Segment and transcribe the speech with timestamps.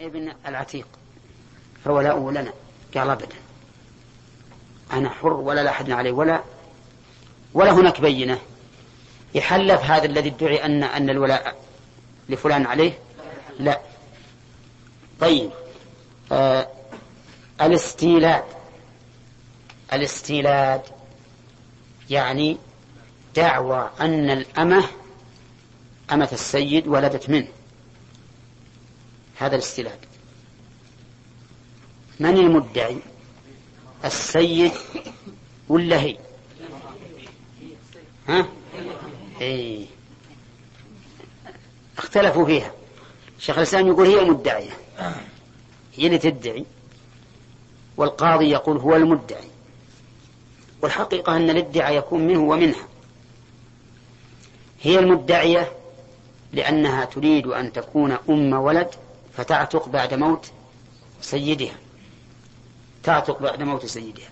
[0.00, 0.86] ابن العتيق
[1.84, 2.52] فولاؤه لنا.
[2.96, 3.36] قال أبدا.
[4.92, 6.12] أنا حر ولا لا أحد عليه.
[6.12, 6.42] ولا
[7.54, 8.38] ولا هناك بينة.
[9.34, 11.56] يحلف هذا الذي ادعي أن أن الولاء
[12.28, 12.98] لفلان عليه؟
[13.58, 13.80] لا.
[15.20, 15.50] طيب.
[16.32, 16.68] آه
[17.60, 18.44] الاستيلاد.
[19.92, 20.82] الاستيلاد
[22.10, 22.56] يعني
[23.36, 24.84] دعوى أن الأمة
[26.12, 27.48] أمة السيد ولدت منه.
[29.40, 29.98] هذا الاستيلاد
[32.20, 32.98] من المدعي؟
[34.04, 34.72] السيد
[35.68, 36.16] ولا هي؟
[38.28, 38.48] ها؟
[39.40, 39.86] إيه.
[41.98, 42.72] اختلفوا فيها.
[43.38, 44.70] شيخ الإسلام يقول هي المدعية.
[45.94, 46.64] هي اللي تدعي
[47.96, 49.48] والقاضي يقول هو المدعي.
[50.82, 52.88] والحقيقة أن الادعاء يكون منه ومنها.
[54.82, 55.72] هي المدعية
[56.52, 58.90] لأنها تريد أن تكون أم ولد
[59.36, 60.50] فتعتق بعد موت
[61.20, 61.74] سيدها.
[63.02, 64.28] تعتق بعد موت سيدها.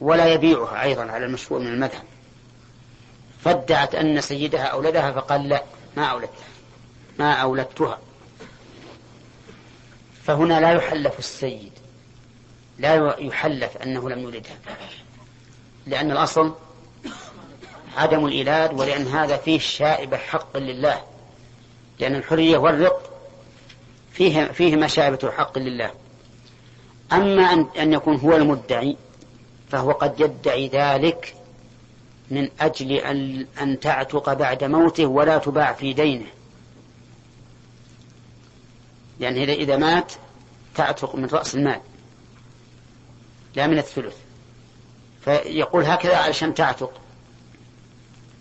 [0.00, 2.02] ولا يبيعها أيضا على المشهور من المذهب.
[3.44, 5.62] فادعت أن سيدها أولدها فقال لا
[5.96, 6.46] ما أولدتها
[7.18, 7.98] ما أولدتها.
[10.26, 11.72] فهنا لا يحلف السيد
[12.78, 14.56] لا يحلف أنه لم يولدها
[15.86, 16.54] لأن الأصل
[17.96, 21.02] عدم الإيلاد ولأن هذا فيه شائبة حق لله
[21.98, 23.15] لأن الحرية والرق
[24.16, 25.90] فيه فيه مشابة حق لله.
[27.12, 28.96] أما أن أن يكون هو المدعي
[29.70, 31.34] فهو قد يدعي ذلك
[32.30, 36.26] من أجل أن أن تعتق بعد موته ولا تباع في دينه.
[39.20, 40.12] يعني إذا مات
[40.74, 41.80] تعتق من رأس المال
[43.54, 44.16] لا من الثلث.
[45.24, 46.92] فيقول هكذا علشان تعتق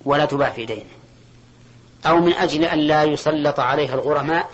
[0.05, 0.95] ولا تباع في دينه.
[2.05, 4.49] أو من أجل أن لا يسلط عليها الغرماء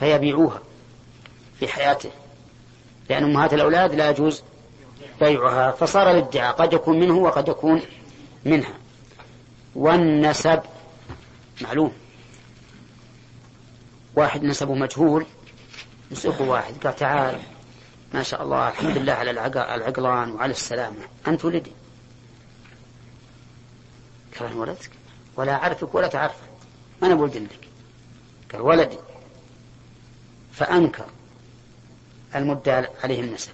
[0.00, 0.60] فيبيعوها
[1.58, 2.10] في حياته
[3.10, 4.42] لأن أمهات الأولاد لا يجوز
[5.20, 7.82] بيعها فصار الادعاء قد يكون منه وقد يكون
[8.44, 8.74] منها.
[9.74, 10.60] والنسب
[11.60, 11.92] معلوم.
[14.16, 15.26] واحد نسبه مجهول
[16.10, 16.74] يسوق واحد.
[16.84, 17.40] قال تعال
[18.14, 20.96] ما شاء الله الحمد لله على العقلان وعلى السلامة.
[21.26, 21.72] أنت ولدي.
[24.40, 24.90] قال ولدك
[25.36, 26.36] ولا أعرفك ولا تعرفك.
[27.02, 27.68] أنا بولد لك
[28.52, 28.98] قال ولدي.
[30.56, 31.06] فأنكر
[32.34, 33.52] المدعى عليه النسب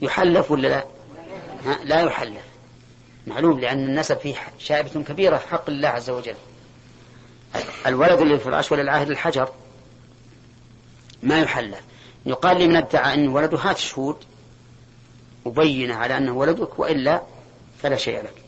[0.00, 0.84] يحلف ولا لا؟
[1.84, 2.42] لا يحلف.
[3.26, 6.34] معلوم لأن النسب فيه شائبة كبيرة حق الله عز وجل.
[7.86, 9.48] الولد اللي في الفراش ولا العاهد الحجر
[11.22, 11.80] ما يحلف.
[12.26, 14.16] يقال لمن ادعى أن ولده هات شهود
[15.46, 17.22] مبينة على أنه ولدك وإلا
[17.82, 18.44] فلا شيء لك.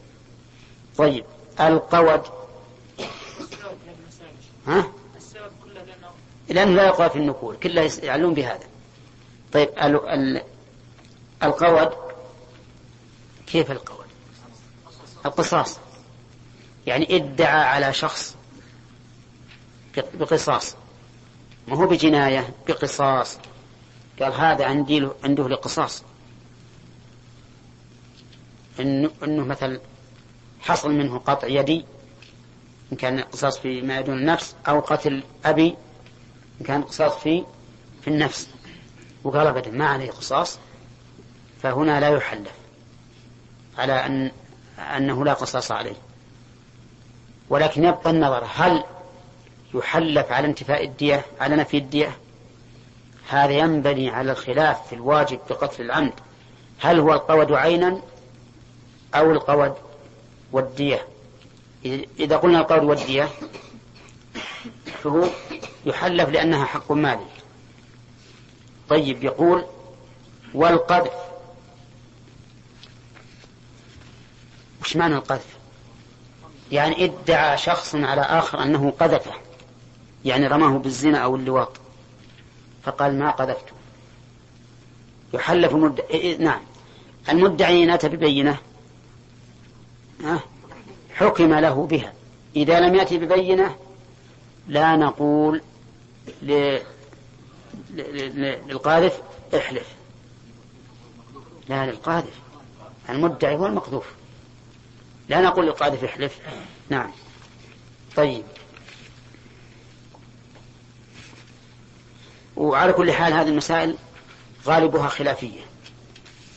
[0.96, 1.24] طيب
[1.60, 2.22] القود.
[4.66, 4.92] ها؟
[6.48, 8.66] لأنه لا يقال في النقول كله يعلون بهذا.
[9.52, 10.42] طيب ال ال
[11.42, 11.92] القود
[13.46, 14.06] كيف القود؟
[15.26, 15.78] القصاص.
[16.86, 18.36] يعني ادعى على شخص
[20.14, 20.76] بقصاص.
[21.68, 23.38] ما هو بجناية بقصاص.
[24.22, 26.04] قال هذا عندي عنده لقصاص.
[28.80, 29.80] إنه, إنه مثل
[30.60, 31.84] حصل منه قطع يدي
[32.92, 35.76] إن كان قصاص في ما يدون النفس أو قتل أبي
[36.62, 37.44] كان قصاص في
[38.02, 38.48] في النفس.
[39.24, 40.58] وقال أبدا ما عليه قصاص.
[41.62, 42.52] فهنا لا يحلف
[43.78, 44.30] على أن
[44.78, 45.96] أنه لا قصاص عليه.
[47.48, 48.84] ولكن يبقى النظر هل
[49.74, 52.16] يحلف على انتفاء الدية على نفي الدية؟
[53.28, 56.12] هذا ينبني على الخلاف في الواجب بقتل العمد.
[56.80, 58.00] هل هو القود عينا
[59.14, 59.74] أو القود
[60.52, 61.06] والدية؟
[62.18, 63.28] إذا قلنا القود والدية
[65.02, 65.24] فهو
[65.86, 67.26] يحلف لأنها حق مالي.
[68.88, 69.64] طيب يقول
[70.54, 71.12] والقذف.
[74.82, 75.56] وش معنى القذف؟
[76.72, 79.32] يعني ادعى شخص على آخر أنه قذفه
[80.24, 81.72] يعني رماه بالزنا أو اللواط.
[82.82, 83.72] فقال ما قذفته
[85.34, 86.60] يحلف المدعي إيه، إيه، نعم.
[87.28, 88.58] المدعي أتى ببينة
[91.14, 92.12] حكم له بها.
[92.56, 93.76] إذا لم يأتي ببينة
[94.68, 95.62] لا نقول
[97.92, 99.22] للقاذف
[99.54, 99.86] احلف.
[101.68, 102.34] لا للقاذف.
[103.08, 104.06] المدعي هو المقذوف.
[105.28, 106.38] لا نقول للقاذف احلف.
[106.88, 107.10] نعم.
[108.16, 108.42] طيب.
[112.56, 113.96] وعلى كل حال هذه المسائل
[114.66, 115.60] غالبها خلافية.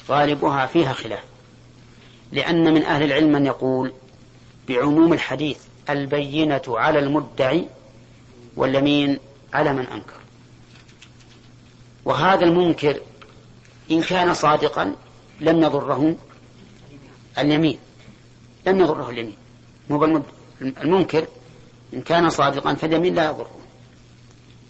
[0.10, 1.24] غالبها فيها خلاف.
[2.32, 3.94] لأن من أهل العلم من يقول
[4.68, 5.58] بعموم الحديث
[5.90, 7.68] البينة على المدعي
[8.56, 9.20] واليمين
[9.56, 10.20] على من أنكر.
[12.06, 13.00] وهذا المنكر
[13.92, 14.96] إن كان صادقا
[15.40, 16.16] لم يضره
[17.38, 17.80] اليمين.
[18.68, 19.38] لم يضره اليمين.
[19.90, 20.22] مو
[20.62, 21.28] المنكر
[21.94, 23.56] إن كان صادقا فاليمين لا يضره.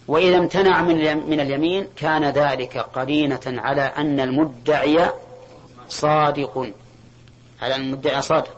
[0.08, 0.96] وإذا امتنع من
[1.30, 5.10] من اليمين كان ذلك قرينة على أن المدعي
[5.88, 6.72] صادق.
[7.62, 8.56] على المدعي صادق.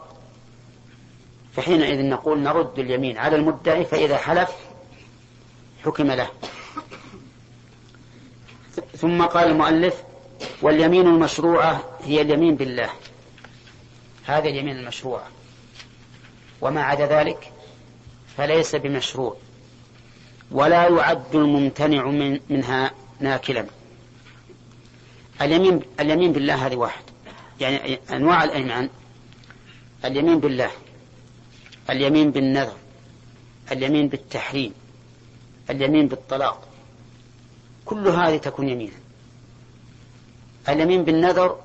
[1.53, 4.68] فحينئذ نقول نرد اليمين على المدعي فإذا حلف
[5.85, 6.29] حكم له.
[8.97, 10.03] ثم قال المؤلف
[10.61, 12.89] واليمين المشروعة هي اليمين بالله.
[14.25, 15.27] هذه اليمين المشروعة.
[16.61, 17.51] وما عدا ذلك
[18.37, 19.37] فليس بمشروع.
[20.51, 23.65] ولا يعد الممتنع من منها ناكلا.
[25.41, 27.03] اليمين اليمين بالله هذه واحد.
[27.59, 28.89] يعني أنواع الأيمان.
[30.05, 30.71] اليمين بالله.
[31.89, 32.77] اليمين بالنذر.
[33.71, 34.73] اليمين بالتحريم.
[35.69, 36.67] اليمين بالطلاق.
[37.85, 38.93] كل هذه تكون يمينا.
[40.69, 41.59] اليمين بالنذر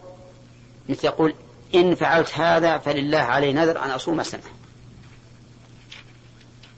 [0.89, 1.35] مثل يقول
[1.75, 4.43] إن فعلت هذا فلله علي نذر أن أصوم سنة.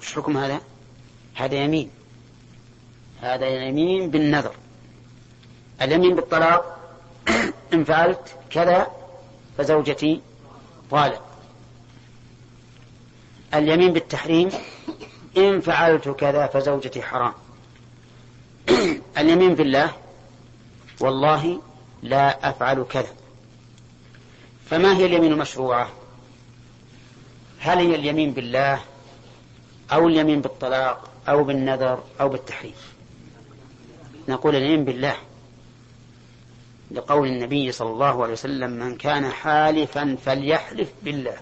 [0.00, 0.60] وش حكم هذا؟
[1.34, 1.90] هذا يمين.
[3.20, 4.54] هذا يمين بالنذر.
[5.82, 6.78] اليمين بالطلاق
[7.72, 8.86] إن فعلت كذا
[9.58, 10.20] فزوجتي
[10.90, 11.22] طالق.
[13.54, 14.50] اليمين بالتحريم
[15.36, 17.32] إن فعلت كذا فزوجتي حرام.
[19.18, 19.92] اليمين بالله
[21.00, 21.62] والله
[22.02, 23.14] لا أفعل كذا.
[24.70, 25.88] فما هي اليمين المشروعة؟
[27.58, 28.80] هل هي اليمين بالله
[29.92, 32.74] أو اليمين بالطلاق أو بالنذر أو بالتحريم
[34.28, 35.16] نقول اليمين بالله.
[36.90, 41.36] لقول النبي صلى الله عليه وسلم من كان حالفا فليحلف بالله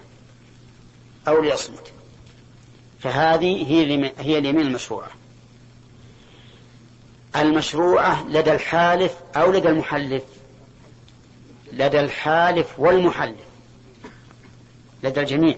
[1.27, 1.94] أو ليصمت.
[3.05, 5.11] فهذه هي هي اليمين المشروعة.
[7.35, 10.23] المشروعة لدى الحالف أو لدى المحلف.
[11.73, 13.45] لدى الحالف والمحلف.
[15.03, 15.55] لدى الجميع.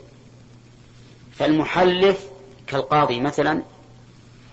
[1.31, 2.27] فالمحلف
[2.67, 3.63] كالقاضي مثلا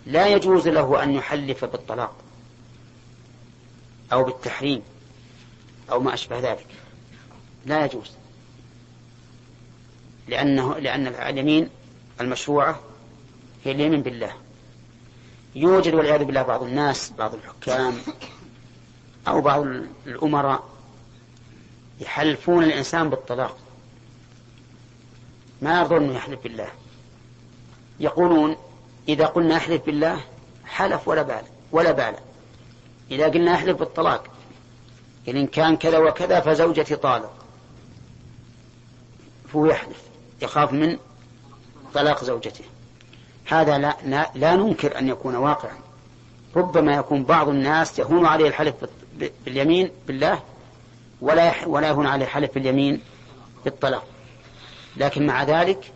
[0.06, 2.14] لا يجوز له أن يحلف بالطلاق
[4.12, 4.82] أو بالتحريم
[5.92, 6.66] أو ما أشبه ذلك.
[7.66, 8.10] لا يجوز.
[10.28, 11.68] لأنه لأن اليمين
[12.20, 12.80] المشروعة
[13.64, 14.32] هي اليمين بالله.
[15.54, 17.98] يوجد والعياذ بالله بعض الناس بعض الحكام
[19.28, 19.66] أو بعض
[20.06, 20.68] الأمراء
[22.00, 23.56] يحلفون الإنسان بالطلاق.
[25.62, 26.68] ما أنه يحلف بالله.
[28.00, 28.56] يقولون
[29.08, 30.20] إذا قلنا أحلف بالله
[30.64, 32.14] حلف ولا بال ولا بال.
[33.10, 34.26] إذا قلنا أحلف بالطلاق
[35.26, 37.34] يعني إن كان كذا وكذا فزوجتي طالق.
[39.52, 40.02] فهو يحلف
[40.42, 40.98] يخاف من
[41.94, 42.64] طلاق زوجته.
[43.46, 43.96] هذا لا,
[44.34, 45.78] لا, ننكر أن يكون واقعا.
[46.56, 48.74] ربما يكون بعض الناس يهون عليه الحلف
[49.44, 50.42] باليمين بالله
[51.20, 53.00] ولا ولا يهون عليه الحلف باليمين
[53.64, 54.06] بالطلاق.
[54.96, 55.92] لكن مع ذلك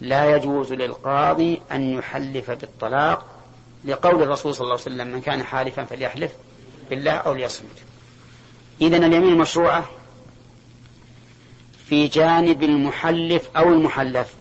[0.00, 3.26] لا يجوز للقاضي أن يحلف بالطلاق
[3.84, 6.32] لقول الرسول صلى الله عليه وسلم من كان حالفا فليحلف
[6.90, 7.78] بالله أو ليصمت.
[8.80, 9.84] إذا اليمين مشروعة
[11.86, 14.34] في جانب المحلف أو المحلف.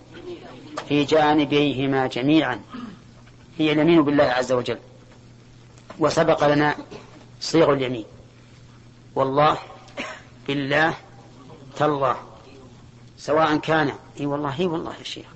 [0.87, 2.61] في جانبيهما جميعا.
[3.57, 4.77] هي اليمين بالله عز وجل.
[5.99, 6.75] وسبق لنا
[7.41, 8.05] صيغ اليمين.
[9.15, 9.57] والله
[10.47, 10.93] بالله
[11.77, 12.15] تالله.
[13.17, 15.27] سواء كان إي والله إي والله يا شيخ.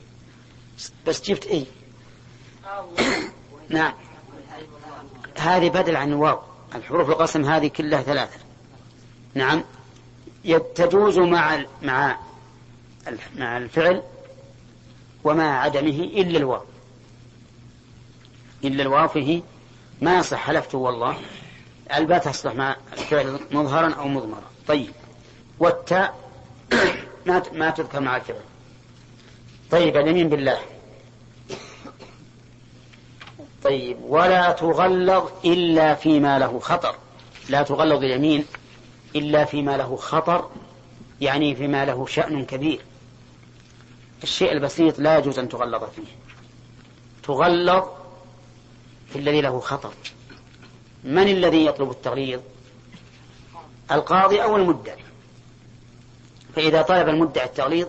[1.08, 1.66] بس جبت إي.
[3.70, 3.94] نعم.
[5.38, 6.40] هذه بدل عن الواو
[6.76, 8.40] الحروف القسم هذه كلها ثلاثة.
[9.34, 9.64] نعم.
[10.76, 12.18] تجوز مع مع
[13.36, 14.04] مع الفعل
[15.26, 16.62] ومع عدمه إلا الواو.
[18.64, 19.42] إلا الواو فيه
[20.02, 21.18] ما يصح حلفت والله.
[21.96, 24.44] الباء تصلح مع الفعل مظهرا أو مضمرا.
[24.68, 24.92] طيب.
[25.60, 26.16] والتاء
[27.28, 28.42] ما ما تذكر مع الفعل.
[29.72, 30.60] طيب اليمين بالله.
[33.64, 33.98] طيب.
[34.04, 36.96] ولا تغلظ إلا فيما له خطر.
[37.50, 38.46] لا تغلظ اليمين
[39.16, 40.50] إلا فيما له خطر
[41.22, 42.82] يعني فيما له شأن كبير.
[44.24, 46.08] الشيء البسيط لا يجوز أن تغلظ فيه.
[47.24, 47.84] تغلظ
[49.10, 49.94] في الذي له خطر.
[51.04, 52.40] من الذي يطلب التغليظ؟
[53.92, 55.04] القاضي أو المدعي؟
[56.56, 57.88] فإذا طلب المدعي التغليظ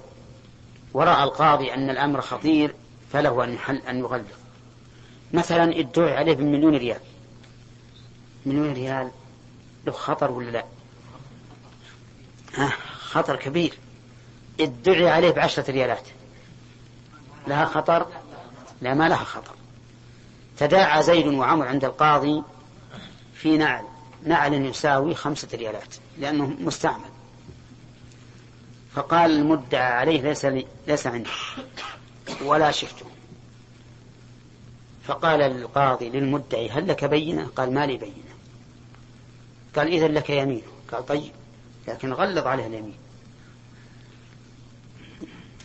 [0.95, 2.75] ورأى القاضي أن الأمر خطير
[3.13, 4.25] فله أن يحل أن يغلظ.
[5.33, 7.01] مثلا ادعي عليه بمليون ريال.
[8.47, 9.11] مليون ريال
[9.87, 10.65] له خطر ولا لا؟
[12.55, 13.79] ها خطر كبير.
[14.61, 16.09] ادعي عليه بعشرة ريالات.
[17.47, 18.07] لها خطر؟
[18.81, 19.55] لا ما لها خطر.
[20.59, 22.43] تداعى زيد وعمر عند القاضي
[23.35, 23.85] في نعل.
[24.25, 27.11] نعل يساوي خمسة ريالات لأنه مستعمل.
[28.95, 31.31] فقال المدعى عليه ليس لي ليس عندي
[32.43, 33.07] ولا شفته.
[35.05, 38.37] فقال القاضي للمدعي هل لك بينة؟ قال ما لي بينة.
[39.77, 40.63] قال إذا لك يمين.
[40.93, 41.33] قال طيب
[41.89, 42.97] لكن غلظ عليه اليمين.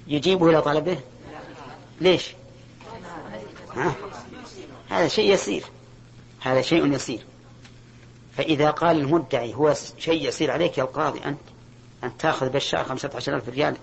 [0.08, 1.00] يجيبه إلى طلبه
[2.02, 2.36] ليش؟
[3.76, 3.96] ها؟
[4.90, 5.64] هذا شيء يسير.
[6.42, 7.26] هذا شيء يسير.
[8.38, 11.40] فإذا قال المدعي هو شيء يسير عليك يا القاضي أنت
[12.04, 13.78] أن تأخذ بالشهر خمسة عشر ألف ريال.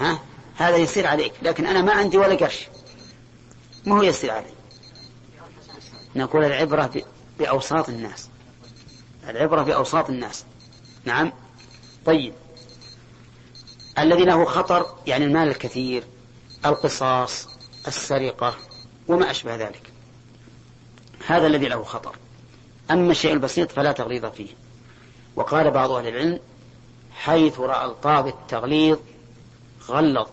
[0.00, 0.20] ها؟
[0.56, 1.32] هذا يسير عليك.
[1.42, 2.68] لكن أنا ما عندي ولا قرش.
[3.86, 4.50] ما هو يسير علي.
[6.16, 6.90] نقول العبرة
[7.38, 8.28] بأوساط الناس.
[9.28, 10.44] العبرة بأوساط الناس.
[11.04, 11.32] نعم؟
[12.06, 12.34] طيب.
[13.98, 16.04] الذي له خطر يعني المال الكثير.
[16.66, 17.48] القصاص
[17.86, 18.56] السرقة
[19.08, 19.92] وما أشبه ذلك.
[21.26, 22.16] هذا الذي له خطر.
[22.90, 24.48] أما الشيء البسيط فلا تغليظ فيه.
[25.36, 26.40] وقال بعض أهل العلم
[27.12, 28.98] حيث رأى القاضي التغليظ
[29.88, 30.28] غلظ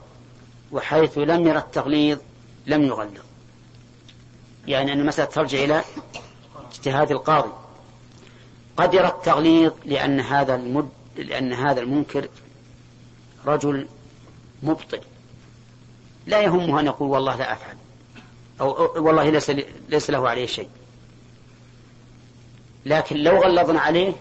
[0.71, 2.19] وحيث لم يرى التغليظ
[2.65, 3.23] لم يغلظ.
[4.67, 5.83] يعني أن المسألة ترجع إلى
[6.71, 7.51] اجتهاد القاضي.
[8.77, 12.27] قد يرى التغليظ لأن هذا المد لأن هذا المنكر
[13.45, 13.87] رجل
[14.63, 14.99] مبطل.
[16.25, 17.75] لا يهمه أن يقول والله لا أفعل.
[18.61, 19.49] أو والله ليس
[19.89, 20.69] ليس له عليه شيء.
[22.85, 24.13] لكن لو غلظنا عليه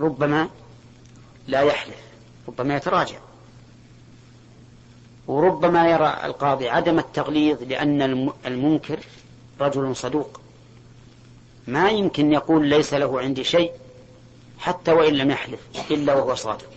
[0.00, 0.48] ربما
[1.48, 1.96] لا يحلف
[2.48, 3.18] ربما يتراجع.
[5.26, 8.98] وربما يرى القاضي عدم التغليظ لأن المنكر
[9.60, 10.40] رجل صدوق.
[11.66, 13.72] ما يمكن يقول ليس له عندي شيء
[14.58, 16.70] حتى وإن لم يحلف إلا وهو صادق.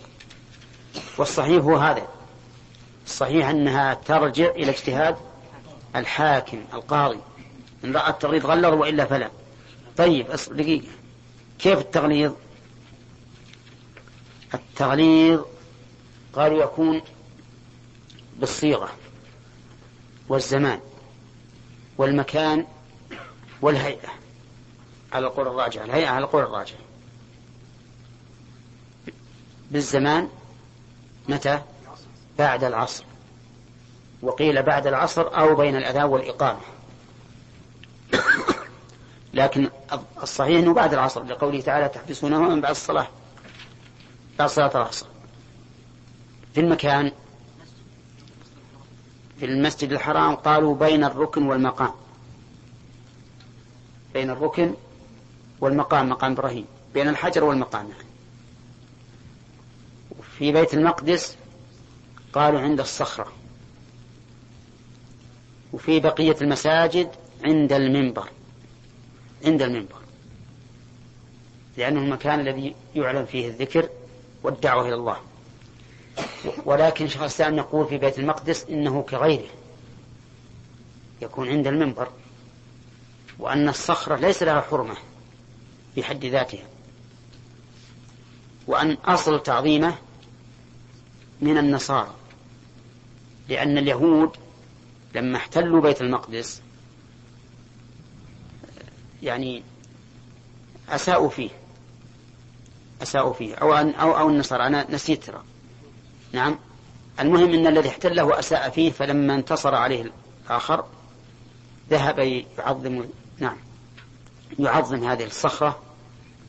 [1.18, 2.06] والصحيح هو هذا.
[3.10, 5.16] الصحيح أنها ترجع إلى اجتهاد
[5.96, 7.18] الحاكم القاضي.
[7.84, 9.30] إن رأى التغليظ غلظ وإلا فلا.
[9.96, 10.88] طيب دقيقة.
[11.58, 12.32] كيف التغليظ؟
[14.54, 15.40] التغليظ
[16.32, 17.02] قالوا يكون
[18.36, 18.90] بالصيغة
[20.28, 20.80] والزمان
[21.98, 22.66] والمكان
[23.62, 24.08] والهيئة.
[25.12, 26.74] على القول الراجع الهيئة على القول الراجع
[29.70, 30.28] بالزمان
[31.28, 31.62] متى؟
[32.40, 33.04] بعد العصر
[34.22, 36.60] وقيل بعد العصر أو بين الأذان والإقامة.
[39.34, 39.70] لكن
[40.22, 43.06] الصحيح أنه بعد العصر لقوله تعالى تحبسونه من بعد الصلاة.
[44.38, 45.06] بعد صلاة العصر.
[46.54, 47.12] في المكان
[49.38, 51.92] في المسجد الحرام قالوا بين الركن والمقام.
[54.14, 54.74] بين الركن
[55.60, 56.66] والمقام مقام إبراهيم.
[56.94, 57.88] بين الحجر والمقام.
[60.38, 61.36] في بيت المقدس
[62.32, 63.32] قالوا عند الصخرة.
[65.72, 67.10] وفي بقية المساجد
[67.44, 68.28] عند المنبر.
[69.44, 70.00] عند المنبر.
[71.76, 73.88] لأنه المكان الذي يعلن فيه الذكر
[74.42, 75.16] والدعوة إلى الله.
[76.64, 79.50] ولكن شيخ الإسلام يقول في بيت المقدس إنه كغيره.
[81.22, 82.08] يكون عند المنبر.
[83.38, 84.96] وأن الصخرة ليس لها حرمة
[85.94, 86.64] في حد ذاتها.
[88.66, 89.94] وأن أصل تعظيمه
[91.40, 92.19] من النصارى.
[93.50, 94.36] لأن اليهود
[95.14, 96.62] لما احتلوا بيت المقدس
[99.22, 99.62] يعني
[100.88, 101.50] أساءوا فيه
[103.02, 105.42] أساءوا فيه أو أن أو أو النصارى أنا نسيت ترى.
[106.32, 106.58] نعم.
[107.20, 110.10] المهم أن الذي احتله أساء فيه فلما انتصر عليه
[110.46, 110.84] الآخر
[111.90, 112.18] ذهب
[112.58, 113.04] يعظم
[113.38, 113.56] نعم
[114.58, 115.82] يعظم هذه الصخرة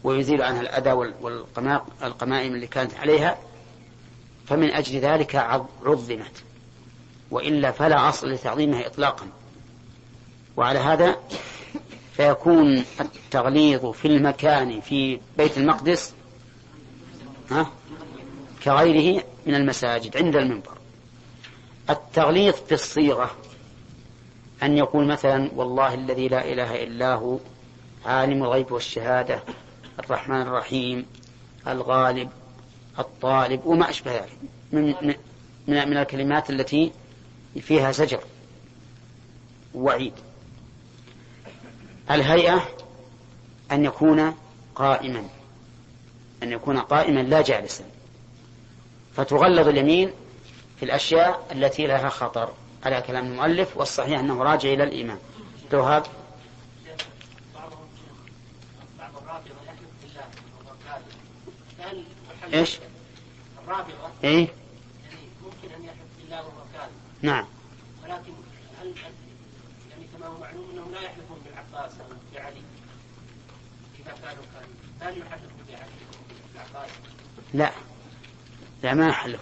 [0.04, 3.38] ويزيل عنها الأذى والقمائم اللي كانت عليها.
[4.48, 6.44] فمن أجل ذلك عظمت.
[7.32, 9.28] وإلا فلا أصل لتعظيمها إطلاقا.
[10.58, 11.16] وعلى هذا
[12.14, 16.14] فيكون التغليظ في المكان في بيت المقدس
[17.52, 17.72] ها
[18.64, 20.78] كغيره من المساجد عند المنبر.
[21.90, 23.32] التغليظ في الصيغة
[24.64, 27.38] أن يقول مثلا والله الذي لا إله إلا هو
[28.06, 29.44] عالم الغيب والشهادة
[30.00, 31.06] الرحمن الرحيم
[31.68, 32.30] الغالب
[33.00, 34.38] الطالب وما أشبه ذلك.
[34.72, 35.16] من, من,
[35.68, 36.92] من الكلمات التي
[37.60, 38.24] فيها زجر
[39.74, 40.14] وعيد
[42.12, 42.68] الهيئة
[43.72, 44.36] أن يكون
[44.76, 45.28] قائما
[46.44, 47.84] أن يكون قائما لا جالسا
[49.16, 50.12] فتغلظ اليمين
[50.80, 52.54] في الأشياء التي لها خطر
[52.84, 55.20] على كلام المؤلف والصحيح أنه راجع إلى الإمام
[55.72, 56.04] توهاب
[62.54, 62.80] إيش؟
[63.64, 64.48] الرابطة إيه؟
[65.04, 66.92] يعني ممكن ان يحلف بالله وهو كاذب
[67.22, 67.46] نعم.
[68.04, 68.34] ولكن
[68.82, 68.94] هل
[69.92, 72.62] يعني كما هو معلوم أنهم لا يحلفون بالعباس أو بعلي.
[74.00, 74.14] إذا
[77.54, 77.72] لا.
[78.84, 79.40] لا ما يحلف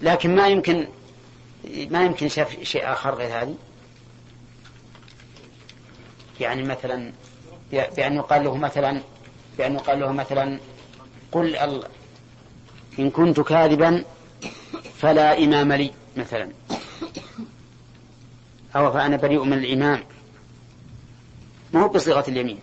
[0.00, 0.88] لكن ما يمكن
[1.90, 3.56] ما يمكن شاف شيء آخر غير هذه.
[6.40, 7.12] يعني مثلا
[7.72, 9.02] بأن يقال له مثلا
[9.58, 10.58] بأن يقال له مثلا
[11.32, 11.88] قل الله.
[12.98, 14.04] إن كنت كاذبا
[14.98, 15.92] فلا إمام لي.
[16.16, 16.50] مثلا.
[18.76, 20.04] أو فأنا بريء من الإمام
[21.72, 22.60] ما هو بصيغة اليمين؟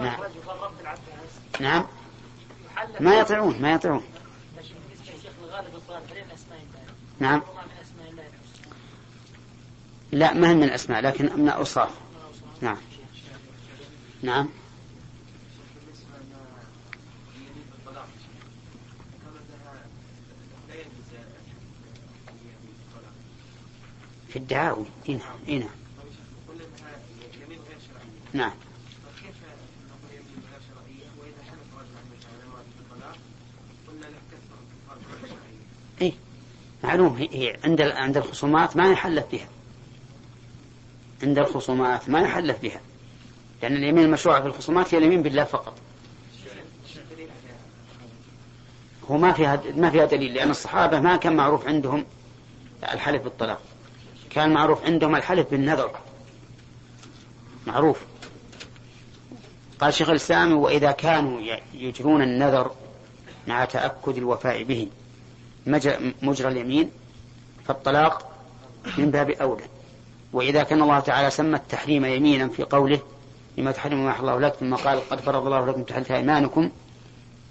[0.00, 0.16] نعم.
[1.60, 1.86] نعم.
[3.00, 4.02] ما يطيعون ما يطيعون.
[7.18, 7.42] نعم.
[10.12, 11.90] لا ما هي من الأسماء لكن من الأوصاف.
[12.60, 12.76] نعم.
[14.22, 14.48] نعم.
[24.34, 24.84] في الدعاوي.
[25.48, 25.68] هنا
[28.32, 28.52] نعم
[36.00, 36.12] إيه
[36.84, 39.48] معلوم هي عند عند الخصومات ما يحلف بها.
[41.22, 42.80] عند الخصومات ما يحلف بها.
[43.62, 45.74] لأن اليمين المشروعة في الخصومات هي اليمين بالله فقط.
[49.10, 52.04] هو ما فيها ما فيها دليل لأن الصحابة ما كان معروف عندهم
[52.82, 53.73] الحلف بالطلاق.
[54.34, 55.90] كان معروف عندهم الحلف بالنذر.
[57.66, 58.00] معروف.
[59.80, 61.40] قال شيخ الإسلام وإذا كانوا
[61.74, 62.70] يجرون النذر
[63.48, 64.88] مع تأكد الوفاء به
[66.22, 66.90] مجرى اليمين
[67.66, 68.30] فالطلاق
[68.98, 69.64] من باب أولى.
[70.32, 73.00] وإذا كان الله تعالى سمى التحريم يمينا في قوله
[73.58, 76.70] لما تحرم ما الله لك ثم قال قد فرض الله لكم تحت أيمانكم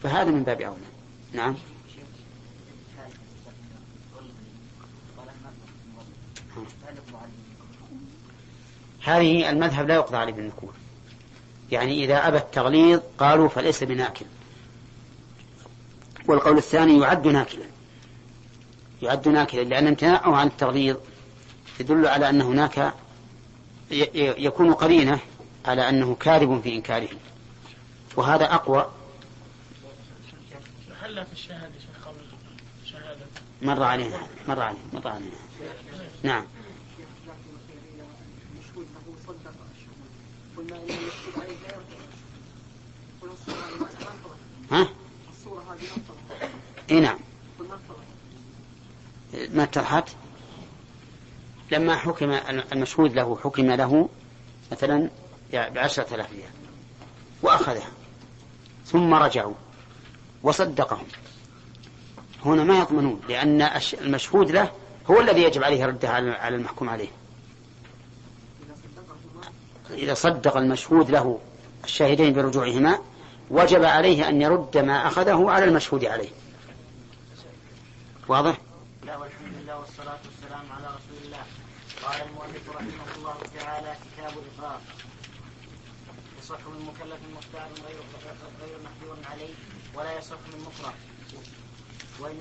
[0.03, 0.85] فهذا من باب أولى.
[1.33, 1.55] نعم.
[9.03, 10.69] هذه المذهب لا يقضى عليه بالنكول
[11.71, 14.25] يعني إذا أبى التغليظ قالوا فليس بناكل.
[16.27, 17.65] والقول الثاني يعد ناكلا.
[19.01, 20.97] يعد ناكلا لأن امتناعه عن التغليظ
[21.79, 22.93] يدل على أن هناك
[24.15, 25.19] يكون قرينة
[25.65, 27.09] على أنه كاذب في إنكاره.
[28.15, 28.89] وهذا أقوى.
[31.01, 31.71] هل في الشهادة
[32.85, 33.25] شهادة؟
[33.61, 35.31] مر علينا مر علينا مر علينا
[36.23, 36.45] نعم.
[44.71, 44.89] ها؟
[46.91, 47.19] إي نعم.
[49.53, 50.09] ما اتضحت؟
[51.71, 52.31] لما حكم
[52.71, 54.09] المشهود له حكم له
[54.71, 55.09] مثلا
[55.53, 56.49] بعشرة آلاف ريال
[57.41, 57.91] وأخذها
[58.85, 59.53] ثم رجعوا
[60.43, 61.05] وصدقهم.
[62.45, 63.69] هنا ما يضمنون لأن
[64.01, 64.71] المشهود له
[65.09, 67.09] هو الذي يجب عليه ردها على المحكوم عليه.
[69.89, 71.39] إذا صدق المشهود له
[71.83, 72.99] الشاهدين برجوعهما
[73.49, 76.29] وجب عليه أن يرد ما أخذه على المشهود عليه.
[78.27, 78.57] واضح؟
[79.03, 81.43] لا والحمد لله والصلاة والسلام على رسول الله.
[82.03, 84.81] قال المؤلف رحمه الله تعالى كتاب الإقرار
[86.39, 87.99] يصح من مكلف مختار غير
[88.61, 89.53] غير محجور عليه
[89.95, 90.93] ولا يصح من مكره
[92.19, 92.39] وإن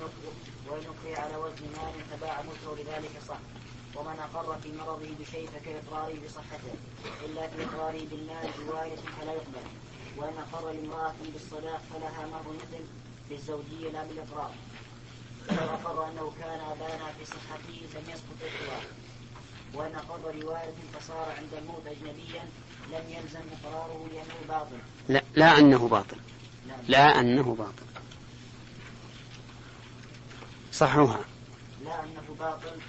[0.69, 3.37] وإن على وزن مال تباع ملكه لذلك صح.
[3.95, 6.73] ومن أقر في مرضه بشيء فكإقراره بصحته.
[7.25, 9.65] إلا في إقراره بالمال بوارث فلا يقبل.
[10.17, 12.83] وإن أقر لامرأة بالصلاة فلها مهر مثل
[13.29, 14.51] بالزوجية لا بالإقرار.
[15.47, 18.83] فلو أقر أنه كان أبانا في صحته لم يسقط الإقرار
[19.73, 22.43] وإن أقر لوارث فصار عند الموت أجنبيا
[22.91, 24.77] لم يلزم إقراره لأنه باطل.
[25.09, 26.17] لا لا أنه باطل.
[26.67, 27.85] لا, لا أنه باطل.
[30.71, 31.19] صحوها
[31.85, 32.79] لا أنه باطل.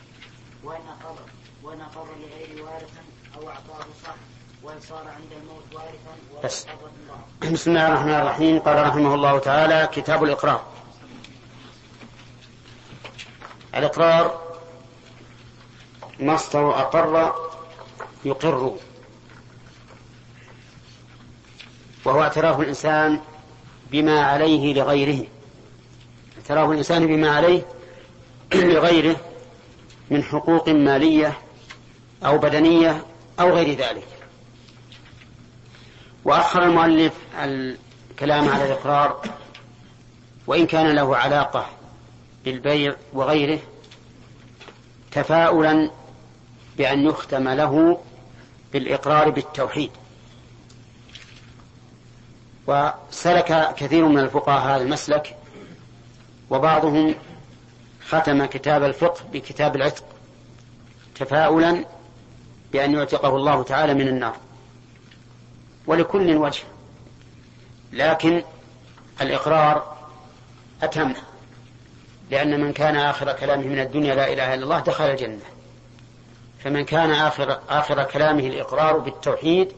[0.64, 2.92] وإن أقر لغير وارث
[3.36, 4.14] أو أعطاه صح
[4.62, 6.66] وإن صار عند الموت وارثا بس.
[7.52, 8.58] بسم الله الرحمن الرحيم.
[8.58, 10.62] قال رحمه الله تعالى كتاب الإقرار.
[13.74, 14.40] الإقرار
[16.20, 17.34] مصدر أقر
[18.24, 18.76] يقر
[22.04, 23.20] وهو اعتراف الإنسان
[23.90, 25.26] بما عليه لغيره.
[26.38, 27.62] اعتراف الإنسان بما عليه
[28.54, 29.16] لغيره.
[30.14, 31.38] من حقوق مالية
[32.24, 33.04] أو بدنية
[33.40, 34.06] أو غير ذلك.
[36.24, 39.20] وأخر المؤلف الكلام على الإقرار
[40.46, 41.66] وإن كان له علاقة
[42.44, 43.58] بالبيع وغيره
[45.12, 45.90] تفاؤلا
[46.78, 48.00] بأن يختم له
[48.72, 49.90] بالإقرار بالتوحيد.
[52.66, 55.36] وسلك كثير من الفقهاء هذا المسلك
[56.50, 57.14] وبعضهم
[58.14, 60.04] ختم كتاب الفقه بكتاب العتق
[61.14, 61.84] تفاؤلا
[62.72, 64.36] بأن يعتقه الله تعالى من النار
[65.86, 66.62] ولكل وجه.
[67.92, 68.42] لكن
[69.20, 69.96] الإقرار
[70.82, 71.12] أتم
[72.30, 75.44] لأن من كان آخر كلامه من الدنيا لا إله إلا الله دخل الجنة.
[76.64, 79.72] فمن كان آخر, آخر كلامه الإقرار بالتوحيد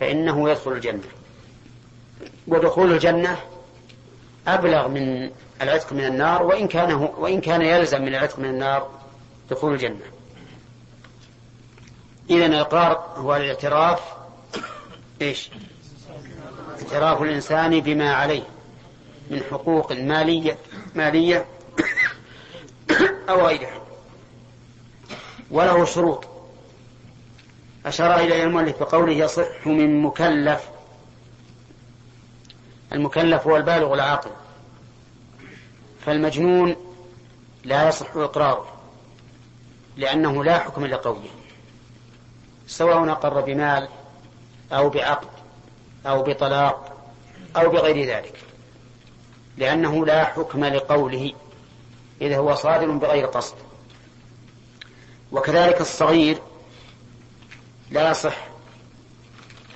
[0.00, 1.08] فإنه يدخل الجنة.
[2.48, 3.38] ودخول الجنة
[4.46, 5.30] أبلغ من
[5.62, 8.90] العتق من النار وإن كان وإن كان يلزم من العتق من النار
[9.50, 10.06] دخول الجنة.
[12.30, 14.00] إذا الإقرار هو الاعتراف
[15.22, 15.50] إيش؟
[16.82, 18.42] اعتراف الإنسان بما عليه
[19.30, 20.58] من حقوق مالية
[20.94, 21.46] مالية
[23.28, 23.80] أو غيرها.
[25.50, 26.24] وله شروط.
[27.86, 30.68] أشار إلى المؤلف بقوله يصح من مكلف
[32.92, 34.30] المكلف هو البالغ العاقل.
[36.06, 36.76] فالمجنون
[37.64, 38.66] لا يصح إقراره
[39.96, 41.28] لأنه لا حكم لقوله
[42.66, 43.88] سواء أقر بمال
[44.72, 45.28] أو بعقد
[46.06, 46.96] أو بطلاق
[47.56, 48.38] أو بغير ذلك
[49.56, 51.32] لأنه لا حكم لقوله
[52.20, 53.54] إذا هو صادر بغير قصد.
[55.32, 56.38] وكذلك الصغير
[57.90, 58.36] لا يصح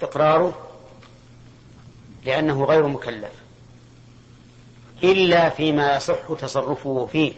[0.03, 0.69] إقراره
[2.24, 3.33] لأنه غير مكلف.
[5.04, 7.33] إلا فيما يصح تصرفه فيه.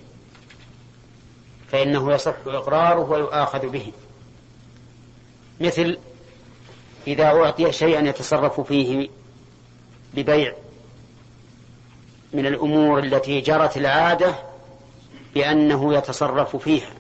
[1.69, 3.93] فإنه يصح إقراره ويؤاخذ به.
[5.61, 5.99] مثل
[7.07, 9.09] إذا أعطي شيئا يتصرف فيه
[10.15, 10.55] ببيع
[12.33, 14.35] من الأمور التي جرت العادة
[15.35, 16.91] بأنه يتصرف فيها.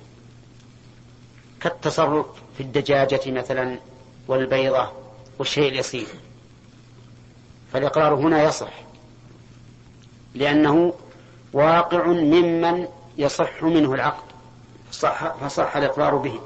[1.60, 3.78] كالتصرف في الدجاجة مثلا
[4.28, 4.92] والبيضة
[5.38, 6.06] والشيء اليسير.
[7.72, 8.72] فالإقرار هنا يصح.
[10.34, 10.94] لأنه
[11.52, 14.32] واقع ممن يصح منه العقد.
[14.92, 16.40] صح فصح الإقرار به.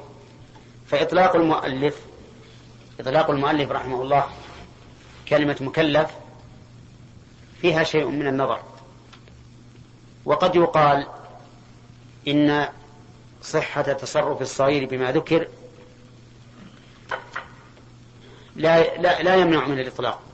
[0.86, 2.00] فإطلاق المؤلف
[3.00, 4.24] إطلاق المؤلف رحمه الله
[5.28, 6.10] كلمة مكلف
[7.60, 8.60] فيها شيء من النظر.
[10.24, 11.06] وقد يقال
[12.28, 12.68] إن
[13.42, 15.48] صحة تصرف الصغير بما ذكر
[18.56, 20.25] لا, لا, لا يمنع من الإطلاق.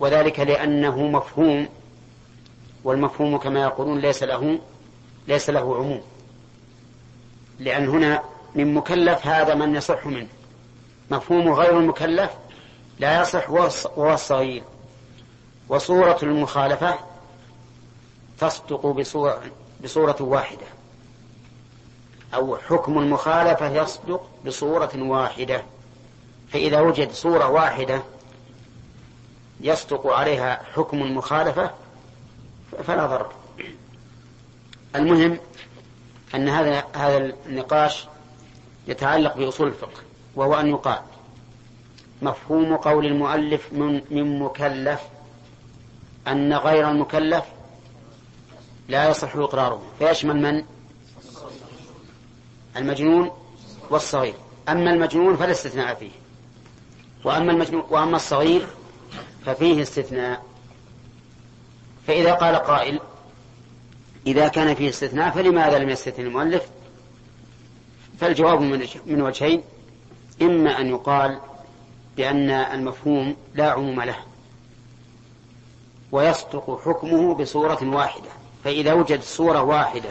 [0.00, 1.68] وذلك لأنه مفهوم
[2.84, 4.58] والمفهوم كما يقولون ليس له
[5.28, 6.02] ليس له عموم.
[7.58, 8.22] لأن هنا
[8.54, 10.28] من مكلف هذا من يصح منه.
[11.10, 12.30] مفهوم غير المكلف
[12.98, 14.62] لا يصح وهو الصغير.
[15.68, 16.94] وصورة المخالفة
[18.38, 20.66] تصدق بصورة, واحدة.
[22.34, 25.62] أو حكم المخالفة يصدق بصورة واحدة.
[26.48, 28.02] فإذا وجد صورة واحدة
[29.62, 31.70] يصدق عليها حكم المخالفة
[32.84, 33.32] فلا ضرر.
[34.96, 35.38] المهم
[36.34, 38.06] أن هذا هذا النقاش
[38.88, 40.00] يتعلق بأصول الفقه
[40.34, 40.98] وهو أن يقال
[42.22, 45.00] مفهوم قول المؤلف من, من مكلف
[46.28, 47.44] أن غير المكلف
[48.88, 50.64] لا يصح إقراره فيشمل من؟
[52.76, 53.30] المجنون
[53.90, 54.34] والصغير.
[54.68, 56.10] أما المجنون فلا استثناء فيه.
[57.24, 58.66] وأما المجنون وأما الصغير
[59.46, 60.42] ففيه استثناء.
[62.06, 63.00] فإذا قال قائل
[64.26, 66.62] إذا كان فيه استثناء فلماذا لم يستثن المؤلف؟
[68.20, 68.60] فالجواب
[69.06, 69.62] من وجهين.
[70.42, 71.40] إما أن يقال
[72.16, 74.16] بأن المفهوم لا عموم له
[76.12, 78.28] ويصدق حكمه بصورة واحدة.
[78.64, 80.10] فإذا وجد صورة واحدة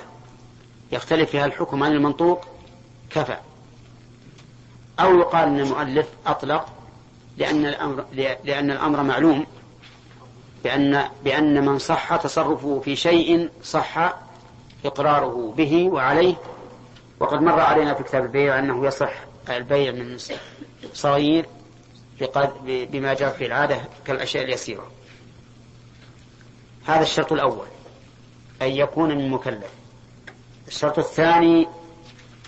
[0.91, 2.47] يختلف فيها الحكم عن المنطوق
[3.09, 3.37] كفى.
[4.99, 6.65] أو يقال أن المؤلف أطلق
[7.37, 8.05] لأن الأمر,
[8.43, 9.45] لأن الأمر معلوم.
[10.63, 14.13] بأن, بأن من صح تصرفه في شيء صح
[14.85, 16.35] إقراره به وعليه.
[17.19, 19.13] وقد مر علينا في كتاب البيع أنه يصح
[19.49, 20.17] البيع من
[20.93, 21.45] صغير
[22.65, 24.91] بما جاء في العادة كالأشياء اليسيرة.
[26.85, 27.67] هذا الشرط الأول
[28.61, 29.71] أن يكون من مكلف
[30.67, 31.67] الشرط الثاني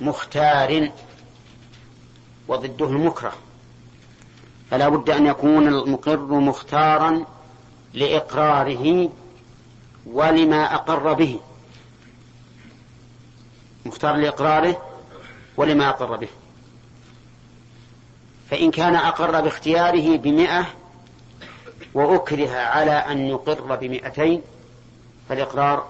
[0.02, 0.91] مختار
[2.48, 3.34] وضده المكره.
[4.74, 7.26] فلا بد أن يكون المقر مختارا
[7.94, 9.10] لإقراره
[10.06, 11.40] ولما أقر به.
[13.86, 14.82] مختار لإقراره
[15.58, 16.28] ولما أقر به.
[18.50, 20.66] فإن كان أقر باختياره بمئة
[21.94, 24.42] وأكره على أن يقر بمئتين
[25.30, 25.88] فالإقرار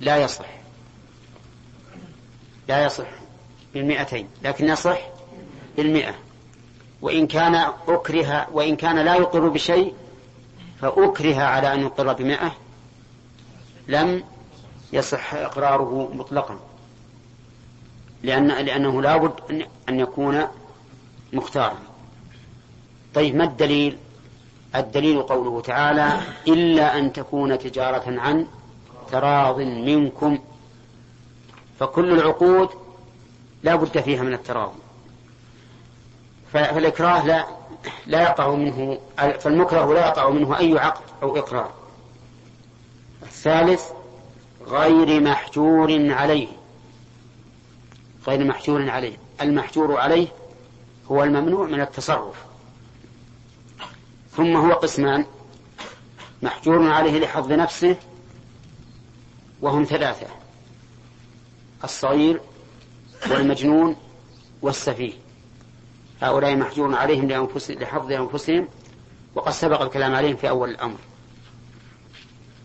[0.00, 0.48] لا يصح.
[2.68, 3.08] لا يصح
[3.74, 4.98] بالمئتين لكن يصح
[5.76, 6.23] بالمئة.
[7.04, 7.54] وإن كان
[7.88, 9.94] أكره وإن كان لا يقر بشيء
[10.80, 12.52] فأكره على أن يقر بمئة
[13.88, 14.24] لم
[14.92, 16.58] يصح إقراره مطلقا.
[18.22, 19.32] لأن لأنه لابد
[19.88, 20.46] أن يكون
[21.32, 21.78] مختارا.
[23.14, 23.98] طيب ما الدليل؟
[24.76, 28.46] الدليل قوله تعالى إلا أن تكون تجارة عن
[29.12, 30.38] تراض منكم.
[31.80, 32.68] فكل العقود
[33.62, 34.83] لا بد فيها من التراضي.
[36.54, 37.46] فالإكراه لا
[38.06, 38.98] لا يقع منه
[39.40, 41.72] فالمكره لا يقع منه أي عقد أو إقرار.
[43.22, 43.82] الثالث
[44.66, 46.48] غير محجور عليه.
[48.26, 49.16] غير محجور عليه.
[49.40, 50.28] المحجور عليه
[51.10, 52.44] هو الممنوع من التصرف.
[54.36, 55.26] ثم هو قسمان.
[56.42, 57.96] محجور عليه لحظ نفسه
[59.60, 60.26] وهم ثلاثة
[61.84, 62.40] الصغير
[63.30, 63.96] والمجنون
[64.62, 65.23] والسفيه.
[66.24, 68.68] هؤلاء محجور عليهم لأنفسهم لحفظ أنفسهم
[69.34, 70.98] وقد سبق الكلام عليهم في أول الأمر.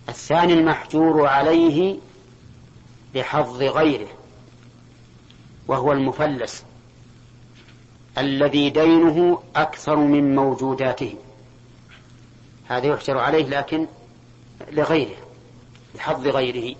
[0.10, 1.98] الثاني المحجور عليه
[3.16, 4.08] لحظ غيره
[5.68, 6.66] وهو المفلس
[8.18, 11.16] الذي دينه أكثر من موجوداته.
[12.68, 13.88] هذا يحجر عليه لكن
[14.72, 15.18] لغيره
[15.96, 16.76] لحظ غيره.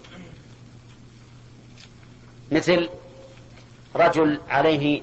[2.52, 2.90] مثل
[3.96, 5.02] رجل عليه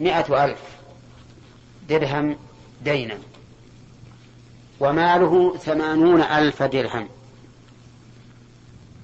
[0.00, 0.71] مئة ألف.
[1.88, 2.36] درهم
[2.84, 3.18] دينا.
[4.80, 7.08] وماله ثمانون ألف درهم.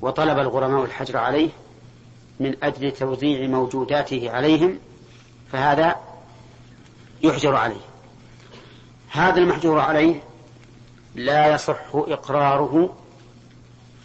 [0.00, 1.48] وطلب الغرماء الحجر عليه
[2.40, 4.78] من أجل توزيع موجوداته عليهم
[5.52, 5.96] فهذا
[7.22, 7.80] يحجر عليه.
[9.10, 10.22] هذا المحجور عليه
[11.14, 12.94] لا يصح إقراره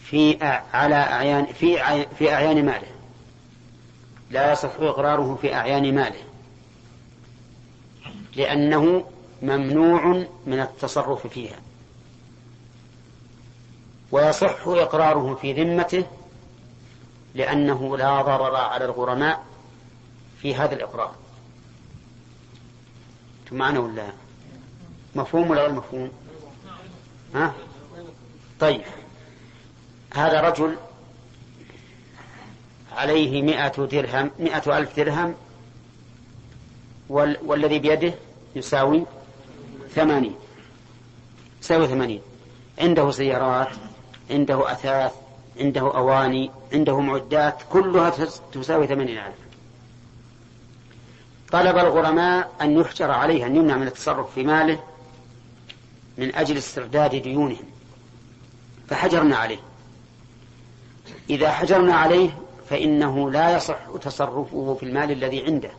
[0.04, 2.88] في على أعيان في في أعيان ماله.
[4.32, 6.33] لا يصح إقراره في أعيان ماله.
[8.36, 9.06] لأنه
[9.42, 11.60] ممنوع من التصرف فيها.
[14.12, 16.06] ويصح إقراره في ذمته
[17.36, 19.44] لأنه لا ضرر على الغرماء
[20.42, 21.16] في هذا الإقرار.
[23.54, 24.10] معنا ولا
[25.16, 26.12] مفهوم ولا غير مفهوم؟
[27.36, 27.54] ها؟
[28.60, 28.82] طيب.
[30.14, 30.78] هذا رجل
[32.92, 35.36] عليه مئة درهم مئة ألف درهم
[37.10, 38.14] وال والذي بيده
[38.56, 39.06] يساوي
[39.96, 40.36] ثمانين.
[41.62, 42.22] يساوي ثمانين.
[42.80, 43.70] عنده سيارات
[44.32, 45.12] عنده أثاث
[45.60, 48.10] عنده أواني عنده معدات كلها
[48.54, 49.36] تساوي ثمانين ألف.
[51.52, 54.80] طلب الغرماء أن يحجر عليه أن يمنع من التصرف في ماله
[56.18, 57.66] من أجل استرداد ديونهم.
[58.90, 59.60] فحجرنا عليه.
[61.30, 62.38] إذا حجرنا عليه
[62.70, 65.72] فإنه لا يصح تصرفه في المال الذي عنده.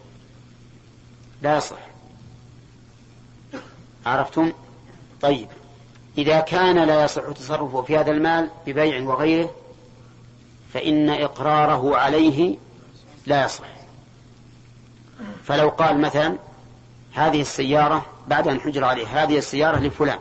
[1.45, 1.77] لا يصح.
[4.07, 4.53] عرفتم؟
[5.21, 5.49] طيب.
[6.19, 9.51] إذا كان لا يصح تصرفه في هذا المال ببيع وغيره
[10.75, 12.57] فإن إقراره عليه
[13.27, 13.65] لا يصح.
[15.45, 16.39] فلو قال مثلا
[17.13, 20.19] هذه السيارة بعد أن حجر عليه هذه السيارة لفلان.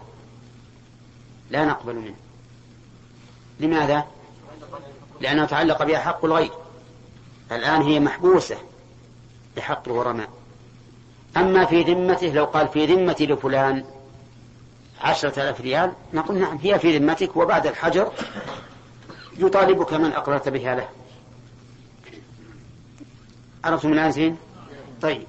[1.49, 2.15] لا نقبل منه.
[3.59, 4.05] لماذا؟
[5.21, 6.51] لأنه تعلق بها حق الغير.
[7.51, 8.57] الآن هي محبوسة
[9.55, 10.42] بحق الغرماء
[11.37, 13.85] أما في ذمته لو قال في ذمتي لفلان
[15.01, 18.11] عشرة آلاف ريال نقول نعم هي في ذمتك وبعد الحجر
[19.37, 20.87] يطالبك من أقررت بها له.
[23.63, 24.37] عرفتم الآن زين؟
[25.01, 25.23] طيب.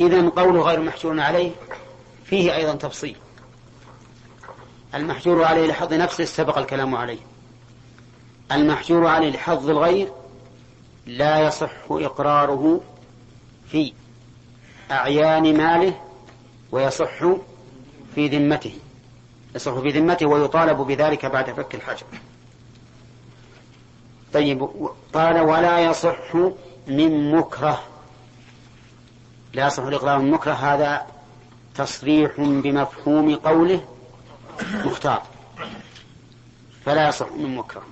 [0.00, 1.50] إذا قوله غير محجور عليه
[2.24, 3.16] فيه أيضا تفصيل.
[4.94, 7.18] المحجور عليه لحظ نفسه سبق الكلام عليه.
[8.52, 10.08] المحجور عليه لحظ الغير
[11.06, 12.80] لا يصح إقراره
[13.70, 13.92] في
[14.90, 16.00] أعيان ماله
[16.72, 17.18] ويصح
[18.14, 18.74] في ذمته
[19.54, 22.06] يصح في ذمته ويطالب بذلك بعد فك الحجر.
[24.32, 24.68] طيب
[25.12, 26.34] قال ولا يصح
[26.86, 27.82] من مكره.
[29.54, 31.06] لا يصح الإقرار من مكره هذا
[31.74, 33.84] تصريح بمفهوم قوله
[34.84, 35.22] مختار.
[36.84, 37.82] فلا يصح من مكره.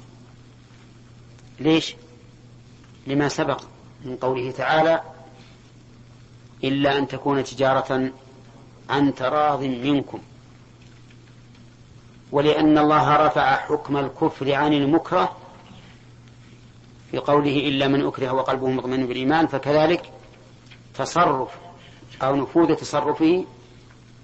[1.61, 1.97] ليش؟
[3.07, 3.63] لما سبق
[4.05, 5.03] من قوله تعالى
[6.65, 8.11] إلا أن تكون تجارة
[8.91, 10.19] عن تراض منكم.
[12.33, 15.37] ولأن الله رفع حكم الكفر عن المكره
[17.11, 20.13] في قوله إلا من أكره وقلبه مطمئن بالإيمان فكذلك
[20.95, 21.51] تصرف
[22.23, 23.45] أو نفوذ تصرفه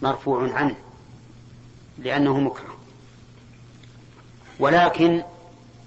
[0.03, 0.77] مرفوع عنه
[1.99, 2.77] لأنه مكره.
[4.59, 5.23] ولكن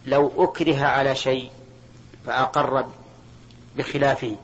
[0.05, 1.51] لو أكره على شيء
[2.25, 2.86] فأقر
[3.77, 4.36] بخلافه.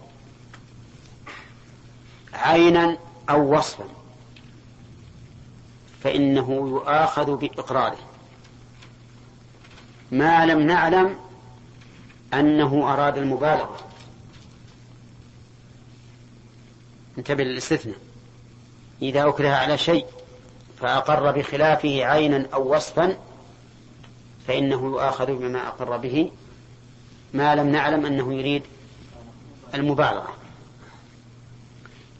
[2.41, 2.97] عينا
[3.29, 3.85] أو وصفا
[6.03, 7.97] فإنه يؤاخذ بإقراره.
[10.11, 11.15] ما لم نعلم
[12.33, 13.79] أنه أراد المبالغة.
[17.17, 17.97] انتبه للاستثناء.
[19.01, 20.05] إذا أكره على شيء
[20.79, 23.17] فأقر بخلافه عينا أو وصفا
[24.47, 26.31] فإنه يؤاخذ بما أقر به.
[27.33, 28.63] ما لم نعلم أنه يريد
[29.73, 30.40] المبالغة.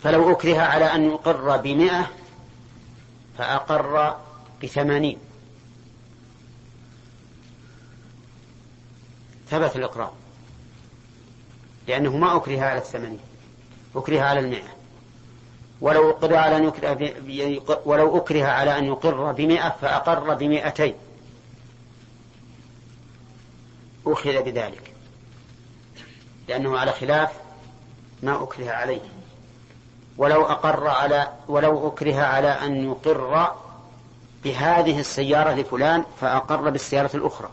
[0.04, 2.10] فلو أكره على أن يقر بمئة
[3.38, 4.18] فأقر
[4.64, 5.18] بثمانين.
[9.50, 10.14] ثبت الإقرار.
[11.88, 13.20] لأنه ما أكره على الثمانين
[13.96, 14.76] أكره على المئة.
[15.82, 20.96] ولو أكره على أن يكره ولو أكره على أن يقر بمئة فأقر بمئتين.
[24.08, 24.94] أخذ بذلك
[26.48, 27.32] لأنه على خلاف
[28.24, 29.11] ما أكره عليه.
[30.18, 33.56] ولو أقر على ولو أكره على أن يقر
[34.44, 37.50] بهذه السيارة لفلان فأقر بالسيارة الأخرى.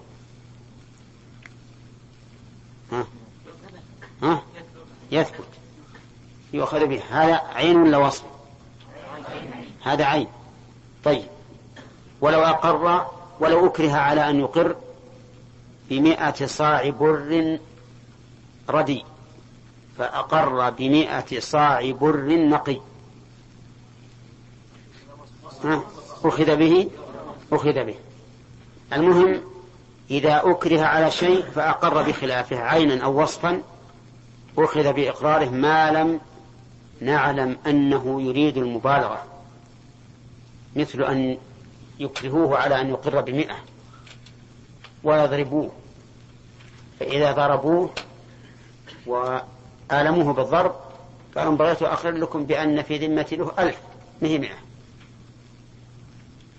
[2.92, 3.06] ها؟
[4.22, 4.42] ها؟
[5.10, 5.48] يثبت.
[6.52, 7.02] يؤخذ به.
[7.10, 8.24] هذا عين ولا وصف
[9.82, 10.28] هذا عين.
[11.04, 11.26] طيب.
[12.20, 13.06] ولو أقر
[13.40, 14.76] ولو أكره على أن يقر
[15.90, 17.58] بمئة صاع بر
[18.70, 19.04] ردي
[19.98, 22.80] فأقر بمئة صاع بر نقي.
[26.24, 26.90] أخذ به؟
[27.52, 27.94] أخذ به.
[28.92, 29.40] المهم
[30.10, 33.62] إذا أكره على شيء فأقر بخلافه عينا أو وصفا
[34.58, 36.20] أخذ بإقراره ما لم
[37.00, 39.24] نعلم أنه يريد المبالغة.
[40.76, 41.38] مثل أن
[41.98, 43.56] يكرهوه على أن يقر بمئة
[45.04, 45.70] ويضربوه.
[47.00, 47.90] فإذا ضربوه
[49.90, 50.74] وآلموه بالضرب
[51.36, 53.78] قالوا بغيت أخر لكم بأن في ذمتي له ألف
[54.22, 54.56] مه مئة.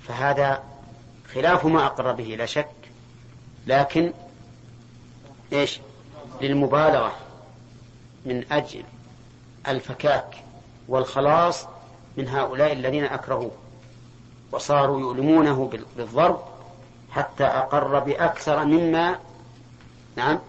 [0.07, 0.63] فهذا
[1.33, 2.69] خلاف ما أقر به لا شك.
[3.67, 4.13] لكن
[5.53, 5.79] إيش؟
[6.41, 7.15] للمبالغة
[8.25, 8.83] من أجل
[9.67, 10.43] الفكاك
[10.87, 11.65] والخلاص
[12.17, 13.51] من هؤلاء الذين أكرهوه.
[14.51, 16.43] وصاروا يؤلمونه بالضرب
[17.11, 19.19] حتى أقر بأكثر مما
[20.15, 20.39] نعم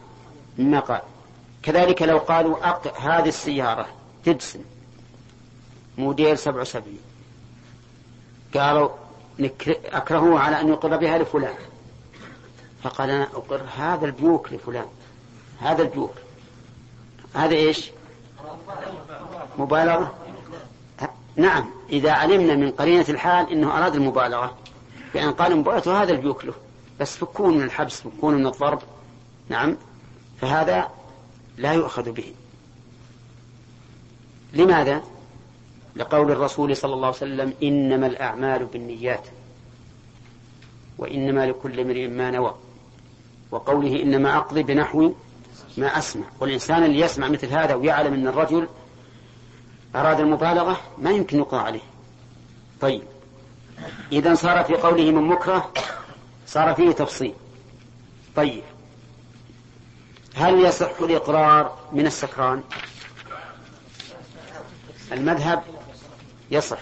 [0.59, 1.01] مما قال.
[1.62, 2.99] كذلك لو قالوا أق...
[2.99, 3.87] هذه السيارة
[4.25, 4.61] تدسن
[5.99, 7.01] موديل سبع وسبعين.
[8.55, 8.88] قالوا
[9.38, 9.77] نكر...
[10.38, 11.55] على أن يقر بها لفلان.
[12.83, 14.87] فقال أنا أقر هذا البيوك لفلان.
[15.61, 16.14] هذا البيوك
[17.35, 17.90] هذا إيش؟
[19.59, 20.14] مبالغة؟
[21.37, 24.57] نعم إذا علمنا من قرينة الحال أنه أراد المبالغة.
[25.14, 26.55] بأن قال مبالغة هذا البيوك له.
[27.01, 28.83] بس فكون من الحبس فكون من الضرب.
[29.49, 29.77] نعم.
[30.40, 30.88] فهذا
[31.61, 32.35] لا يؤخذ به.
[34.53, 35.03] لماذا؟
[35.96, 39.27] لقول الرسول صلى الله عليه وسلم إنما الأعمال بالنيات
[40.99, 42.55] وإنما لكل امرئ ما نوى.
[43.51, 45.12] وقوله إنما أقضي بنحو
[45.77, 46.25] ما أسمع.
[46.40, 48.68] والإنسان اللي يسمع مثل هذا ويعلم أن الرجل
[49.96, 51.81] أراد المبالغة ما يمكن يقضى عليه.
[52.81, 53.03] طيب.
[54.12, 55.73] إذا صار في قوله من مكره
[56.46, 57.35] صار فيه تفصيل.
[58.37, 58.62] طيب.
[60.35, 62.62] هل يصح الإقرار من السكران؟
[65.12, 65.62] المذهب
[66.51, 66.79] يصح.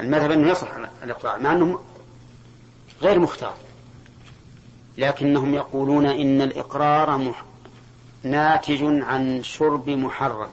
[0.00, 0.68] المذهب أنه يصح
[1.02, 1.80] الإقرار مع أنه
[3.02, 3.54] غير مختار.
[4.98, 7.44] لكنهم يقولون إن الإقرار مح...
[8.22, 10.48] ناتج عن شرب محرم.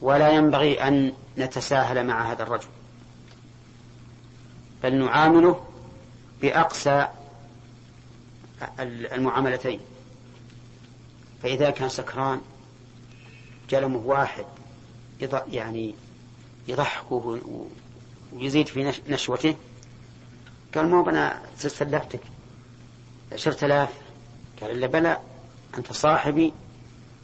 [0.00, 2.68] ولا ينبغي أن نتساهل مع هذا الرجل.
[4.82, 5.64] بل نعامله
[6.42, 7.08] بأقسى
[8.80, 9.80] المعاملتين.
[11.42, 12.40] فإذا كان سكران
[13.70, 14.44] جلمه واحد
[15.50, 15.94] يعني
[16.68, 17.40] يضحكه
[18.32, 19.56] ويزيد في نشوته
[20.74, 22.20] قال مو أنا سلفتك
[23.32, 23.88] عشرة آلاف.
[24.60, 25.18] قال إلا بلى
[25.78, 26.52] أنت صاحبي.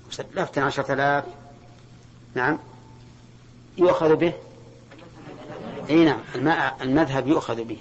[0.09, 1.25] وسلفتني عشرة آلاف.
[2.35, 2.59] نعم.
[3.79, 4.33] يؤخذ به.
[5.91, 6.21] إي نعم.
[6.81, 7.79] المذهب يؤخذ به.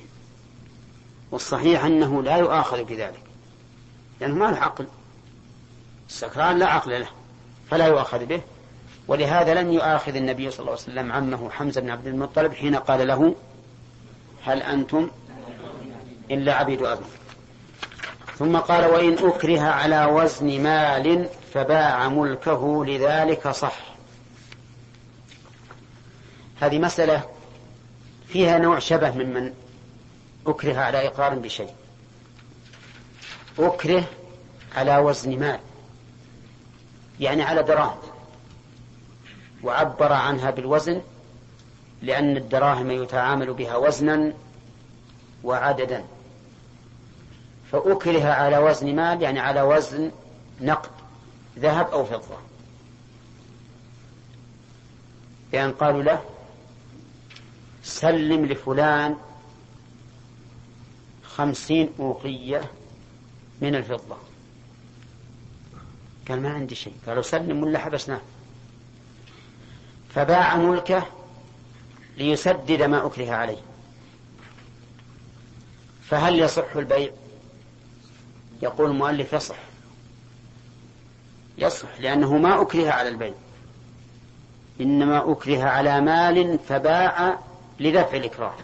[1.32, 3.31] والصحيح أنه لا يؤاخذ بذلك.
[4.22, 4.88] لأنه ما له عقل.
[6.10, 7.08] السكران لا عقل له
[7.70, 8.42] فلا يؤاخذ به.
[9.08, 13.08] ولهذا لم يؤاخذ النبي صلى الله عليه وسلم عمه حمزة بن عبد المطلب حين قال
[13.08, 13.36] له
[14.44, 15.12] هل أنتم
[16.32, 17.06] إلا عبيد أبي؟
[18.38, 23.78] ثم قال وإن أكره على وزن مال فباع ملكه لذلك صح.
[26.62, 27.24] هذه مسألة
[28.28, 29.54] فيها نوع شبه ممن
[30.48, 31.70] أكره على إقرار بشيء.
[33.60, 34.04] أكره
[34.76, 35.60] على وزن مال
[37.20, 37.98] يعني على دراهم
[39.64, 41.02] وعبر عنها بالوزن
[42.02, 44.34] لأن الدراهم يتعامل بها وزنا
[45.44, 46.04] وعددا.
[47.72, 50.12] فأكره على وزن مال يعني على وزن
[50.62, 50.90] نقد
[51.60, 52.38] ذهب أو فضة.
[55.52, 56.22] بأن قالوا له
[57.84, 59.16] سلم لفلان
[61.24, 62.62] خمسين أوقية
[63.62, 64.18] من الفضة.
[66.30, 66.94] قال ما عندي شيء.
[67.08, 68.22] قالوا سلم ولا حبسناه.
[70.16, 71.08] فباع ملكه
[72.18, 73.58] ليسدد ما أكره عليه.
[76.04, 77.12] فهل يصح البيع؟
[78.62, 79.60] يقول المؤلف يصح.
[81.58, 83.34] يصح لأنه ما أكره على البيع.
[84.82, 87.40] إنما أكره على مال فباع
[87.80, 88.56] لدفع الإكراه.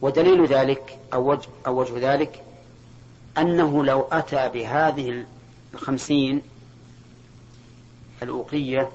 [0.00, 2.43] ودليل ذلك أو وجه, أو وجه ذلك
[3.38, 5.24] أنه لو أتى بهذه
[5.74, 6.42] الخمسين
[8.22, 8.90] الأوقية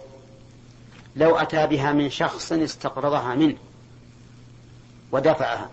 [1.16, 3.58] لو أتى بها من شخص استقرضها منه
[5.12, 5.70] ودفعها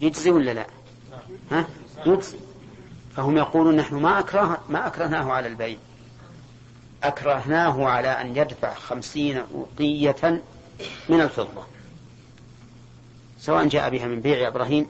[0.00, 0.66] يجزي ولا لا؟
[1.50, 1.66] ها؟
[2.06, 2.38] يجزي
[3.16, 5.78] فهم يقولون نحن ما أكره ما أكرهناه على البيع
[7.02, 10.42] أكرهناه على أن يدفع خمسين أوقية
[11.08, 11.62] من الفضة
[13.38, 14.86] سواء جاء بها من بيع إبراهيم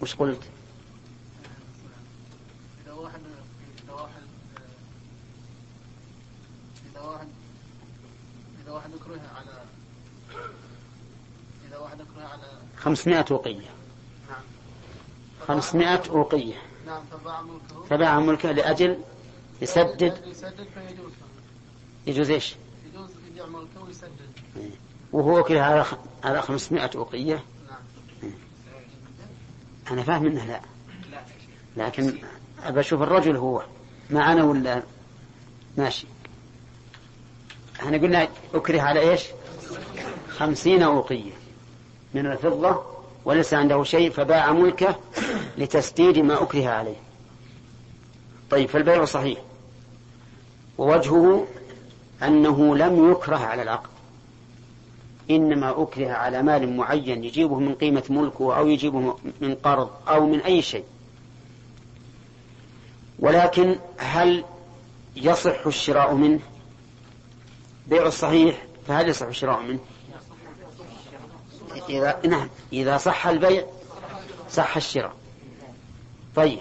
[0.00, 0.42] وش قلت؟
[2.84, 3.20] إذا واحد
[3.84, 4.22] إذا واحد
[6.92, 7.28] إذا واحد
[8.64, 9.62] إذا واحد أكره على
[11.68, 12.42] إذا واحد أكره على
[12.76, 13.70] خمسمائة أوقية
[14.28, 14.42] نعم.
[15.48, 16.54] خمسمائة أوقية
[16.86, 17.02] نعم
[17.90, 18.26] فباع ملكه.
[18.26, 18.98] ملكه لأجل
[19.62, 21.12] يسدد يسدد فيجوز.
[22.06, 22.56] يجوز إيش؟
[22.92, 24.30] يجوز يبيع ملكه ويسدد.
[24.56, 24.70] إيه.
[25.12, 25.84] وهو كذا على
[26.24, 27.44] على 500 أوقية
[29.90, 30.60] أنا فاهم أنه لا.
[31.76, 32.18] لكن
[32.62, 33.62] أبى أشوف الرجل هو.
[34.10, 34.82] معنا ولا
[35.76, 36.06] ماشي.
[37.80, 39.24] إحنا قلنا أكره على إيش؟
[40.28, 41.32] خمسين أوقية.
[42.14, 42.82] من الفضة
[43.24, 44.96] وليس عنده شيء فباع ملكه
[45.58, 46.96] لتسديد ما أكره عليه.
[48.50, 49.38] طيب فالبيع صحيح.
[50.78, 51.46] ووجهه
[52.22, 53.95] أنه لم يكره على العقد.
[55.30, 60.40] إنما أكره على مال معين يجيبه من قيمة ملكه أو يجيبه من قرض أو من
[60.40, 60.84] أي شيء.
[63.18, 64.44] ولكن هل
[65.16, 66.40] يصح الشراء منه؟
[67.86, 69.78] بيع الصحيح فهل يصح الشراء منه؟
[71.88, 73.64] إذا نعم إذا صح البيع
[74.50, 75.12] صح الشراء.
[76.36, 76.60] طيب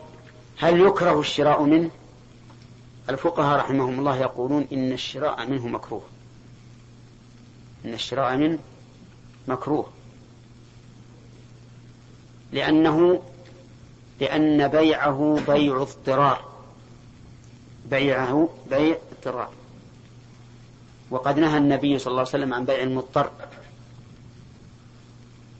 [0.57, 1.89] هل يكره الشراء منه؟
[3.09, 6.14] الفقهاء رحمهم الله يقولون إن الشراء منه مكروه.
[7.85, 8.59] إن الشراء منه
[9.47, 9.89] مكروه.
[12.51, 13.23] لأنه
[14.19, 16.45] لأن بيعه بيع اضطرار.
[17.89, 19.49] بيعه بيع اضطرار.
[21.11, 23.31] وقد نهى النبي صلى الله عليه وسلم عن بيع المضطر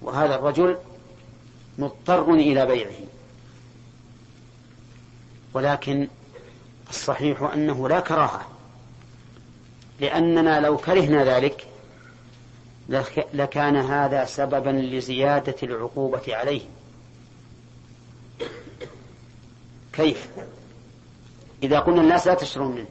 [0.01, 0.78] وهذا الرجل
[1.78, 2.95] مضطر إلى بيعه.
[5.53, 6.07] ولكن
[6.89, 8.47] الصحيح أنه لا كراهة.
[9.99, 11.67] لأننا لو كرهنا ذلك
[13.33, 16.61] لكان هذا سببا لزيادة العقوبة عليه.
[19.93, 20.29] كيف؟
[21.63, 22.88] إذا قلنا الناس لا تشترون منه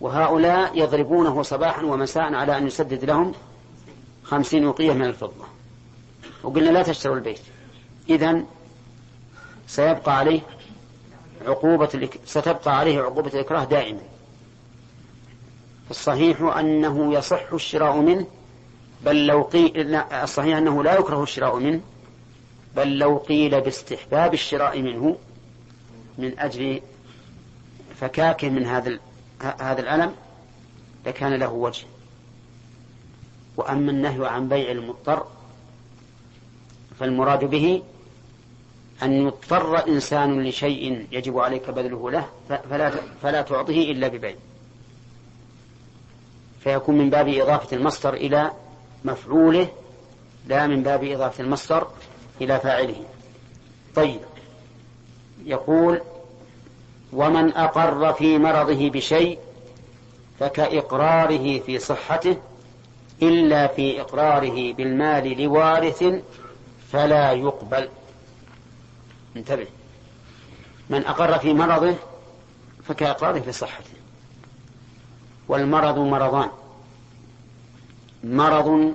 [0.00, 3.34] وهؤلاء يضربونه صباحا ومساء على أن يسدد لهم
[4.24, 5.44] خمسين وقية من الفضة.
[6.42, 7.40] وقلنا لا تشتروا البيت.
[8.10, 8.46] إذن
[9.66, 10.40] سيبقى عليه
[11.46, 14.00] عقوبة ستبقى عليه عقوبة الإكراه دائما.
[15.90, 18.26] الصحيح أنه يصح الشراء منه
[19.04, 21.80] بل لو قيل الصحيح أنه لا يكره الشراء منه
[22.76, 25.16] بل لو قيل باستحباب الشراء منه
[26.18, 26.80] من أجل
[28.00, 28.98] فكاكه من هذا
[29.40, 30.12] هذا الألم
[31.06, 31.86] لكان له وجه.
[33.56, 35.26] وأما النهي عن بيع المضطر
[37.00, 37.82] فالمراد به
[39.02, 42.90] أن يضطر إنسان لشيء يجب عليك بذله له فلا,
[43.22, 44.36] فلا تعطيه إلا ببيع.
[46.60, 48.52] فيكون من باب إضافة المصدر إلى
[49.06, 49.68] مفعوله
[50.46, 51.88] لا من باب إضافة المصدر
[52.40, 53.04] إلى فاعله.
[53.94, 54.20] طيب.
[55.44, 56.00] يقول
[57.12, 59.38] ومن أقر في مرضه بشيء
[60.40, 62.36] فكإقراره في صحته
[63.22, 66.04] إلا في إقراره بالمال لوارث
[66.92, 67.88] فلا يقبل.
[69.36, 69.66] انتبه.
[70.90, 71.94] من أقر في مرضه
[72.88, 73.90] فكإقراره في صحته.
[75.48, 76.50] والمرض مرضان.
[78.26, 78.94] مرض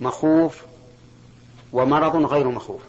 [0.00, 0.62] مخوف
[1.72, 2.80] ومرض غير مخوف.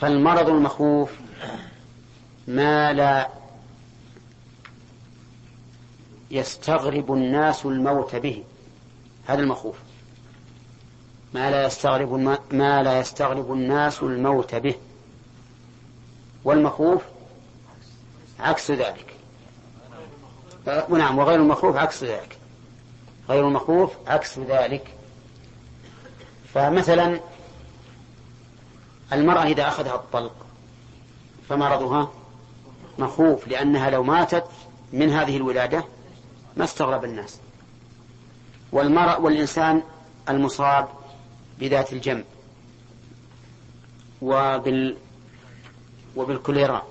[0.00, 1.10] فالمرض المخوف
[2.48, 3.28] ما لا
[6.30, 8.44] يستغرب الناس الموت به
[9.26, 9.76] هذا المخوف.
[11.34, 14.74] ما لا يستغرب ما لا يستغرب الناس الموت به.
[16.44, 17.02] والمخوف
[18.40, 19.14] عكس ذلك.
[20.90, 22.39] نعم وغير المخوف عكس ذلك.
[23.30, 24.94] غير المخوف عكس ذلك.
[26.54, 27.20] فمثلا
[29.12, 30.46] المرأة إذا أخذها الطلق
[31.48, 32.12] فمرضها
[32.98, 34.44] مخوف لأنها لو ماتت
[34.92, 35.84] من هذه الولادة
[36.56, 37.40] ما استغرب الناس.
[38.72, 39.82] والمرأة والإنسان
[40.28, 40.88] المصاب
[41.58, 42.24] بذات الجنب
[44.22, 44.96] وبال
[46.16, 46.82] وبالكوليرا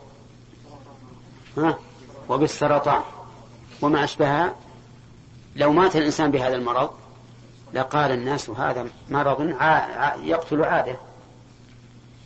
[1.58, 1.78] ها؟
[2.30, 3.02] وبالسرطان
[3.82, 4.56] وما أشبهها
[5.56, 6.90] لو مات الإنسان بهذا المرض
[7.74, 9.42] لقال الناس هذا مرض
[10.24, 10.96] يقتل عادة.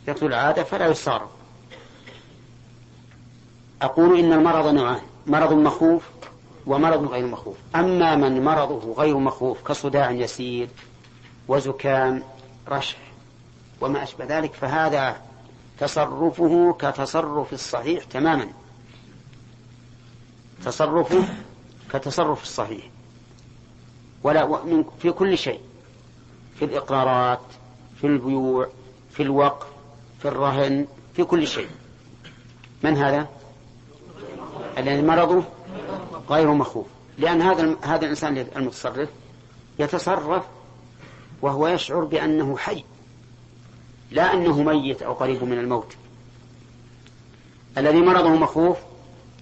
[0.08, 1.28] يقتل عادة فلا يصار
[3.82, 6.08] أقول إن المرض نوعان مرض مخوف
[6.66, 7.56] ومرض غير مخوف.
[7.74, 10.68] أما من مرضه غير مخوف كصداع يسير
[11.48, 12.22] وزكام
[12.68, 12.98] رشح
[13.80, 15.16] وما أشبه ذلك فهذا
[15.78, 18.48] تصرفه كتصرف الصحيح تماما.
[20.64, 21.24] تصرفه
[21.92, 22.93] كتصرف الصحيح.
[24.24, 24.58] ولا
[24.98, 25.60] في كل شيء.
[26.58, 27.40] في الإقرارات
[28.00, 28.68] في البيوع
[29.10, 29.66] في الوقف
[30.18, 31.68] في الرهن في كل شيء.
[32.82, 33.28] من هذا؟
[34.78, 35.44] الذي مرضه
[36.30, 36.86] غير مخوف.
[37.18, 39.08] لأن هذا هذا الإنسان المتصرف
[39.78, 40.44] يتصرف
[41.42, 42.84] وهو يشعر بأنه حي.
[44.10, 45.96] لا أنه ميت أو قريب من الموت.
[47.78, 48.78] الذي مرضه مخوف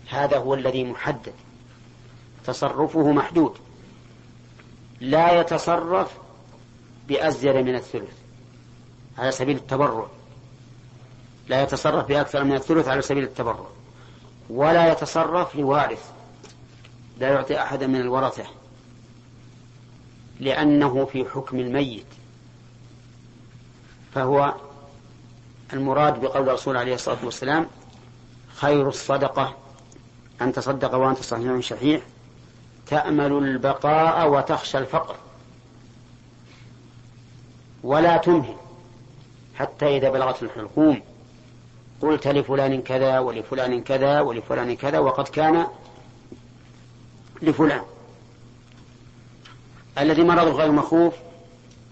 [0.09, 1.33] هذا هو الذي محدد.
[2.47, 3.57] تصرفه محدود.
[5.03, 6.19] لا يتصرف
[7.09, 8.17] بأزيد من الثلث
[9.19, 10.07] على سبيل التبرع.
[11.49, 13.67] لا يتصرف بأكثر من الثلث على سبيل التبرع.
[14.51, 16.11] ولا يتصرف لوارث.
[17.19, 18.45] لا يعطي أحدا من الورثة.
[20.41, 22.07] لأنه في حكم الميت.
[24.15, 24.55] فهو
[25.73, 27.67] المراد بقول الرسول عليه الصلاة والسلام
[28.55, 29.57] خير الصدقة
[30.43, 32.03] أن تصدق وأنت صحيح شحيح.
[32.93, 35.17] تأمل البقاء وتخشى الفقر.
[37.83, 38.57] ولا تمهل
[39.55, 41.03] حتى إذا بلغت الحلقوم.
[42.03, 45.67] قلت لفلان كذا ولفلان كذا ولفلان كذا وقد كان
[47.43, 47.83] لفلان.
[49.99, 51.15] الذي مرضه غير مخوف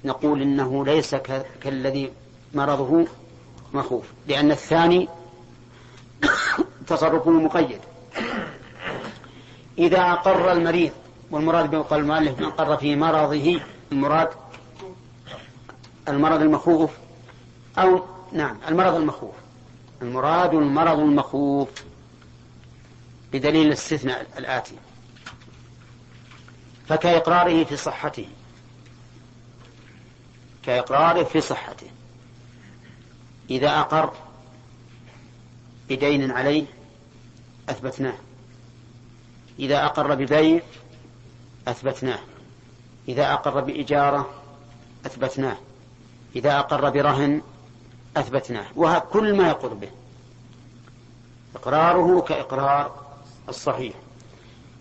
[0.05, 1.15] نقول إنه ليس
[1.61, 2.13] كالذي
[2.55, 3.07] مرضه
[3.75, 5.09] مخوف لأن الثاني
[6.89, 7.81] تصرفه مقيد.
[9.81, 10.93] إذا أقر المريض
[11.31, 13.61] والمراد بقول المؤلف من أقر في مرضه
[13.93, 14.29] المراد
[16.09, 16.91] المرض المخوف
[17.79, 19.35] أو نعم المرض المخوف.
[20.03, 21.69] المراد المرض المخوف
[23.33, 24.75] بدليل الاستثناء الآتي.
[26.89, 28.27] فكإقراره في صحته.
[30.63, 31.91] كإقراره في صحته.
[33.51, 34.13] إذا أقر
[35.89, 36.65] بدين عليه
[37.69, 38.19] أثبتناه.
[39.61, 40.61] إذا أقر ببيع
[41.69, 42.19] أثبتناه.
[43.09, 44.31] إذا أقر بإجارة
[45.07, 45.57] أثبتناه.
[46.37, 47.43] إذا أقر برهن
[48.17, 48.67] أثبتناه.
[48.77, 49.91] وكل ما يقر به.
[51.55, 53.03] إقراره كإقرار
[53.49, 53.95] الصحيح.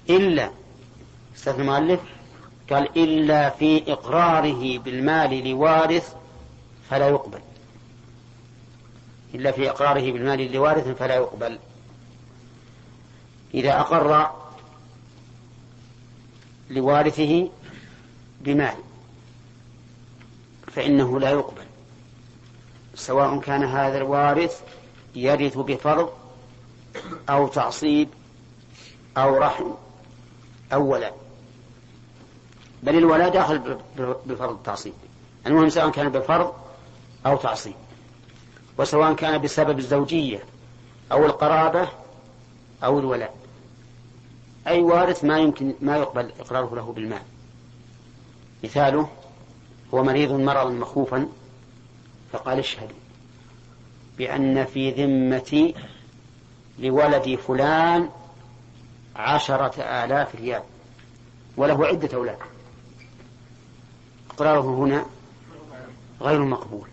[0.09, 0.51] إلا
[1.35, 1.99] استثنى المؤلف
[2.71, 6.15] قال إلا في إقراره بالمال لوارث
[6.89, 7.39] فلا يقبل.
[9.35, 11.59] إلا في إقراره بالمال لوارث فلا يقبل.
[13.53, 14.38] إذا أقر
[16.69, 17.49] لوارثه
[18.41, 18.75] بمال
[20.67, 21.63] فإنه لا يقبل.
[22.95, 24.61] سواء كان هذا الوارث
[25.15, 26.09] يرث بفرض
[27.29, 28.09] أو تعصيب
[29.17, 29.71] أو رحم
[30.73, 31.13] أو ولد.
[32.83, 33.77] بل الولاء داخل
[34.25, 34.93] بفرض التعصيب.
[35.47, 36.53] المهم سواء كان بفرض
[37.25, 37.75] أو تعصيب.
[38.77, 40.43] وسواء كان بسبب الزوجية
[41.11, 41.89] أو القرابة
[42.83, 43.38] أو الولاء
[44.69, 47.21] أي وارث ما يمكن ما يقبل إقراره له بالمال.
[48.63, 49.09] مثاله
[49.93, 51.27] هو مريض مرضا مخوفا
[52.31, 52.97] فقال اشهدوا
[54.17, 55.75] بأن في ذمتي
[56.79, 58.09] لولدي فلان
[59.15, 60.63] عشرة آلاف ريال
[61.57, 62.37] وله عدة أولاد.
[64.29, 65.05] إقراره هنا
[66.21, 66.87] غير مقبول.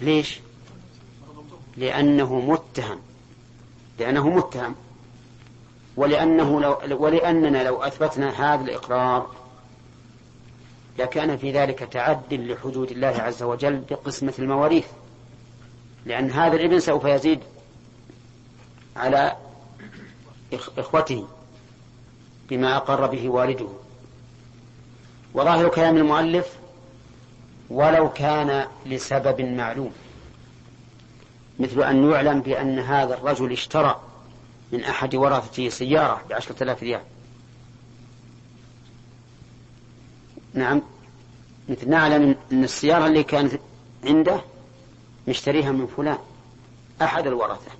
[0.00, 0.40] ليش؟
[1.76, 2.98] لأنه متهم
[3.98, 4.74] لأنه متهم.
[5.96, 9.30] ولأنه لو ولأننا لو أثبتنا هذا الإقرار
[10.98, 14.86] لكان في ذلك تعد لحدود الله عز وجل بقسمة المواريث
[16.06, 17.40] لأن هذا الإبن سوف يزيد
[18.96, 19.36] على
[20.78, 21.26] إخوته
[22.48, 23.68] بما أقر به والده.
[25.34, 26.56] وظاهر كلام المؤلف
[27.70, 29.92] ولو كان لسبب معلوم
[31.58, 34.00] مثل أن يعلم بأن هذا الرجل اشترى
[34.72, 37.00] من أحد ورثته سيارة بعشرة آلاف ريال.
[40.54, 40.82] نعم.
[41.68, 43.60] مثل نعلم أن السيارة اللي كانت
[44.04, 44.40] عنده
[45.28, 46.18] مشتريها من فلان
[47.02, 47.70] أحد الورثة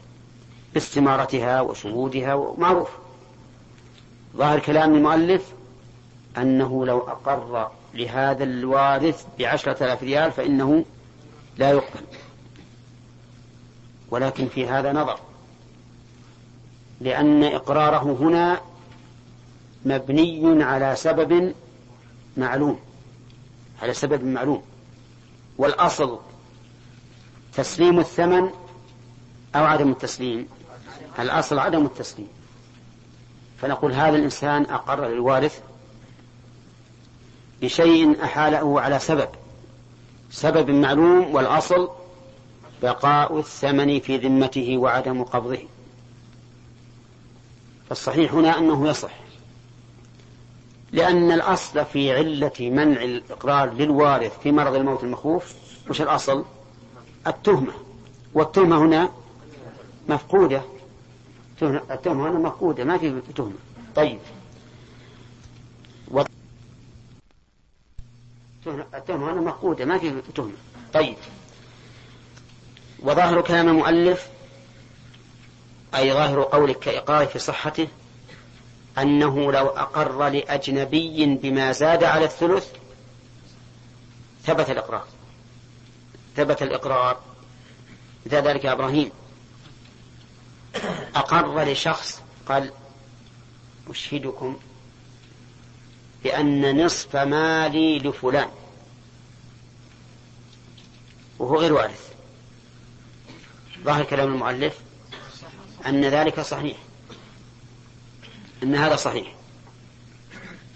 [0.75, 2.89] باستمارتها وشهودها ومعروف.
[4.37, 5.53] ظاهر كلام المؤلف
[6.39, 10.85] أنه لو أقر لهذا الوارث بعشرة آلاف ريال فإنه
[11.59, 12.07] لا يقبل.
[14.11, 15.19] ولكن في هذا نظر.
[17.05, 18.61] لأن إقراره هنا
[19.85, 21.55] مبني على سبب
[22.37, 22.79] معلوم
[23.83, 24.63] على سبب معلوم.
[25.59, 26.19] والأصل
[27.57, 28.51] تسليم الثمن
[29.57, 30.49] أو عدم التسليم؟
[31.19, 32.29] الأصل عدم التسليم.
[33.61, 35.61] فنقول هذا الإنسان أقر للوارث
[37.63, 39.29] بشيء أحاله على سبب
[40.31, 41.91] سبب معلوم والأصل
[42.83, 45.74] بقاء الثمن في ذمته وعدم قبضه.
[47.89, 49.11] فالصحيح هنا أنه يصح.
[50.93, 55.55] لأن الأصل في علة منع الإقرار للوارث في مرض الموت المخوف
[55.91, 56.45] وش الأصل
[57.27, 57.73] التهمة.
[58.35, 59.11] والتهمة هنا
[60.09, 60.63] مفقودة.
[61.63, 63.55] التهمة هنا مفقودة ما في تهمة.
[63.97, 64.19] طيب.
[68.95, 70.53] التهمة هنا مفقودة ما في تهمة.
[70.95, 71.17] طيب.
[73.03, 74.29] وظاهر كلام المؤلف
[75.97, 77.89] أي ظاهر قولك كإقرار في صحته
[78.99, 82.67] أنه لو أقر لأجنبي بما زاد على الثلث
[84.45, 85.07] ثبت الإقرار.
[86.37, 87.21] ثبت الإقرار.
[88.27, 89.11] مثل ذلك إبراهيم.
[91.17, 92.73] أقر لشخص قال
[93.91, 94.57] أشهدكم
[96.25, 98.49] بأن نصف مالي لفلان.
[101.39, 102.13] وهو غير وارث.
[103.85, 104.84] ظاهر كلام المؤلف
[105.87, 106.77] أن ذلك صحيح.
[108.63, 109.35] أن هذا صحيح.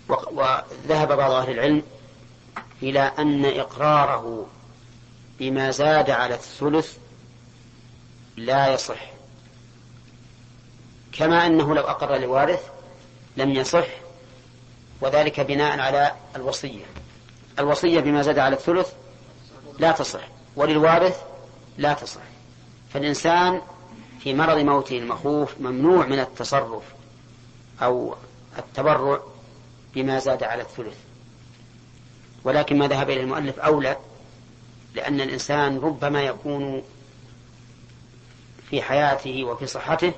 [0.08, 1.82] وذهب بعض أهل العلم
[2.82, 4.46] إلى أن إقراره
[5.38, 6.96] بما زاد على الثلث
[8.36, 9.10] لا يصح.
[11.12, 12.70] كما أنه لو أقر لوارث
[13.36, 13.86] لم يصح
[15.00, 16.84] وذلك بناء على الوصية.
[17.58, 18.92] الوصية بما زاد على الثلث
[19.78, 20.20] لا تصح
[20.56, 21.22] وللوارث
[21.78, 22.20] لا تصح.
[22.94, 23.60] فالإنسان
[24.20, 26.82] في مرض موته المخوف ممنوع من التصرف
[27.82, 28.14] أو
[28.58, 29.20] التبرع
[29.94, 30.96] بما زاد على الثلث.
[32.44, 33.96] ولكن ما ذهب إلى المؤلف أولى
[34.94, 36.82] لأن الإنسان ربما يكون
[38.70, 40.12] في حياته وفي صحته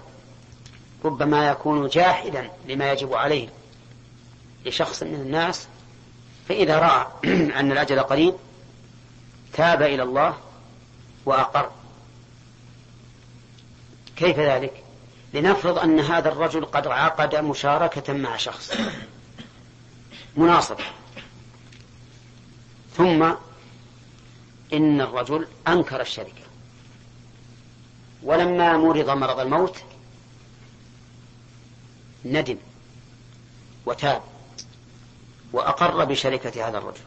[1.05, 3.49] ربما يكون جاحدا لما يجب عليه
[4.67, 5.67] لشخص من الناس.
[6.49, 7.07] فإذا رأى
[7.61, 8.35] أن الأجل قريب
[9.53, 10.37] تاب إلى الله
[11.27, 11.71] وأقر.
[14.21, 14.85] كيف ذلك؟
[15.35, 18.73] لنفرض أن هذا الرجل قد عقد مشاركة مع شخص
[20.37, 20.77] مناصب
[22.97, 23.33] ثم
[24.73, 26.43] إن الرجل أنكر الشركة
[28.23, 29.77] ولما مرض مرض الموت
[32.25, 32.57] ندم
[33.87, 34.23] وتاب
[35.53, 37.01] وأقر بشركة هذا الرجل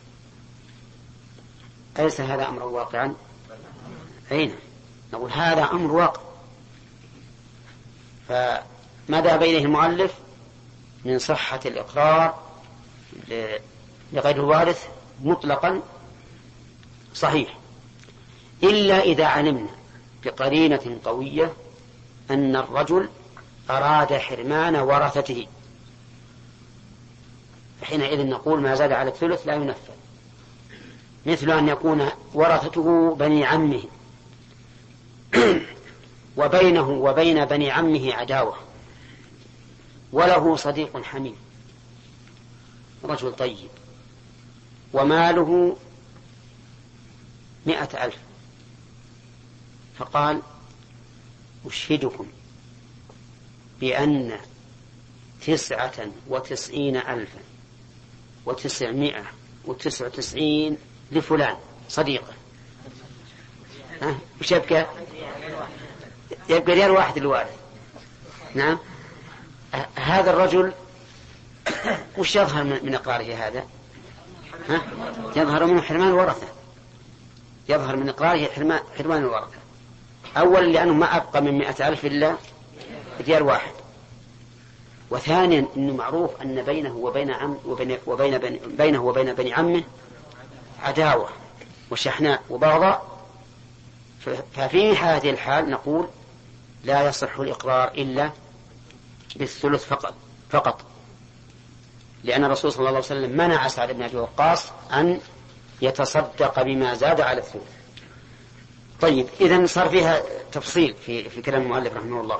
[1.99, 3.15] أليس هذا أمر واقعا؟
[4.31, 4.55] أين؟
[5.13, 6.32] نقول هذا أمر واقع
[8.27, 10.13] فما ذهب إليه المؤلف
[11.05, 12.43] من صحة الإقرار
[14.13, 14.87] لغير الوارث
[15.21, 15.81] مطلقا
[17.13, 17.57] صحيح
[18.63, 19.69] إلا إذا علمنا
[20.25, 21.53] بقرينة قوية
[22.31, 23.09] أن الرجل
[23.69, 25.47] أراد حرمان ورثته.
[27.81, 29.93] فحينئذ نقول ما زاد على الثلث لا ينفذ
[31.25, 33.83] مثل أن يكون ورثته بني عمه.
[36.37, 38.57] وبينه وبين بني عمه عداوة.
[40.11, 41.35] وله صديق حميم.
[43.03, 43.69] رجل طيب.
[44.93, 45.77] وماله
[47.65, 48.17] مئة ألف.
[49.97, 50.41] فقال
[51.65, 52.27] أشهدكم
[53.79, 54.37] بأن
[55.47, 57.39] تسعة وتسعين ألفا
[58.45, 59.23] وتسعمائة
[59.65, 60.77] وتسعة وتسعين
[61.11, 61.57] لفلان
[61.89, 62.33] صديقه.
[64.01, 64.87] ها؟ وش يبقى؟
[66.49, 67.55] يبقى ريال واحد للوارث
[68.55, 68.77] نعم.
[69.95, 70.73] هذا الرجل
[72.17, 73.63] وش يظهر من إقراره هذا؟
[74.69, 74.81] ها؟
[75.35, 76.47] يظهر منه حرمان الورثة
[77.69, 78.49] يظهر من إقراره
[78.97, 79.57] حرمان, الورثة.
[80.37, 82.35] أولا لأنه ما أبقى من مئة ألف إلا
[83.21, 83.71] ريال واحد.
[85.09, 89.83] وثانيا أنه معروف أن بينه وبين عم وبين, وبين بينه وبين بني عمه
[90.83, 91.29] عداوة
[91.91, 93.13] وشحناء وبغضاء.
[94.55, 96.07] ففي هذه الحال نقول
[96.83, 98.31] لا يصح الإقرار إلا
[99.35, 100.13] بالثلث فقط
[100.49, 100.81] فقط.
[102.23, 105.19] لأن الرسول صلى الله عليه وسلم منع سعد بن أبي وقاص أن
[105.81, 107.71] يتصدق بما زاد على الثلث.
[109.01, 110.21] طيب إذا صار فيها
[110.51, 112.39] تفصيل في في كلام المؤلف رحمه الله.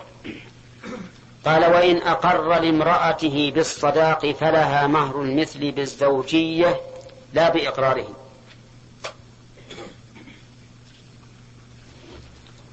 [1.46, 6.82] قال وإن أقر لامرأته بالصداق فلها مهر المثل بالزوجية
[7.34, 8.08] لا بإقراره.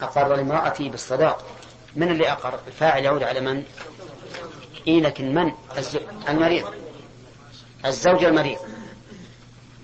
[0.02, 1.44] أقر لامرأته بالصداق.
[1.96, 3.64] من اللي أقر؟ الفاعل يعود على من؟
[4.86, 5.52] إيه لكن من
[6.28, 6.74] المريض.
[7.84, 8.58] الزوج المريض.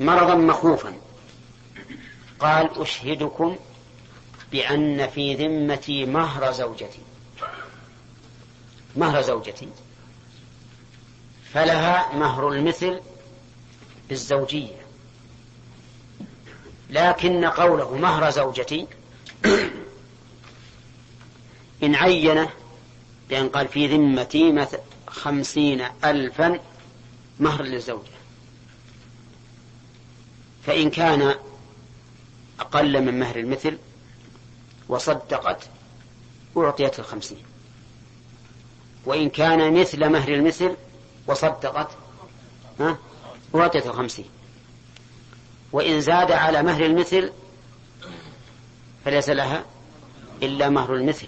[0.01, 0.95] مرضا مخوفا.
[2.39, 3.57] قال أشهدكم
[4.53, 7.01] بأن في ذمتي مهر زوجتي.
[8.97, 9.69] مهر زوجتي.
[11.53, 13.01] فلها مهر المثل
[14.09, 14.77] بالزوجية.
[16.91, 18.87] لكن قوله مهر زوجتي
[21.83, 22.51] إن عينه
[23.29, 24.67] بأن قال في ذمتي
[25.07, 26.61] خمسين ألفا
[27.41, 28.17] مهر للزوجة
[30.67, 31.35] فإن كان
[32.61, 33.79] أقل من مهر المثل
[34.89, 35.69] وصدقت
[36.57, 37.43] أعطيت الخمسين.
[39.07, 40.77] وإن كان مثل مهر المثل
[41.27, 41.89] وصدقت
[42.81, 42.99] ها
[43.55, 44.29] أعطيت الخمسين.
[45.73, 47.33] وإن زاد على مهر المثل
[49.05, 49.65] فليس لها
[50.43, 51.27] إلا مهر المثل.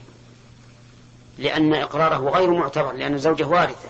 [1.38, 3.88] لأن إقراره غير معتبر لأن الزوجة وارثة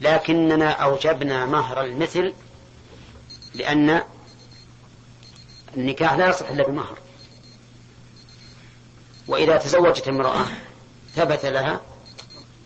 [0.00, 2.32] لكننا أوجبنا مهر المثل
[3.54, 4.02] لأن
[5.76, 6.98] النكاح لا يصح إلا بمهر.
[9.28, 10.46] وإذا تزوجت امرأة
[11.14, 11.80] ثبت لها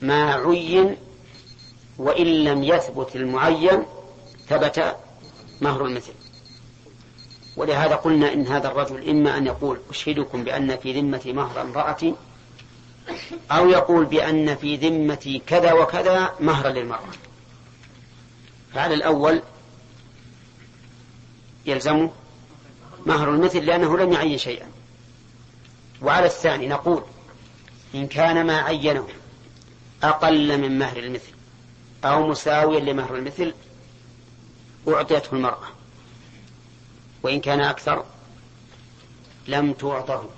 [0.03, 0.97] ما عين
[1.99, 3.85] وإن لم يثبت المعين
[4.49, 4.97] ثبت
[5.61, 6.13] مهر المثل.
[7.57, 12.15] ولهذا قلنا إن هذا الرجل إما أن يقول أشهدكم بأن في ذمتي مهر امرأتي
[13.51, 17.09] أو يقول بأن في ذمتي كذا وكذا مهرا للمرأة.
[18.75, 19.43] فعلى الأول
[21.67, 22.11] يلزمه
[23.07, 24.71] مهر المثل لأنه لم يعين شيئا.
[26.03, 27.05] وعلى الثاني نقول
[27.95, 29.09] إن كان ما عينه
[30.03, 31.33] أقل من مهر المثل
[32.05, 33.55] أو مساويا لمهر المثل
[34.89, 35.69] أعطيته المرأة.
[37.23, 38.05] وإن كان أكثر
[39.49, 40.29] لم تعطه.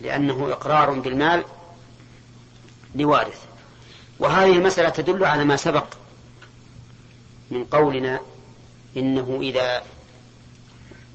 [0.00, 1.44] لأنه إقرار بالمال
[2.94, 3.44] لوارث.
[4.18, 5.86] وهذه المسألة تدل على ما سبق
[7.50, 8.20] من قولنا
[8.96, 9.82] إنه إذا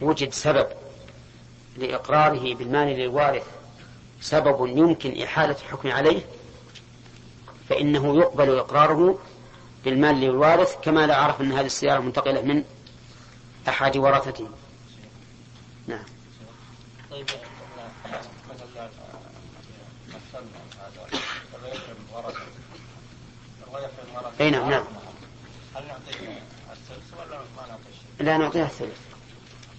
[0.01, 0.67] وجد سبب
[1.77, 3.43] لإقراره بالمال للوارث
[4.21, 6.21] سبب يمكن إحالة الحكم عليه
[7.69, 9.19] فإنه يقبل إقراره
[9.86, 12.63] بالمال للوارث كما لا أعرف أن هذه السيارة منتقلة من
[13.67, 14.47] أحد ورثته
[15.88, 16.03] نعم.
[17.11, 17.25] طيب.
[24.41, 24.84] إي نعم نعم.
[25.75, 28.99] هل نعطيه الثلث ولا ما نعطيه لا نعطيه الثلث.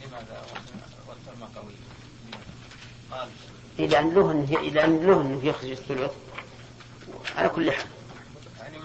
[0.07, 0.43] لماذا؟
[1.09, 1.73] والثلث قوي.
[3.11, 3.29] قال.
[3.79, 6.13] إذا أن له إنه إذا أن له إنه يخرج الثلث
[7.37, 7.87] على كل حال.
[8.61, 8.79] يعني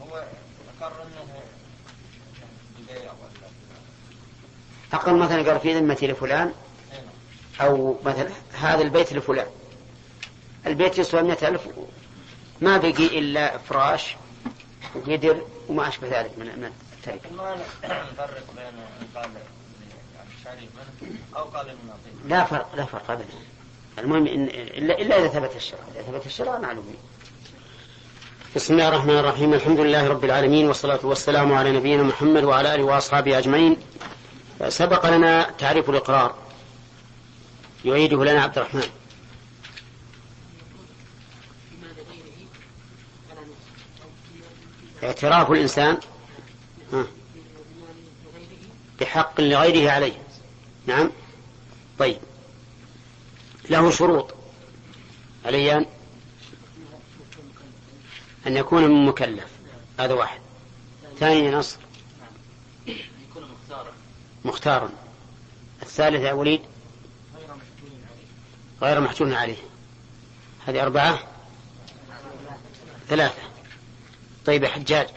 [0.00, 0.24] هو
[0.80, 1.42] أقر أنه
[4.92, 6.52] أقل مثلا قال في ذمتي لفلان
[7.60, 9.46] أو مثلا هذا البيت لفلان.
[10.66, 11.68] البيت يسوى مئة ألف
[12.60, 14.16] ما بقي إلا فراش
[14.94, 17.36] وقدر وما أشبه ذلك من من التركة.
[17.36, 18.72] ما نفرق بين
[19.14, 19.30] قال
[20.46, 20.68] يعني
[21.36, 21.66] أو قال
[22.28, 23.26] لا فرق لا فرق أبدا.
[23.98, 26.94] المهم إن إلا, إلا إذا ثبت الشرع، إذا ثبت الشرع معلوم.
[28.56, 32.82] بسم الله الرحمن الرحيم، الحمد لله رب العالمين والصلاة والسلام على نبينا محمد وعلى آله
[32.82, 33.76] وأصحابه أجمعين.
[34.68, 36.34] سبق لنا تعريف الإقرار
[37.84, 38.88] يعيده لنا عبد الرحمن.
[45.02, 45.98] اعتراف الإنسان
[49.00, 50.22] بحق لغيره عليه.
[50.86, 51.10] نعم.
[51.98, 52.18] طيب.
[53.70, 54.34] له شروط.
[55.44, 55.76] علي
[58.46, 59.48] أن يكون من مكلف.
[60.00, 60.40] هذا واحد.
[61.18, 61.76] ثاني نصر.
[64.44, 64.90] مختارا.
[65.82, 66.60] الثالث يا وليد.
[68.82, 69.56] غير محجور عليه.
[70.66, 71.18] هذه أربعة.
[73.08, 73.51] ثلاثة.
[74.46, 75.08] طيب يا حجاج.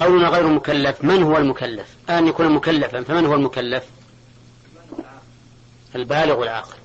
[0.00, 1.04] قولنا غير مكلف.
[1.04, 3.84] من هو المكلف؟ أن يكون مكلفا فمن هو المكلف؟
[5.94, 6.76] البالغ العاقل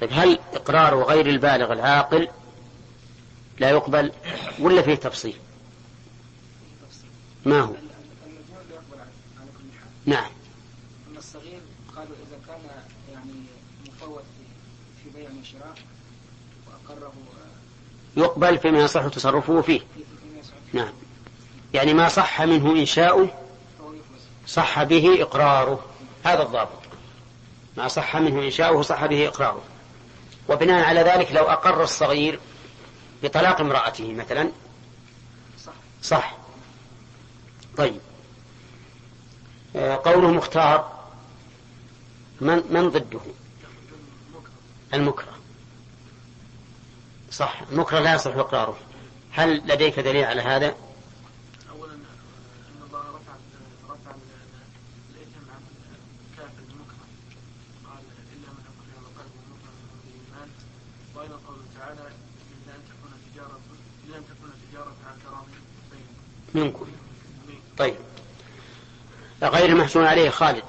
[0.00, 2.28] طيب هل إقرار غير البالغ العاقل
[3.58, 4.12] لا يقبل
[4.60, 5.36] ولا فيه تفصيل؟
[7.46, 7.74] ما هو؟
[10.06, 10.30] نعم.
[11.10, 11.60] أما الصغير
[11.96, 12.60] قالوا إذا كان
[13.12, 13.32] يعني
[13.88, 14.22] مفوت
[15.04, 15.74] في بيع وشراء
[16.66, 17.12] وأقره
[18.16, 19.80] يقبل فيما يصح تصرفه فيه.
[20.72, 20.92] نعم.
[21.74, 23.28] يعني ما صح منه إنشاؤه
[24.46, 25.84] صح به إقراره.
[26.24, 26.80] هذا الضابط.
[27.76, 29.62] ما صح منه إنشاؤه صح به إقراره.
[30.48, 32.40] وبناء على ذلك لو أقر الصغير
[33.22, 34.50] بطلاق امرأته مثلا
[36.02, 36.36] صح.
[37.76, 38.00] طيب.
[39.76, 41.00] آه، قوله مختار
[42.40, 43.20] من من ضده؟
[44.94, 45.32] المكره.
[47.30, 47.60] صح.
[47.72, 48.76] المكره لا يصح إقراره.
[49.32, 50.74] هل لديك دليل على هذا؟
[51.70, 52.04] اولا أن
[52.86, 53.32] الله رفع
[53.88, 54.10] رفع
[55.10, 55.62] الاثم عن
[56.32, 57.04] الكافر المكره.
[57.86, 58.02] قال
[58.32, 59.72] إلا من اكره وقلبه مكره
[60.04, 60.48] بالايمان
[61.14, 63.60] وأيضا قوله تعالى إلا أن تكون تجارة
[64.08, 65.44] إلا أن تكون تجارة عن
[66.54, 66.86] بينكم.
[66.86, 66.86] منكم.
[67.78, 67.94] طيب.
[69.42, 70.64] غير محجور عليه خالد.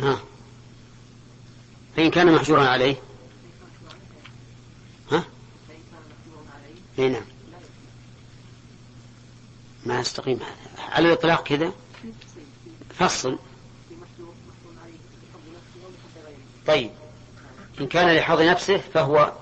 [0.00, 0.18] ها.
[1.96, 2.96] فإن كان محجورا عليه.
[5.12, 5.24] ها.
[6.98, 7.37] اي نعم.
[9.86, 11.72] ما يستقيم هذا على الإطلاق كذا.
[12.98, 13.38] فصل.
[16.66, 16.90] طيب.
[17.80, 19.32] إن كان لحظ نفسه فهو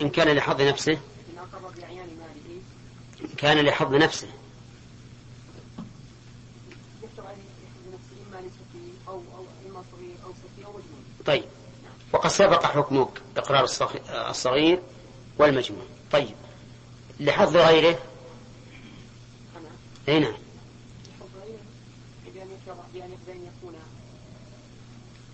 [0.00, 0.98] إن كان لحظ نفسه.
[3.20, 4.28] إن كان لحظ نفسه.
[11.26, 11.44] طيب.
[12.12, 13.64] وقد سبق حكمك إقرار
[14.30, 14.82] الصغير
[15.38, 15.84] والمجموع.
[16.12, 16.34] طيب.
[17.20, 17.98] لحظ غيره
[20.10, 20.32] أي نعم.
[22.94, 23.74] بأن يكون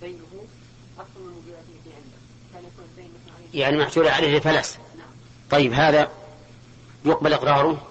[0.00, 0.46] بينه
[0.98, 1.42] أكثر من
[2.54, 3.12] يكون الدين
[3.54, 5.08] يعني محجور عليه لفلس نعم
[5.50, 6.10] طيب هذا
[7.04, 7.86] يقبل إقراره؟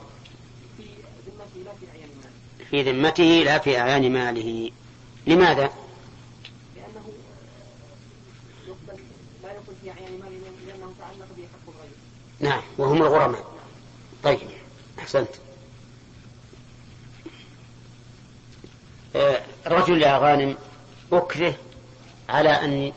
[2.71, 4.71] في ذمته لا في أعيان ماله.
[5.27, 5.71] لماذا؟
[6.75, 7.13] لأنه
[8.67, 8.99] يقبل
[9.43, 11.91] لا يكون في أعيان ماله لأنه تعلق به حق الغير
[12.39, 13.45] نعم وهم الغرماء.
[14.23, 14.39] طيب
[14.99, 15.29] أحسنت.
[19.67, 20.57] رجل يا غانم
[21.11, 21.55] أكره
[22.29, 22.93] على أن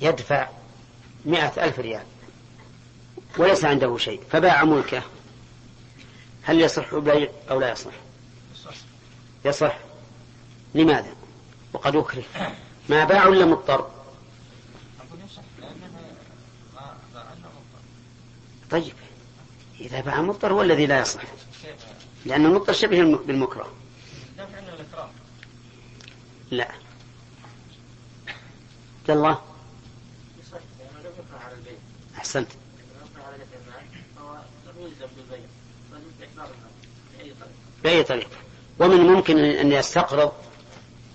[0.00, 0.48] يدفع
[1.24, 2.02] مئة ألف ريال
[3.38, 5.02] وليس عنده شيء فباع ملكه.
[6.42, 7.92] هل يصح البيع أو لا يصح؟
[9.44, 9.78] يصح.
[10.74, 11.12] لماذا؟
[11.72, 12.22] وقد أكره.
[12.88, 13.90] ما باع ولا مضطر؟
[18.70, 18.94] طيب
[19.80, 21.22] إذا باع مضطر هو الذي لا يصح
[22.26, 23.68] لأن المضطر شبه بالمكره.
[26.50, 26.68] لا.
[29.08, 29.38] عبد الله
[32.18, 32.48] أحسنت.
[37.84, 38.36] بأي طريقة؟
[38.78, 40.32] ومن ممكن أن يستقرض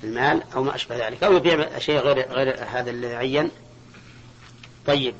[0.03, 3.51] المال أو ما أشبه ذلك أو يبيع شيء غير غير هذا اللي عين
[4.85, 5.15] طيب.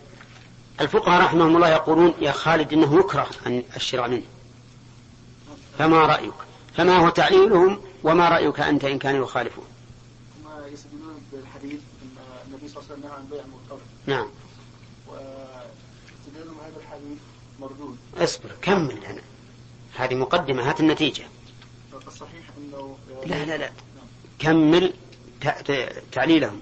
[0.82, 4.24] الفقهاء رحمهم الله يقولون يا خالد إنه يكره أن الشراء منه.
[5.80, 6.34] فما رأيك؟
[6.78, 9.68] فما هو تعليلهم وما رأيك أنت إن كان يخالفه هم
[10.68, 14.28] يستدلون بالحديث أن النبي صلى الله عليه وسلم نهى عن بيع المرتبط نعم.
[15.08, 17.18] واستدلالهم هذا الحديث
[17.60, 17.98] مردود.
[18.18, 19.22] اصبر كمل أنا
[19.96, 21.24] هذه مقدمة هات النتيجة.
[22.08, 23.72] الصحيح أنه لا لا لا.
[24.40, 24.94] كمل
[26.12, 26.62] تعليلهم.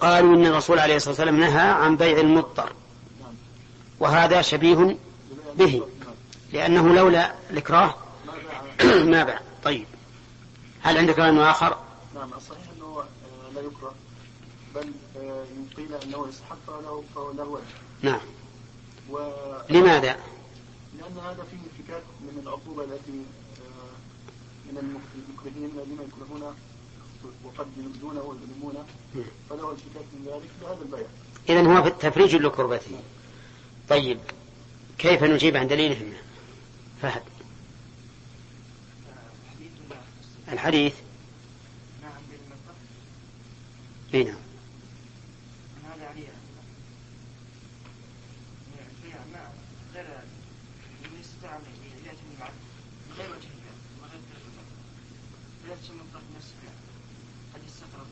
[0.00, 2.72] قالوا إن الرسول عليه الصلاة والسلام نهى عن بيع المضطر.
[4.00, 4.96] وهذا شبيه
[5.54, 5.82] به.
[6.52, 7.94] لأنه لولا الإكراه
[8.84, 9.40] ما باع.
[9.64, 9.86] طيب.
[10.84, 11.78] هل عندك كلام آخر؟
[12.14, 13.04] نعم الصحيح أنه
[13.54, 13.94] لا يكره
[14.74, 14.92] بل
[15.76, 17.60] قيل أنه يستحق فله فهو له
[18.02, 18.20] نعم.
[19.10, 19.18] و...
[19.70, 20.16] لماذا؟
[20.98, 23.24] لأن هذا فيه انفكاك من العقوبة التي
[24.66, 26.54] من المكرهين الذين يكرهون
[27.44, 28.84] وقد يبدونه ويظلمونه.
[29.50, 31.06] فله الفكاك من ذلك بهذا البيع
[31.48, 33.00] إذا هو تفريج لكربته.
[33.88, 34.18] طيب
[34.98, 36.12] كيف نجيب عن دليلهم؟
[37.02, 37.22] فهد.
[40.54, 40.94] الحديث؟
[42.02, 42.22] نعم
[44.14, 44.36] إي نعم.
[45.84, 46.28] هذا عليه
[49.94, 50.06] غير
[51.20, 51.50] يستطيع
[53.18, 53.48] غير وجه
[54.02, 54.20] وغير
[55.68, 56.02] لا تسمى
[56.36, 56.54] نفسه
[57.54, 58.06] قد يستقرب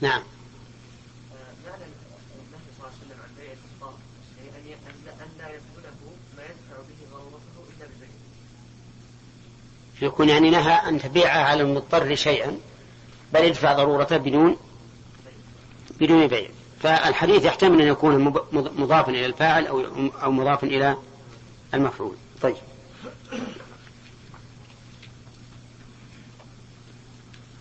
[0.00, 0.22] نعم
[1.66, 3.98] معنى النبي صلى الله عليه وسلم عن بيع الفطار
[4.46, 8.08] يعني ان لا يدخله ما يدفع به ضرورته الا ببيع
[10.02, 12.58] يكون يعني نهى أن تبيع على المضطر شيئا
[13.32, 14.56] بل يدفع ضرورته بدون
[16.00, 16.48] بدون بيع.
[16.80, 19.80] فالحديث يحتمل أن يكون مضافا إلى الفاعل أو
[20.22, 20.96] أو مضافا إلى
[21.74, 22.16] المفعول.
[22.42, 22.56] طيب.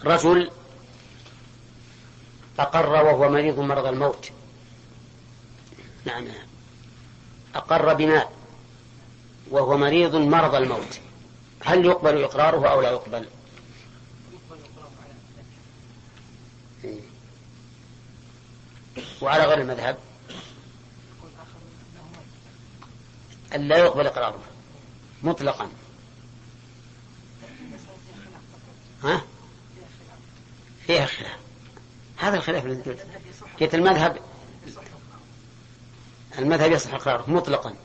[0.06, 0.52] رجل
[2.60, 4.32] أقر وهو مريض مرض الموت.
[6.06, 6.24] نعم.
[7.56, 8.28] أقر بمال
[9.52, 11.00] وهو مريض مرض الموت.
[11.66, 13.28] هل يقبل إقراره أو لا يقبل.
[19.22, 19.98] وعلى غير المذهب؟
[23.56, 24.40] أن لا يقبل إقراره
[25.24, 25.70] مطلقا.
[29.04, 29.22] ها؟
[30.88, 31.38] فيها خلاف.
[32.18, 33.08] هذا الخلاف الذي قلت
[33.62, 34.20] قلت المذهب؟
[36.40, 37.76] المذهب يصح إقراره مطلقا.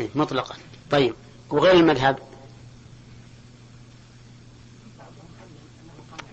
[0.00, 0.56] إيه، مطلقا.
[0.92, 1.14] طيب
[1.50, 2.18] وغير المذهب؟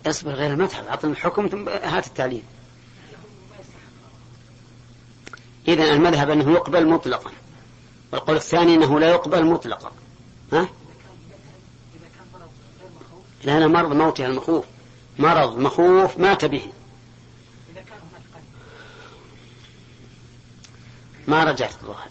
[0.08, 0.88] اصبر غير المذهب.
[0.88, 2.44] أعطنا الحكم ثم هات التعليل.
[5.68, 7.32] إذا المذهب أنه يقبل مطلقا
[8.12, 9.92] والقول الثاني أنه لا يقبل مطلقا.
[10.54, 10.70] ها؟
[13.44, 14.66] لأن مرض موته المخوف.
[15.20, 16.72] مرض مخوف مات به.
[21.28, 22.10] ما رجعت الظاهر.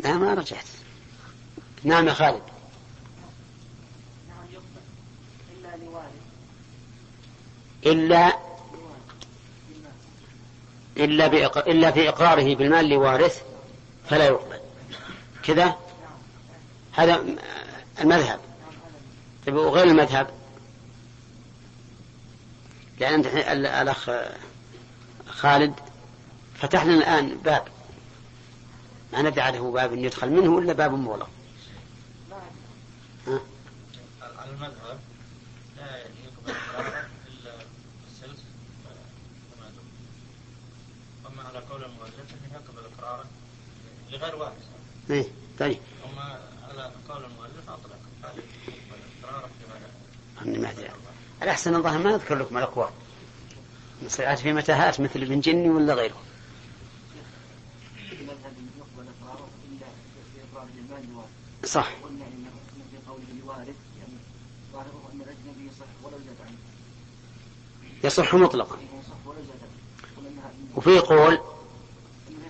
[0.00, 0.81] لا ما رجعت.
[1.84, 2.42] نعم يا خالد.
[7.86, 8.38] إلا
[10.96, 11.60] إلا بإقر...
[11.60, 13.42] إلا في إقراره بالمال لوارث
[14.10, 14.60] فلا يقبل.
[15.42, 15.76] كذا؟
[16.92, 17.24] هذا
[18.00, 18.40] المذهب.
[19.46, 20.30] طيب وغير المذهب؟
[23.00, 23.20] لأن
[23.66, 24.10] الأخ
[25.28, 25.74] خالد
[26.54, 27.64] فتح لنا الآن باب.
[29.12, 31.28] ما ندعى له باب يدخل منه إلا باب مغلق
[34.44, 34.98] المذهب
[35.76, 36.50] لا يقبل
[37.28, 37.54] إلا
[38.10, 38.40] السلس
[41.26, 43.24] أما على قول المؤلف أنه يقبل إقراره
[44.10, 44.66] لغير وارث
[45.10, 45.24] إيه
[45.58, 45.78] طيب.
[46.12, 47.98] أما على قول المؤلف أطلق.
[49.24, 49.48] إقراره
[50.44, 50.92] لغير
[51.42, 52.90] الأحسن الظاهر ما نذكر لكم الأقوال.
[54.02, 56.22] نصيحات في متاهات مثل ابن جني ولا غيره.
[61.64, 61.88] صح.
[68.04, 68.76] يصح مطلقا.
[70.76, 71.38] وفي قول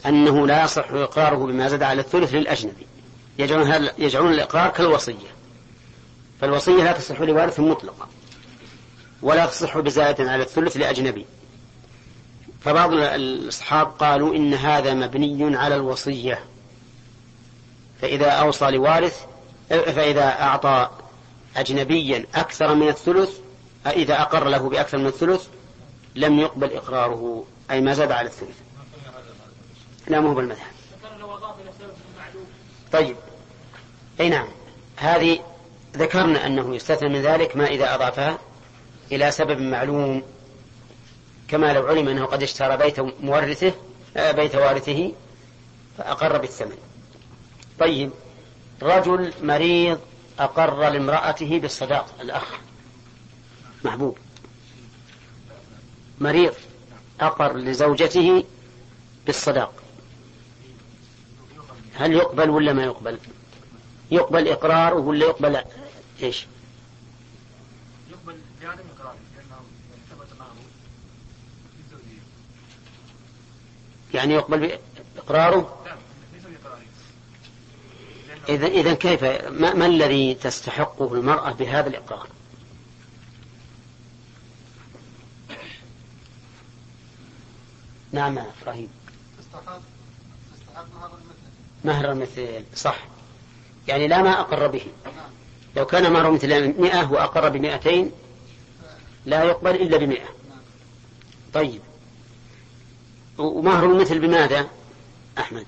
[0.06, 2.86] أنه لا يصح إقراره بما زاد على الثلث للأجنبي.
[3.38, 5.32] يجعلون, يجعلون الإقرار كالوصية.
[6.40, 8.08] فالوصية لا تصح لوارث مطلقا.
[9.22, 11.26] ولا تصح بزيادة على الثلث لأجنبي.
[12.60, 16.44] فبعض الأصحاب قالوا إن هذا مبني على الوصية.
[18.02, 19.26] فإذا أوصى لوارث
[19.68, 20.90] فإذا أعطى
[21.56, 23.41] أجنبيا أكثر من الثلث
[23.86, 25.46] إذا أقر له بأكثر من الثلث
[26.14, 28.56] لم يقبل إقراره أي ما زاد على الثلث.
[30.06, 30.72] لا مو بالمذهب
[32.92, 33.16] طيب.
[34.20, 34.48] أي نعم.
[34.96, 35.38] هذه
[35.96, 38.38] ذكرنا أنه يستثنى من ذلك ما إذا أضافها
[39.12, 40.22] إلى سبب معلوم
[41.48, 43.72] كما لو علم أنه قد اشترى بيت مورثه
[44.16, 45.12] آه، بيت وارثه
[45.98, 46.76] فأقر بالثمن.
[47.78, 48.10] طيب.
[48.82, 50.00] رجل مريض
[50.38, 52.46] أقر لامرأته بالصداق الأخ.
[53.84, 54.18] محبوب.
[56.20, 56.54] مريض
[57.20, 58.44] أقر لزوجته
[59.26, 59.82] بالصداق.
[61.94, 63.18] هل يقبل ولا ما يقبل؟
[64.10, 65.62] يقبل إقراره ولا يقبل
[66.22, 66.46] إيش؟
[68.10, 69.60] يقبل بعدم إقراره لأنه
[70.10, 70.54] ثبت معه
[74.14, 74.78] يعني يقبل
[75.16, 75.84] إقراره
[78.48, 82.28] إذا إذا كيف ما, ما الذي تستحقه المرأة بهذا الإقرار؟
[88.12, 88.88] نعم إبراهيم.
[89.38, 89.80] تستحق
[91.84, 92.64] مهر المثل.
[92.74, 92.98] صح.
[93.88, 94.86] يعني لا ما أقر به.
[95.76, 98.10] لو كان مهر مثل مئة وأقر بمئتين
[99.26, 100.28] لا يقبل إلا بمئة.
[101.54, 101.80] طيب.
[103.38, 104.68] ومهر المثل بماذا؟
[105.38, 105.66] أحمد.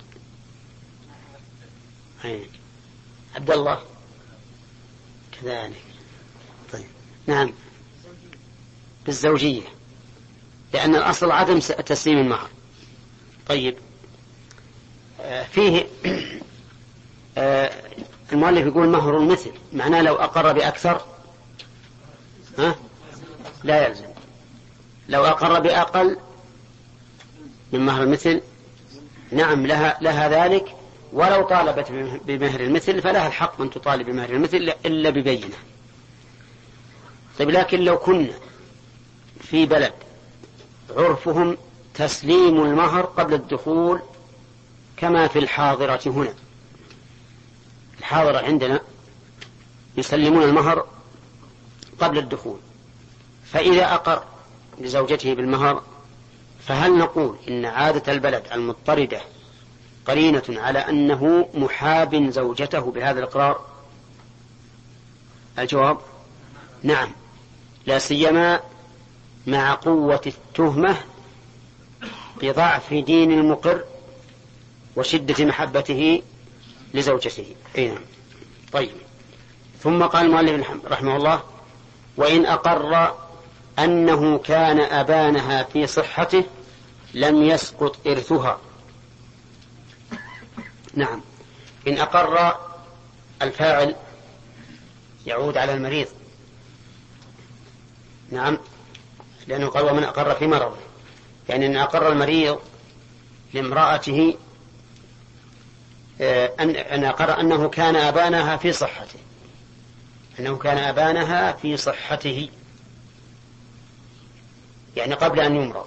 [2.24, 2.46] أي.
[3.36, 3.82] عبد الله.
[5.32, 5.84] كذلك.
[6.72, 6.86] طيب.
[7.26, 7.52] نعم.
[9.06, 9.73] بالزوجية.
[10.74, 12.48] لأن الأصل عدم تسليم المهر
[13.48, 13.76] طيب.
[15.20, 15.86] آه، فيه
[17.38, 17.70] آه،
[18.32, 19.50] المؤلف يقول مهر المثل.
[19.72, 21.00] معناه لو أقر بأكثر
[22.58, 22.74] ها؟
[23.64, 24.04] لا يلزم.
[25.08, 26.18] لو أقر بأقل
[27.72, 28.40] من مهر المثل
[29.32, 30.76] نعم لها, لها ذلك.
[31.12, 31.90] ولو طالبت
[32.26, 35.56] بمهر المثل فلها الحق أن تطالب بمهر المثل إلا ببينة.
[37.38, 38.34] طيب لكن لو كنا
[39.40, 40.03] في بلد
[40.90, 41.56] عرفهم
[41.94, 44.00] تسليم المهر قبل الدخول
[44.96, 46.34] كما في الحاضرة هنا.
[47.98, 48.80] الحاضرة عندنا
[49.96, 50.86] يسلمون المهر
[52.00, 52.58] قبل الدخول.
[53.44, 54.22] فإذا أقر
[54.80, 55.82] لزوجته بالمهر
[56.66, 59.20] فهل نقول إن عادة البلد المضطردة
[60.06, 63.60] قرينة على أنه محاب زوجته بهذا الإقرار؟
[65.58, 65.98] الجواب
[66.82, 67.08] نعم.
[67.86, 68.60] لا سيما
[69.46, 70.96] مع قوة التهمة
[72.42, 73.84] بضعف دين المقر
[74.96, 76.22] وشدة محبته
[76.94, 77.56] لزوجته.
[77.78, 78.02] أي نعم.
[78.72, 78.90] طيب.
[79.80, 81.42] ثم قال المؤلف رحمه الله
[82.16, 83.14] وإن أقر
[83.78, 86.44] أنه كان أبانها في صحته
[87.14, 88.58] لم يسقط إرثها.
[90.94, 91.20] نعم.
[91.88, 92.56] إن أقر
[93.42, 93.96] الفاعل
[95.26, 96.06] يعود على المريض.
[98.30, 98.58] نعم.
[99.46, 100.76] لأنه قال ومن أقر في مرضه.
[101.48, 102.58] يعني إن أقر المريض
[103.54, 104.36] لامرأته
[106.20, 109.18] آه، أن أقر أنه كان أبانها في صحته.
[110.40, 112.48] أنه كان أبانها في صحته.
[114.96, 115.86] يعني قبل أن يمرض.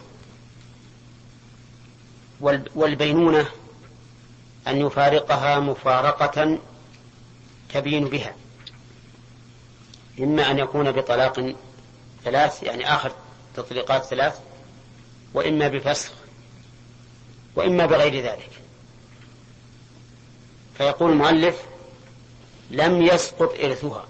[2.76, 3.46] والبينونة
[4.68, 6.58] أن يفارقها مفارقة
[7.74, 8.36] تبين بها.
[10.20, 11.56] إما أن يكون بطلاق
[12.24, 13.12] ثلاث يعني آخر
[13.58, 14.40] تطليقات ثلاث
[15.34, 16.12] وإما بفسخ
[17.56, 18.50] وإما بغير ذلك.
[20.78, 21.62] فيقول المؤلف
[22.72, 24.08] لم يسقط إرثها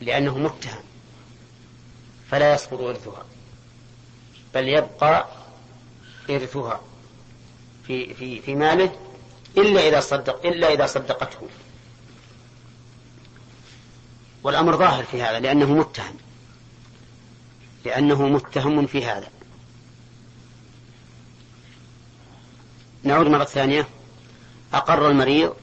[0.00, 0.82] لأنه متهم
[2.30, 3.24] فلا يسقط إرثها
[4.54, 5.28] بل يبقى
[6.30, 6.80] إرثها
[7.86, 8.96] في في في ماله
[9.56, 11.48] إلا إذا صدق إلا إذا صدقته.
[14.42, 16.16] والأمر ظاهر في هذا لأنه متهم.
[17.84, 19.28] لأنه متهم في هذا.
[23.02, 23.88] نعود مرة ثانية.
[24.74, 25.54] أقر المريض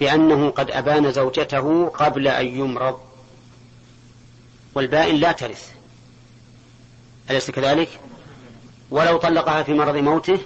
[0.00, 3.00] بأنه قد أبان زوجته قبل أن يمرض.
[4.74, 5.72] والبائن لا ترث.
[7.30, 8.00] أليس كذلك؟
[8.90, 10.38] ولو طلقها في مرض موته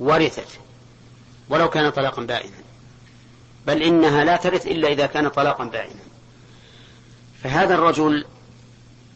[0.00, 0.48] ورثت.
[1.48, 2.56] ولو كان طلاقا بائنا.
[3.66, 6.00] بل إنها لا ترث إلا إذا كان طلاقا بائنا.
[7.42, 8.24] فهذا الرجل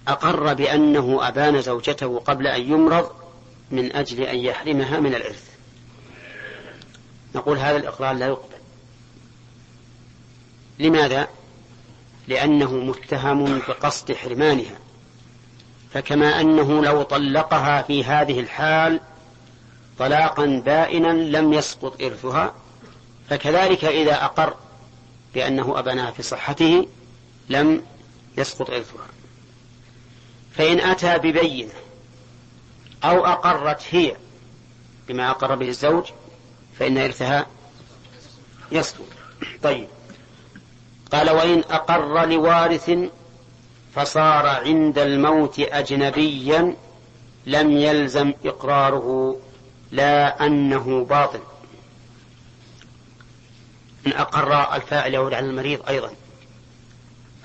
[0.09, 3.11] أقر بأنه أبان زوجته قبل أن يمرض
[3.71, 5.49] من أجل أن يحرمها من الإرث.
[7.35, 8.57] نقول هذا الإقرار لا يقبل.
[10.79, 11.29] لماذا؟
[12.29, 14.79] لأنه متهم بقصد حرمانها.
[15.93, 19.01] فكما أنه لو طلقها في هذه الحال
[19.99, 22.55] طلاقا بائنا لم يسقط إرثها
[23.31, 24.55] فكذلك إذا أقر
[25.35, 26.87] بأنه أبناها في صحته
[27.49, 27.83] لم
[28.39, 29.08] يسقط إرثها.
[30.59, 31.73] فإن أتى ببينة
[33.05, 34.17] أو أقرت هي
[35.09, 36.05] بما أقر به الزوج
[36.79, 37.47] فإن إرثها
[38.73, 39.05] يسقط
[39.63, 39.89] طيب.
[41.13, 42.91] قال وإن أقر لوارث
[43.95, 46.77] فصار عند الموت أجنبيا
[47.47, 49.37] لم يلزم إقراره
[49.91, 51.41] لا أنه باطل.
[54.07, 56.11] إن أقر الفاعل يعود على المريض أيضا.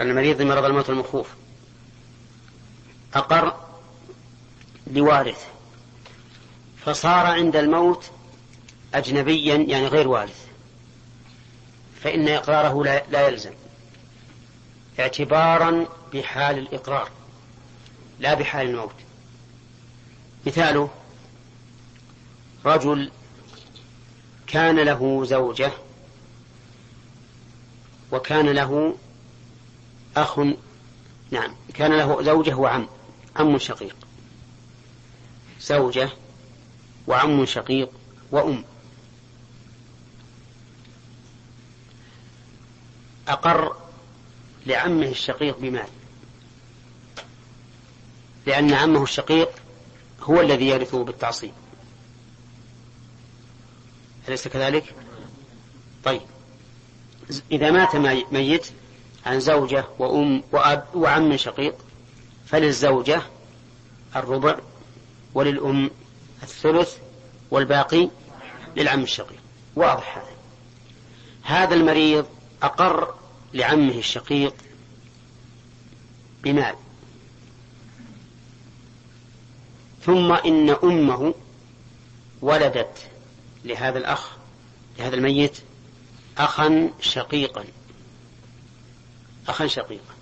[0.01, 1.27] المريض مرض الموت المخوف.
[3.15, 3.53] أقر
[4.87, 5.47] لوارث
[6.85, 8.11] فصار عند الموت
[8.93, 10.45] أجنبيا يعني غير وارث.
[12.03, 13.53] فإن إقراره لا, لا يلزم.
[14.99, 17.09] اعتبارا بحال الإقرار
[18.19, 18.95] لا بحال الموت.
[20.47, 20.89] مثاله
[22.65, 23.11] رجل
[24.47, 25.71] كان له زوجة
[28.11, 28.95] وكان له
[30.17, 30.39] أخ
[31.31, 32.87] نعم كان له زوجة وعم.
[33.35, 33.95] عم شقيق.
[35.61, 36.09] زوجة
[37.07, 37.89] وعم شقيق
[38.31, 38.63] وأم.
[43.27, 43.75] أقر
[44.65, 45.87] لعمه الشقيق بمال.
[48.45, 49.49] لأن عمه الشقيق
[50.21, 51.53] هو الذي يرثه بالتعصيب.
[54.27, 54.95] أليس كذلك؟
[56.03, 56.21] طيب.
[57.51, 57.95] إذا مات
[58.33, 58.67] ميت
[59.25, 61.75] عن زوجة وأم وأب وعم شقيق
[62.53, 63.21] فللزوجة
[64.15, 64.59] الربع
[65.33, 65.91] وللأم
[66.43, 66.97] الثلث
[67.51, 68.09] والباقي
[68.77, 69.39] للعم الشقيق
[69.75, 70.35] واضح هذا.
[71.43, 72.25] هذا المريض
[72.63, 73.13] أقر
[73.53, 74.53] لعمه الشقيق
[76.43, 76.75] بمال.
[80.05, 81.33] ثم إن أمه
[82.41, 82.97] ولدت
[83.65, 84.31] لهذا الأخ
[84.99, 85.57] لهذا الميت
[86.37, 87.65] أخا شقيقا.
[89.47, 90.13] أخا شقيقا.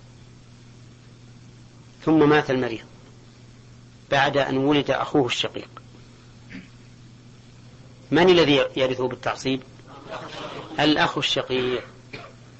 [2.04, 2.84] ثم مات المريض
[4.10, 5.68] بعد أن ولد أخوه الشقيق.
[8.10, 9.62] من الذي يرثه بالتعصيب؟
[10.80, 11.84] الأخ الشقيق.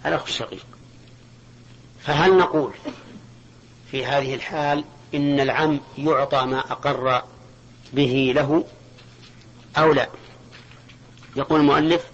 [0.06, 0.66] الأخ الشقيق.
[2.00, 2.72] فهل نقول
[3.90, 7.22] في هذه الحال إن العم يعطى ما أقر
[7.92, 8.64] به له
[9.76, 10.08] أو لا؟
[11.36, 12.04] يقول المؤلف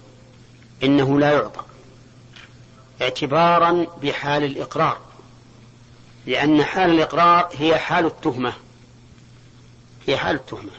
[0.83, 1.61] إنه لا يعطى
[3.01, 5.08] اعتبارا بحال الإقرار.
[6.29, 8.53] لأن حال الإقرار هي حال التهمة.
[10.07, 10.71] هي حال التهمة.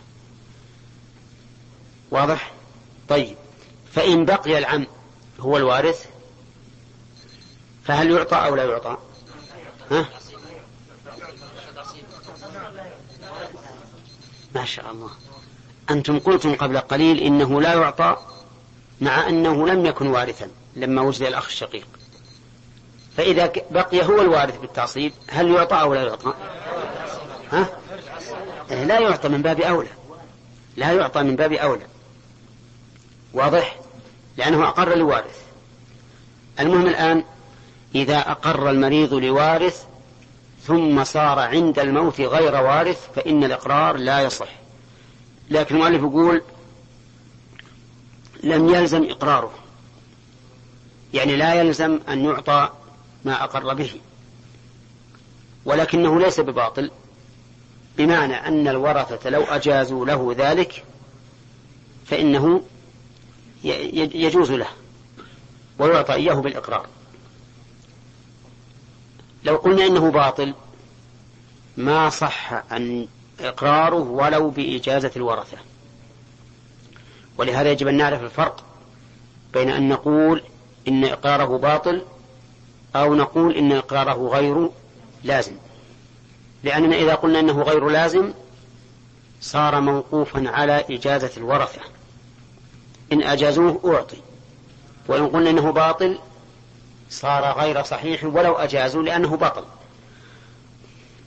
[2.11, 2.53] واضح؟
[3.09, 3.37] طيب.
[3.93, 4.87] فإن بقي العم
[5.41, 6.07] هو الوارث
[7.85, 8.97] فهل يعطى أو لا يعطى؟
[9.91, 10.09] ها؟
[14.55, 15.11] ما شاء الله.
[15.91, 18.17] أنتم قلتم قبل قليل إنه لا يعطى
[19.01, 21.87] مع أنه لم يكن وارثا لما وجد الأخ الشقيق.
[23.17, 26.35] فإذا بقي هو الوارث بالتعصيب هل يعطى أو لا يعطى؟
[27.53, 27.69] ها؟
[28.71, 29.89] إيه، لا يعطى من باب أولى.
[30.77, 31.87] لا يعطى من باب أولى.
[33.33, 33.77] واضح؟
[34.37, 35.39] لأنه أقر لوارث
[36.61, 37.25] المهم الآن
[37.95, 39.85] إذا أقر المريض لوارث
[40.67, 44.49] ثم صار عند الموت غير وارث فإن الإقرار لا يصح.
[45.51, 46.43] لكن المؤلف يقول
[48.43, 49.53] لم يلزم إقراره.
[51.15, 52.69] يعني لا يلزم أن يعطى
[53.25, 54.01] ما أقر به.
[55.65, 56.91] ولكنه ليس بباطل
[57.99, 60.85] بمعنى أن الورثة لو أجازوا له ذلك
[62.07, 62.63] فإنه
[63.65, 64.69] يجوز له
[65.79, 66.87] ويعطى إياه بالإقرار.
[69.45, 70.55] لو قلنا إنه باطل
[71.77, 73.07] ما صح أن
[73.41, 75.59] إقراره ولو بإجازة الورثة.
[77.39, 78.65] ولهذا يجب أن نعرف الفرق
[79.53, 80.43] بين أن نقول
[80.89, 82.03] إن إقراره باطل
[82.97, 84.69] أو نقول إن إقراره غير
[85.25, 85.57] لازم.
[86.63, 88.33] لأننا إذا قلنا إنه غير لازم
[89.41, 91.81] صار موقوفا على إجازة الورثة.
[93.13, 94.19] إن أجازوه أعطي.
[95.09, 96.19] وإن قلنا إنه باطل
[97.11, 99.65] صار غير صحيح ولو أجازوا لأنه بطل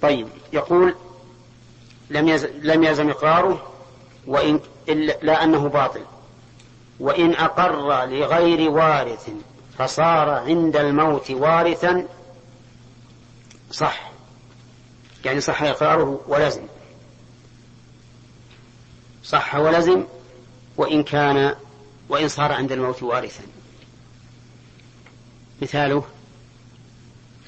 [0.02, 0.96] طيب يقول
[2.10, 3.72] لم يزم, لم يزم إقراره
[4.28, 4.60] وإن
[5.22, 6.02] لا أنه باطل.
[7.00, 9.30] وإن أقر لغير وارث
[9.78, 12.08] فصار عند الموت وارثا
[13.72, 14.12] صح.
[15.26, 16.62] يعني صح إقراره ولزم.
[19.24, 20.04] صح ولزم
[20.78, 21.56] وإن كان
[22.10, 23.44] وإن صار عند الموت وارثا.
[25.62, 26.04] مثاله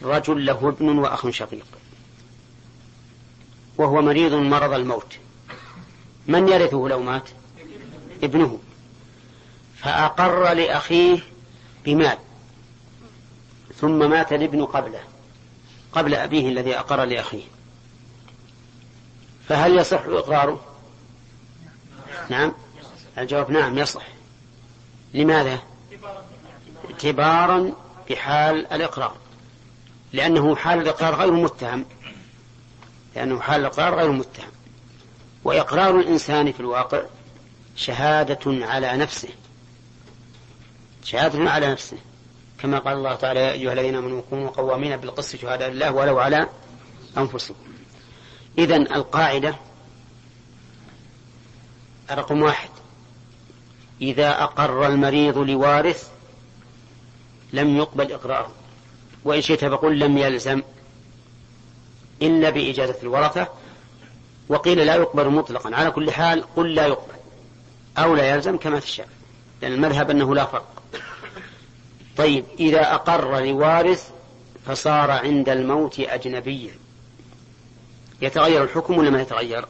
[0.02, 1.66] رجل له ابن وأخ شقيق
[3.78, 5.18] وهو مريض مرض الموت.
[6.28, 7.30] من يرثه لو مات؟
[8.24, 8.60] ابنه.
[9.78, 11.35] فأقر لأخيه
[11.86, 12.18] بمال.
[13.76, 15.00] ثم مات الابن قبله
[15.92, 17.44] قبل أبيه الذي أقر لأخيه.
[19.48, 20.62] فهل يصح إقراره؟
[22.30, 22.54] نعم.
[23.18, 24.08] الجواب نعم يصح.
[25.14, 25.60] لماذا؟
[26.92, 27.72] اعتبارا
[28.10, 29.18] بحال الإقرار.
[30.14, 31.86] لأنه حال الإقرار غير متهم.
[33.16, 34.50] لأنه حال الإقرار غير متهم.
[35.44, 37.02] وإقرار الإنسان في الواقع
[37.76, 39.30] شهادة على نفسه.
[41.06, 41.98] شهادة على نفسه.
[42.60, 46.48] كما قال الله تعالى يا أيها الذين آمنوا كونوا قوامين بالقسط شهادة لله ولو على
[47.18, 47.56] أنفسكم.
[48.58, 49.56] إذا القاعدة
[52.12, 52.70] رقم واحد.
[54.02, 56.10] إذا أقر المريض لوارث
[57.54, 58.52] لم يقبل إقراره.
[59.26, 60.62] وإن شئت فقل لم يلزم
[62.22, 63.48] إلا بإجازة الورثة.
[64.50, 65.76] وقيل لا يقبل مطلقا.
[65.76, 67.16] على كل حال قل لا يقبل
[67.98, 69.10] أو لا يلزم كما تشاء
[69.62, 70.75] لأن المذهب أنه لا فرق.
[72.18, 74.10] طيب إذا أقر لوارث
[74.66, 76.72] فصار عند الموت أجنبيا.
[78.22, 79.66] يتغير الحكم ولا ما يتغير؟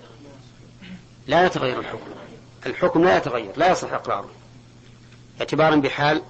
[1.28, 2.12] لا يتغير الحكم.
[2.66, 4.30] الحكم لا يتغير لا يصح إقراره.
[5.40, 6.22] اعتبارا بحال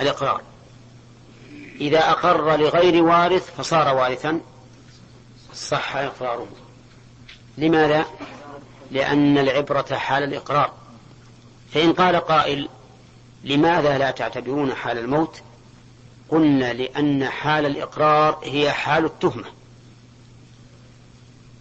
[0.00, 0.42] الإقرار.
[1.80, 4.40] إذا أقر لغير وارث فصار وارثا
[5.54, 6.48] صح إقراره.
[7.58, 8.06] لماذا؟
[8.90, 10.72] لأن العبرة حال الإقرار.
[11.74, 12.68] فإن قال قائل
[13.46, 15.40] لماذا لا تعتبرون حال الموت؟
[16.28, 19.44] قلنا لأن حال الإقرار هي حال التهمة.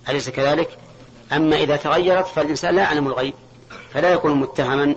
[0.10, 0.78] أليس كذلك؟
[1.32, 3.34] أما إذا تغيرت فالإنسان لا يعلم الغيب
[3.94, 4.96] فلا يكون متهما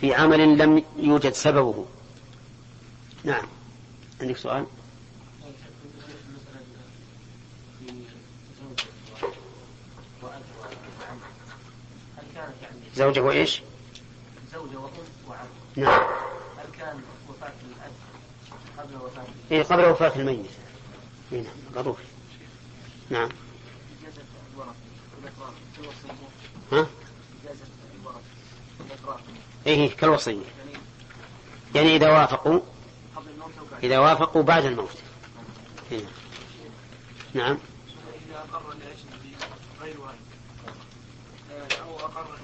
[0.00, 1.84] في عمل لم يوجد سببه.
[3.24, 3.46] نعم.
[4.20, 4.66] عندك سؤال؟
[10.22, 10.42] وأم
[13.26, 13.65] وعم
[15.76, 16.00] نعم.
[16.58, 17.92] هل كان وفاة الأب
[18.78, 20.46] قبل وفاة إيه قبل وفاة الميت.
[21.32, 22.02] إيه نعم ضروري
[23.10, 23.28] نعم.
[26.72, 26.86] ها؟
[28.80, 29.20] والإقرار
[29.66, 30.44] إيه كالوصية
[31.74, 32.60] يعني إذا وافقوا
[33.82, 34.90] إذا وافقوا بعد الموت.
[35.92, 36.04] إيه.
[37.34, 37.58] نعم
[38.28, 39.36] إذا أقر لأجنبي
[39.82, 40.18] غير والد
[41.52, 42.36] آه، أو أقر ل-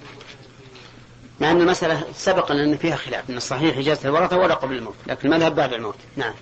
[1.43, 5.32] مع أن المسألة سبق أن فيها خلاف أن الصحيح إجازة الورثة ولا قبل الموت لكن
[5.32, 5.94] المذهب بعد الموت.
[6.16, 6.35] نعم.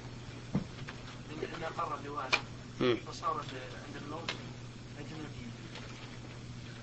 [2.80, 2.96] مم.
[3.12, 4.30] فصارت عند الموت
[4.98, 5.46] أجنبي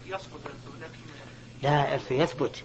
[0.05, 0.39] يسقط
[0.81, 0.97] لكن
[1.63, 2.63] لا الف يثبت.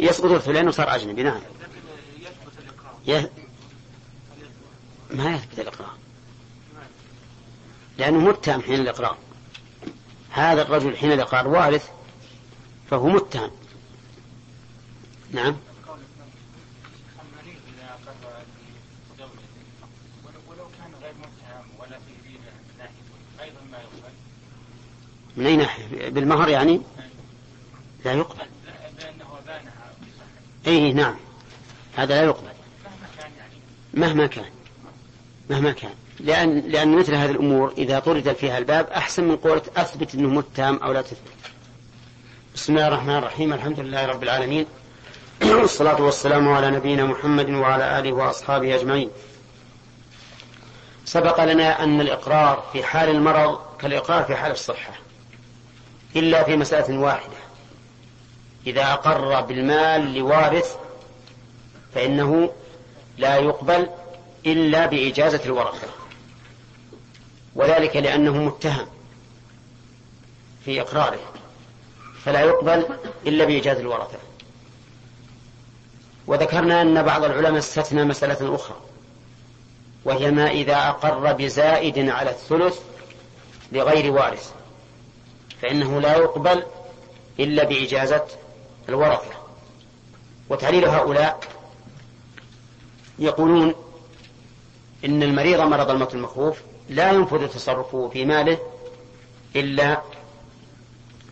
[0.00, 1.36] يسقط الثلين وصار أجنبي نعم.
[1.36, 1.78] لكن
[2.18, 2.98] يثبت الإقرار.
[3.06, 3.30] ي...
[5.10, 5.94] ما يثبت الإقرار؟
[7.98, 9.16] لأنه متهم حين الإقرار.
[10.30, 11.90] هذا الرجل حين الإقرار وارث
[12.90, 13.50] فهو متهم.
[15.32, 15.56] نعم.
[25.36, 26.80] من أي ناحية؟ بالمهر يعني؟
[28.04, 28.46] لا يقبل.
[30.66, 31.16] أي نعم.
[31.96, 32.48] هذا لا يقبل.
[32.48, 33.30] مهما كان.
[33.94, 34.50] مهما كان.
[35.50, 40.14] مهما كان لأن لأن مثل هذه الأمور إذا طرد فيها الباب أحسن من قولة أثبت
[40.14, 41.18] أنه متهم أو لا تثبت.
[42.54, 43.52] بسم الله الرحمن الرحيم.
[43.52, 44.66] الحمد لله رب العالمين.
[45.42, 49.10] والصلاة والسلام على نبينا محمد وعلى آله وأصحابه أجمعين.
[51.04, 54.92] سبق لنا أن الإقرار في حال المرض كالإقرار في حال الصحة
[56.16, 57.36] إلا في مسألة واحدة.
[58.66, 60.76] إذا أقر بالمال لوارث
[61.94, 62.52] فإنه
[63.18, 63.88] لا يقبل
[64.46, 65.88] إلا بإجازة الورثة
[67.54, 68.86] وذلك لأنه متهم
[70.64, 71.20] في إقراره
[72.24, 72.86] فلا يقبل
[73.26, 74.18] إلا بإجازة الورثة.
[76.26, 78.76] وذكرنا أن بعض العلماء استثنى مسألة أخرى
[80.04, 82.80] وهي ما إذا أقر بزائد على الثلث
[83.72, 84.52] لغير وارث
[85.62, 86.62] فإنه لا يقبل
[87.40, 88.24] إلا بإجازة
[88.88, 89.34] الورثة.
[90.50, 91.40] وتعليل هؤلاء
[93.18, 93.74] يقولون
[95.04, 98.58] إن المريض مرض الموت المخوف لا ينفذ تصرفه في ماله
[99.56, 100.02] إلا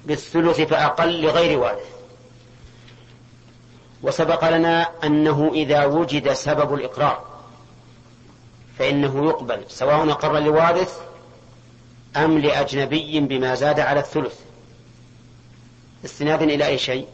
[0.05, 1.92] بالثلث فأقل لغير وارث.
[4.03, 7.25] وسبق لنا أنه إذا وجد سبب الإقرار
[8.79, 11.01] فإنه يقبل سواء أقر لوارث
[12.17, 14.41] أم لأجنبي بما زاد على الثلث.
[16.05, 17.07] استنادا إلى أي شيء؟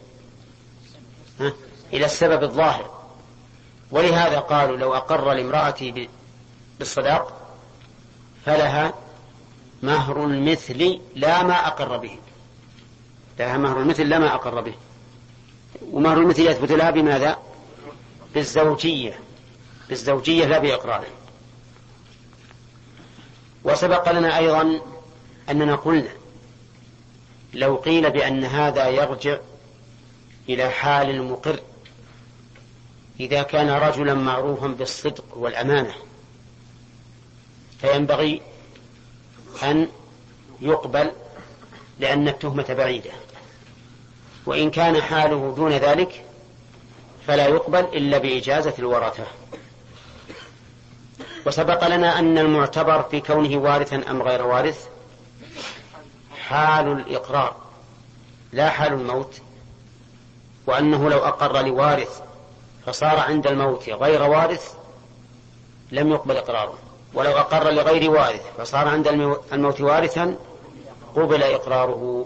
[1.39, 1.53] ها؟
[1.93, 2.99] إلى السبب الظاهر.
[3.91, 6.09] ولهذا قالوا لو أقر لامرأتي
[6.79, 7.33] بالصداق
[8.45, 8.93] فلها
[9.83, 12.17] مهر المثل لا ما أقر به.
[13.39, 14.73] لها مهر المثل لا ما أقر به.
[15.81, 17.37] ومهر المثل يثبت لها بماذا
[18.33, 19.19] بالزوجية.
[19.89, 21.07] بالزوجية لا بإقراره
[23.63, 24.81] وسبق لنا أيضا
[25.49, 26.09] أننا قلنا
[27.53, 29.37] لو قيل بأن هذا يرجع
[30.49, 31.59] إلى حال المقر
[33.19, 35.93] إذا كان رجلا معروفا بالصدق والأمانة
[37.81, 38.41] فينبغي
[39.63, 39.87] أن
[40.61, 41.11] يقبل
[41.99, 43.11] لأن التهمة بعيدة.
[44.49, 46.25] وإن كان حاله دون ذلك
[47.27, 49.23] فلا يقبل إلا بإجازة الورثة.
[51.45, 54.87] وسبق لنا أن المعتبر في كونه وارثا أم غير وارث
[56.47, 57.55] حال الإقرار
[58.53, 59.41] لا حال الموت
[60.67, 62.21] وأنه لو أقر لوارث
[62.85, 64.73] فصار عند الموت غير وارث
[65.91, 66.77] لم يقبل إقراره.
[67.13, 70.35] ولو أقر لغير وارث فصار عند المو- الموت وارثا
[71.15, 72.25] قبل إقراره.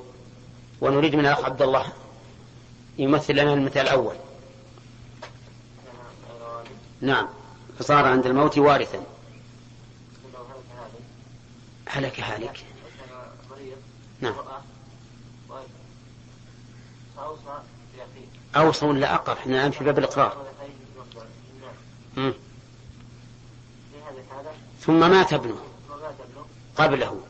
[0.82, 1.86] ونريد من الأخ عبد الله
[2.98, 4.16] يمثل لنا المثال الأول.
[7.02, 7.28] نعم.
[7.80, 9.04] فصار عند الموت وارثا.
[11.88, 12.66] هلك هالك.
[14.22, 14.34] نعم.
[18.56, 20.46] أوصى ولا أقر؟ إحنا الآن في باب الإقرار.
[24.82, 25.58] ثم مات ابنه.
[26.76, 27.22] قبله.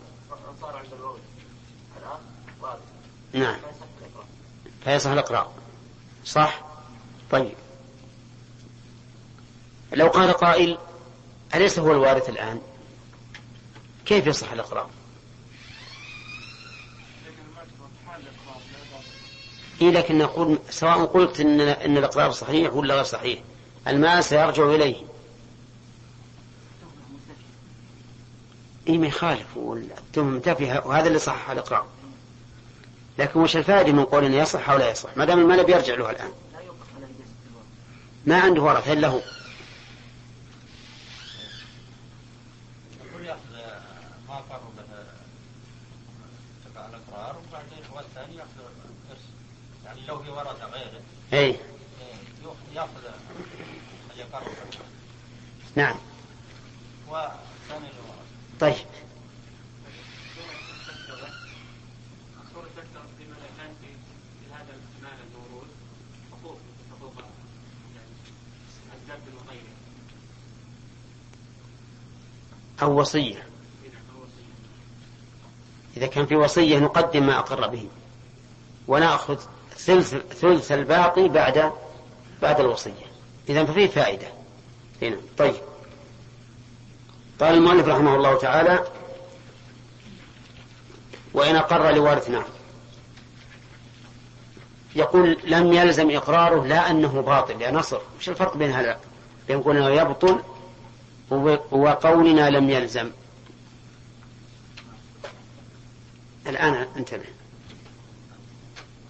[3.34, 3.56] نعم.
[4.86, 5.52] فيصح الإقرار
[6.26, 6.62] صح؟
[7.32, 7.56] طيب.
[9.94, 10.78] لو قال قائل
[11.56, 12.62] أليس هو الوارث الآن؟
[14.06, 14.90] كيف يصح الإقرار
[19.82, 23.40] إيه لكن نقول سواء قلت إن, إن الإقرار صحيح ولا غير صحيح
[23.88, 24.96] المال سيرجع إليه.
[28.88, 30.42] إيه ما يخالف والتهم
[30.86, 31.86] وهذا اللي صحح الإقرار
[33.18, 36.10] لكن وش الفائدة من قول إنه يصح أو لا يصح؟ ما دام المال بيرجع له
[36.10, 36.32] الآن.
[38.26, 39.22] ما عنده ورث إلا هو.
[48.36, 48.60] يأخذ
[49.10, 49.20] إرث
[49.86, 51.02] يعني لو في ورثة غيره
[51.34, 51.56] أي إيه،
[52.76, 52.90] يأخذ
[55.76, 55.96] نعم.
[58.60, 58.76] طيب.
[72.84, 73.44] أو وصية.
[75.98, 77.88] إذا كان في وصية نقدم ما أقر به.
[78.88, 79.40] ونأخذ
[79.78, 81.72] ثلث, ثلث الباقي بعد
[82.42, 83.06] بعد الوصية.
[83.50, 84.28] إذا ففيه فائدة.
[85.02, 85.18] هنا.
[85.38, 85.56] طيب.
[87.42, 88.84] قال المؤلف رحمه الله تعالى
[91.34, 92.46] وإن أقر لوارث نعم
[94.96, 97.62] يقول لم يلزم إقراره لا أنه باطل.
[97.62, 98.02] يا نصر.
[98.20, 99.00] وش الفرق بين هذا؟
[99.48, 100.40] بين قولنا يبطل
[101.72, 103.12] وقولنا لم يلزم.
[106.48, 107.26] الآن انتبه.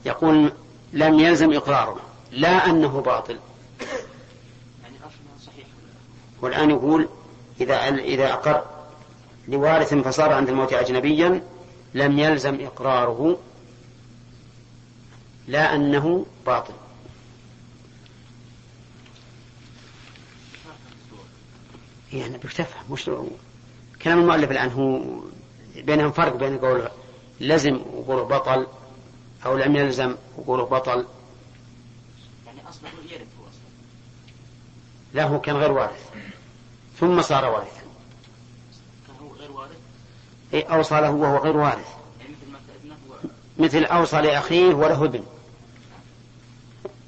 [0.05, 0.51] يقول
[0.93, 1.99] لم يلزم إقراره.
[2.31, 3.39] لا أنه باطل.
[4.83, 4.95] يعني
[6.41, 7.09] والآن يقول
[7.61, 8.65] إذا إذا أقر
[9.47, 11.43] لوارث فصار عند الموت أجنبيا
[11.93, 13.39] لم يلزم إقراره.
[15.47, 16.73] لا أنه باطل.
[22.13, 23.11] يعني بتفهم مش
[24.01, 25.01] كلام المؤلف الآن هو
[25.75, 26.89] بينهم فرق بين قول
[27.39, 28.67] لزم وقوله بطل
[29.45, 31.05] أو لم يلزم وقوله بطل.
[32.45, 33.69] يعني أصله يرث هو أصلا.
[35.13, 36.09] لا هو كان غير وارث.
[36.99, 37.81] ثم صار وارثا
[39.07, 39.77] كان هو غير وارث؟
[40.53, 41.87] أي أوصى له وهو غير وارث.
[42.19, 42.35] يعني
[43.57, 45.23] مثل أوصى لأخيه وله ابن.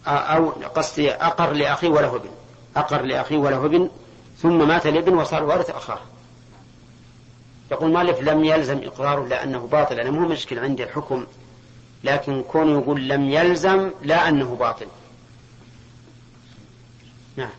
[0.07, 2.30] أو قصدي أقر لأخيه وله ابن.
[2.76, 3.90] أقر لأخيه وله ابن
[4.38, 5.99] ثم مات الابن وصار وارث أخاه.
[7.72, 9.99] يقول مالف لم يلزم إقراره لأنه باطل.
[9.99, 11.26] أنا مو مشكل عندي الحكم
[12.03, 14.88] لكن كونه يقول لم يلزم لا أنه باطل.
[17.36, 17.49] نعم.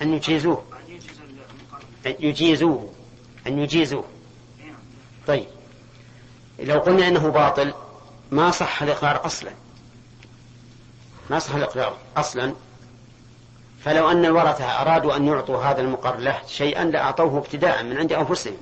[0.00, 0.64] يعني أن يجيزوه.
[2.06, 2.92] أن يجيزوه.
[3.46, 4.04] أن يجيزوه.
[4.58, 4.74] نعم.
[5.26, 5.46] طيب.
[6.58, 7.74] لو قلنا إنه باطل
[8.30, 9.50] ما صح الإقرار أصلا.
[11.30, 12.54] ما صح الإقرار أصلا.
[13.84, 18.56] فلو أن الورثة أرادوا أن يعطوا هذا المقر له شيئا لأعطوه ابتداء من عند أنفسهم.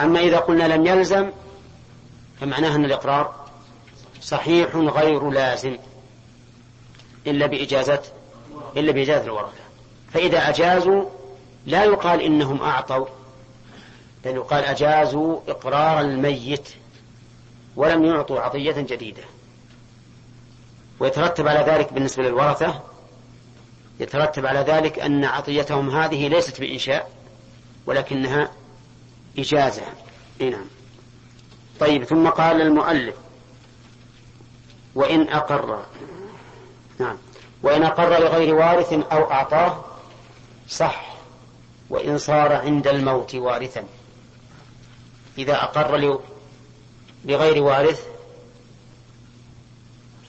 [0.00, 1.30] أما إذا قلنا لم يلزم
[2.40, 3.34] فمعناه أن الإقرار
[4.20, 5.78] صحيح غير لازم
[7.26, 8.02] إلا بإجازة
[8.76, 9.62] إلا بإجازة الورثة.
[10.12, 11.04] فإذا أجازوا
[11.66, 13.06] لا يقال إنهم أعطوا.
[14.24, 16.68] بل يقال أجازوا إقرار الميت
[17.76, 19.22] ولم يعطوا عطية جديدة.
[21.00, 22.80] ويترتب على ذلك بالنسبة للورثة
[24.00, 27.10] يترتب على ذلك أن عطيتهم هذه ليست بإنشاء
[27.86, 28.50] ولكنها
[29.38, 29.82] إجازة.
[30.40, 30.64] نعم.
[31.80, 33.14] طيب ثم قال المؤلف
[34.94, 35.84] وإن أقر
[36.98, 37.16] نعم.
[37.62, 39.84] وإن أقر لغير وارث أو أعطاه
[40.68, 41.12] صح.
[41.90, 43.84] وإن صار عند الموت وارثا.
[45.38, 46.20] إذا أقر
[47.24, 48.06] لغير وارث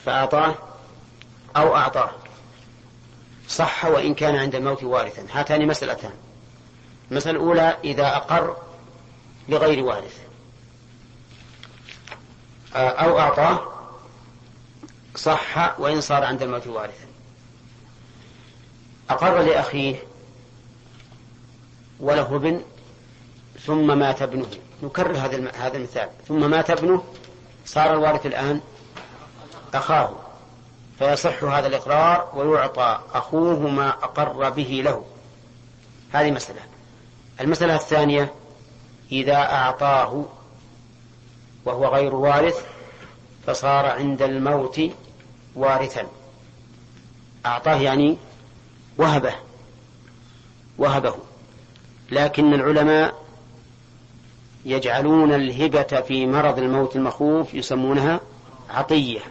[0.06, 0.56] فأعطاه
[1.56, 2.12] أو أعطاه.
[3.48, 5.26] صح وإن كان عند الموت وارثا.
[5.32, 6.14] هاتان مسألتان.
[7.12, 8.58] المسألة الأولى إذا أقر
[9.50, 10.20] لغير وارث.
[12.76, 13.74] آه، أو أعطاه.
[15.16, 17.08] صح وإن صار عند الموت وارثا.
[19.10, 20.04] أقر لأخيه
[22.00, 22.62] وله ابن
[23.66, 24.48] ثم مات ابنه.
[24.84, 26.10] نكرر هذا هذا المثال.
[26.28, 27.04] ثم مات ابنه
[27.66, 28.62] صار الوارث الآن
[29.74, 30.12] أخاه.
[31.00, 35.04] فيصح هذا الإقرار ويعطى أخوه ما أقر به له.
[36.14, 36.62] هذه مسألة.
[37.42, 38.34] المسألة الثانية
[39.12, 40.26] إذا أعطاه
[41.66, 42.66] وهو غير وارث
[43.48, 44.82] فصار عند الموت
[45.56, 46.08] وارثا.
[47.46, 48.18] أعطاه يعني
[48.98, 49.34] وهبه.
[50.78, 51.16] وهبه.
[52.12, 53.23] لكن العلماء
[54.66, 58.20] يجعلون الهبة في مرض الموت المخوف يسمونها
[58.70, 59.22] عطية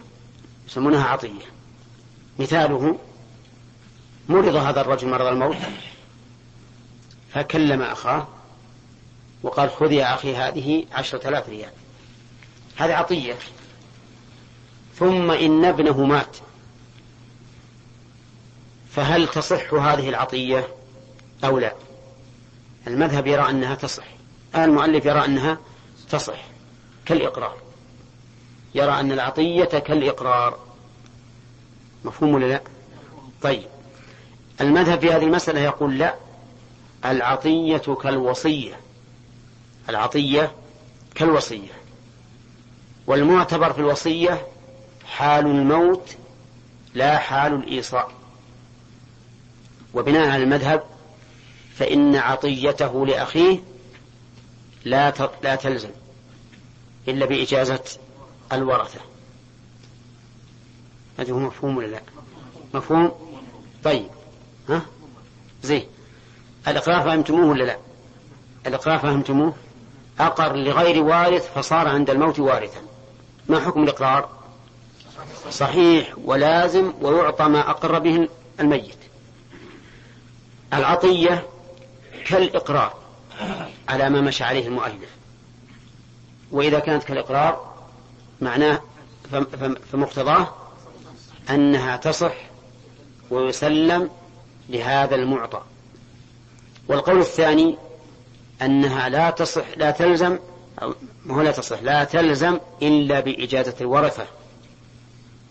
[0.67, 1.45] يسمونها عطية.
[2.39, 2.97] مثاله
[4.29, 5.55] مرض هذا الرجل مرض الموت
[7.33, 8.27] فكلم أخاه
[9.43, 11.71] وقال خذ يا أخي هذه عشرة آلاف ريال.
[12.77, 13.35] هذه عطية.
[14.95, 16.37] ثم إن ابنه مات
[18.91, 20.67] فهل تصح هذه العطية
[21.43, 21.73] أو لا؟
[22.87, 24.03] المذهب يرى أنها تصح.
[24.55, 25.57] المؤلف يرى أنها
[26.09, 26.41] تصح
[27.05, 27.57] كالإقرار.
[28.75, 30.59] يرى أن العطية كالإقرار.
[32.05, 32.61] مفهوم ولا لا؟
[33.41, 33.63] طيب.
[34.61, 36.15] المذهب في هذه المسألة يقول لا
[37.05, 38.79] العطية كالوصية.
[39.89, 40.51] العطية
[41.15, 41.71] كالوصية.
[43.07, 44.47] والمعتبر في الوصية
[45.05, 46.15] حال الموت
[46.93, 48.11] لا حال الإيصاء.
[49.93, 50.83] وبناء على المذهب
[51.75, 53.59] فإن عطيته لأخيه
[54.85, 55.89] لا لا تلزم
[57.07, 57.83] إلا بإجازة
[58.53, 58.99] الورثة.
[61.19, 62.01] هذا هو مفهوم ولا لا؟
[62.73, 63.11] مفهوم؟
[63.83, 64.07] طيب.
[64.69, 64.81] ها؟
[65.63, 65.87] زين.
[66.67, 67.77] الإقرار فهمتموه ولا لا؟
[68.67, 69.53] الإقرار فهمتموه؟
[70.19, 72.81] أقر لغير وارث فصار عند الموت وارثا.
[73.49, 74.29] ما حكم الإقرار؟
[75.51, 78.29] صحيح ولازم ويعطى ما أقر به
[78.59, 78.97] الميت.
[80.73, 81.47] العطية
[82.25, 83.02] كالإقرار.
[83.89, 85.09] على ما مشى عليه المؤلف.
[86.51, 87.73] وإذا كانت كالإقرار
[88.41, 88.81] معناه
[89.91, 90.47] فمقتضاه
[91.49, 92.33] أنها تصح
[93.29, 94.09] ويسلم
[94.69, 95.61] لهذا المعطى.
[96.87, 97.77] والقول الثاني
[98.61, 100.39] أنها لا تصح لا تلزم
[100.81, 100.93] أو
[101.29, 104.25] هو لا تصح لا تلزم إلا بإجازة الورثة.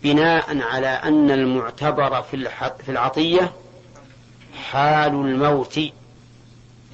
[0.03, 3.51] بناء على أن المعتبر في العطية
[4.71, 5.79] حال الموت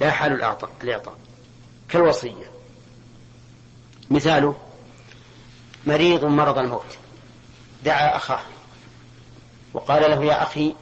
[0.00, 0.70] لا حال الإعطاء
[1.88, 2.50] كالوصية.
[4.10, 4.56] مثاله
[5.86, 6.98] مريض مرض الموت.
[7.84, 8.42] دعا أخاه.
[9.74, 10.74] وقال له يا أخي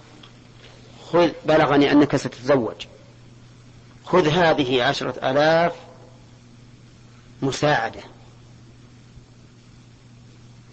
[1.12, 2.86] خذ بلغني أنك ستتزوج.
[4.04, 5.72] خذ هذه عشرة آلاف
[7.42, 8.00] مساعدة.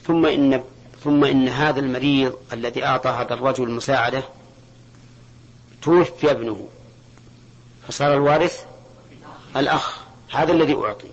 [0.04, 0.64] ثم إن
[1.04, 4.24] ثم إن هذا المريض الذي أعطى هذا الرجل المساعدة
[5.82, 6.70] توفي ابنه.
[7.88, 8.66] فصار الوارث
[9.56, 10.00] الأخ
[10.32, 11.08] هذا الذي أعطي.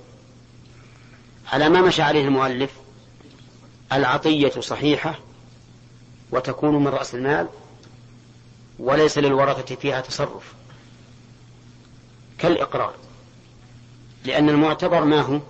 [1.53, 2.71] على ما مشى عليه المؤلف
[3.93, 5.19] العطية صحيحة
[6.31, 7.49] وتكون من رأس المال
[8.79, 10.55] وليس للورثة فيها تصرف.
[12.39, 12.95] كالإقرار
[14.25, 15.41] لأن المعتبر ما هو؟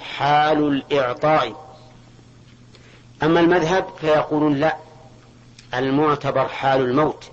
[0.00, 1.76] حال الإعطاء.
[3.22, 4.76] أما المذهب فيقولون لا
[5.74, 7.30] المعتبر حال الموت.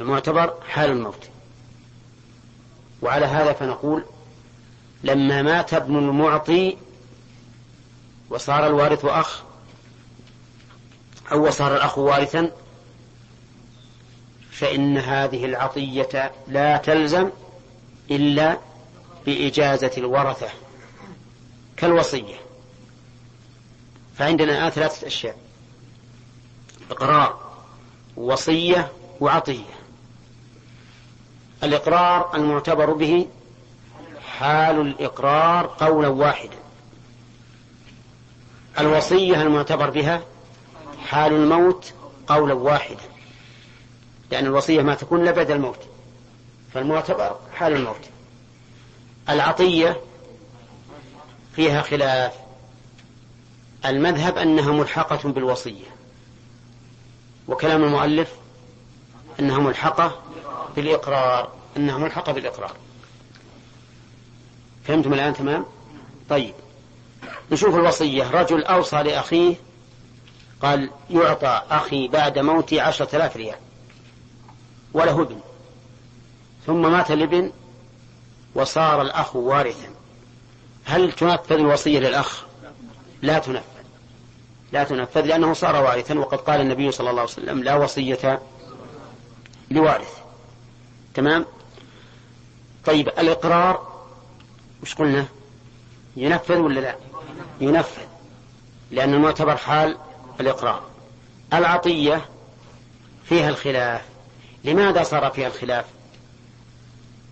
[0.00, 1.33] المعتبر حال الموت.
[3.04, 4.04] وعلى هذا فنقول
[5.04, 6.76] لما مات ابن المعطي
[8.30, 9.42] وصار الوارث أخ
[11.32, 12.50] أو صار الأخ وارثا
[14.50, 17.30] فإن هذه العطية لا تلزم
[18.10, 18.58] إلا
[19.26, 20.48] بإجازة الورثة
[21.76, 22.36] كالوصية.
[24.16, 25.36] فعندنا الآن ثلاثة أشياء
[26.90, 27.52] إقرار
[28.16, 29.73] وصية وعطية.
[31.64, 33.26] الإقرار المعتبر به
[34.38, 36.56] حال الإقرار قولا واحدا.
[38.78, 40.22] الوصية المعتبر بها
[41.08, 41.92] حال الموت
[42.26, 43.02] قولا واحدا.
[44.30, 45.78] لأن الوصية ما تكون لبعد الموت.
[46.74, 48.00] فالمعتبر حال الموت.
[49.28, 50.00] العطية
[51.56, 52.32] فيها خلاف.
[53.86, 55.86] المذهب أنها ملحقة بالوصية.
[57.48, 58.32] وكلام المؤلف
[59.40, 60.22] أنها ملحقة
[60.76, 62.72] بالإقرار أنها ملحقة بالإقرار.
[64.84, 65.66] فهمتم الآن تمام؟
[66.30, 66.54] طيب.
[67.52, 68.30] نشوف الوصية.
[68.30, 69.56] رجل أوصى لأخيه
[70.62, 73.56] قال يعطى أخي بعد موتي عشرة آلاف ريال
[74.92, 75.40] وله ابن.
[76.66, 77.52] ثم مات الابن
[78.54, 79.88] وصار الأخ وارثا.
[80.84, 82.44] هل تنفذ الوصية للأخ؟
[83.22, 83.64] لا تنفذ.
[84.72, 88.42] لا تنفذ لأنه صار وارثا وقد قال النبي صلى الله عليه وسلم لا وصية
[89.70, 90.23] لوارث.
[91.14, 91.46] تمام؟
[92.84, 93.94] طيب الإقرار
[94.82, 95.26] وش قلنا؟
[96.16, 96.96] ينفذ ولا لا؟
[97.60, 98.02] ينفذ
[98.90, 99.98] لأن المعتبر حال
[100.40, 100.82] الإقرار.
[101.52, 102.24] العطية
[103.24, 104.02] فيها الخلاف.
[104.64, 105.84] لماذا صار فيها الخلاف؟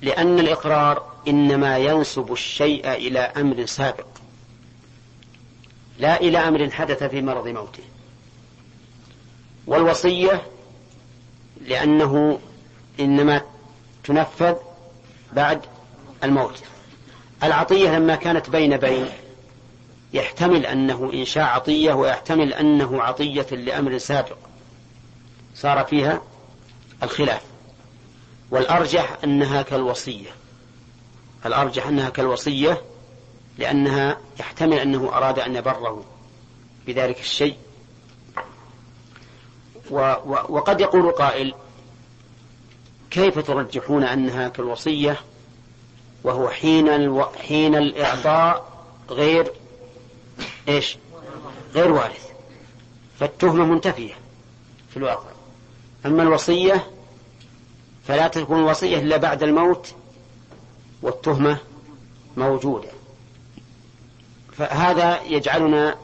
[0.03, 4.07] لأن الإقرار إنما ينسب الشيء إلى أمر سابق.
[5.99, 7.83] لا إلى أمر حدث في مرض موته.
[9.67, 10.43] والوصية
[11.61, 12.39] لأنه
[13.01, 13.43] إنما
[14.05, 14.55] تنفذ
[15.33, 15.61] بعد
[16.25, 16.63] الموت.
[17.43, 19.09] العطية لما كانت بين بين
[20.13, 24.37] يحتمل أنه إنشاء عطية ويحتمل أنه عطية لأمر سابق
[25.55, 26.23] صار فيها
[27.03, 27.43] الخلاف.
[28.51, 30.31] والأرجح أنها كالوصية.
[31.47, 32.83] الأرجح أنها كالوصية
[33.59, 36.05] لأنها يحتمل أنه أراد أن يبره
[36.87, 37.57] بذلك الشيء.
[39.91, 41.55] و و وقد يقول قائل
[43.13, 45.21] كيف ترجحون أنها كالوصية
[46.25, 47.25] وهو حين ألو...
[47.25, 48.73] حين الإعطاء
[49.11, 49.53] غير
[50.69, 50.97] إيش؟
[51.75, 52.31] غير وارث
[53.21, 54.15] فالتهمة منتفية
[54.91, 55.31] في الواقع.
[56.07, 56.87] أما الوصية
[58.09, 59.95] فلا تكون الوصية إلا بعد الموت
[61.03, 61.59] والتهمة
[62.37, 62.89] موجودة.
[64.53, 65.97] فهذا يجعلنا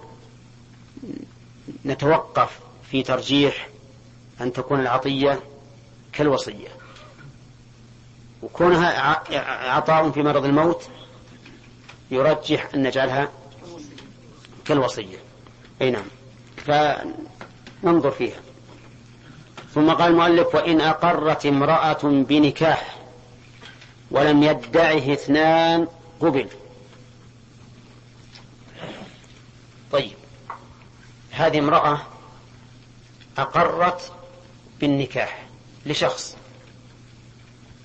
[1.86, 2.58] نتوقف
[2.90, 3.68] في ترجيح
[4.40, 5.40] أن تكون العطية
[6.12, 6.77] كالوصية.
[8.42, 9.22] وكونها
[9.70, 10.88] عطاء في مرض الموت
[12.10, 13.28] يرجح أن نجعلها
[14.64, 15.18] كالوصية.
[15.82, 16.04] أي نعم.
[17.82, 18.40] ننظر فيها.
[19.74, 22.96] ثم قال المؤلف وإن أقرت امرأة بنكاح
[24.10, 25.88] ولم يدعه اثنان
[26.20, 26.48] قبل.
[29.92, 30.12] طيب.
[31.30, 32.00] هذه امرأة
[33.38, 34.12] أقرت
[34.80, 35.46] بالنكاح
[35.86, 36.37] لشخص.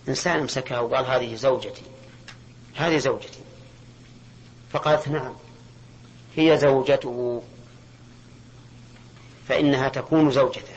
[0.09, 1.81] إنسان أمسكها وقال هذه زوجتي
[2.75, 3.39] هذه زوجتي.
[4.71, 5.33] فقالت نعم
[6.35, 7.43] هي زوجته
[9.47, 10.73] فإنها تكون زوجته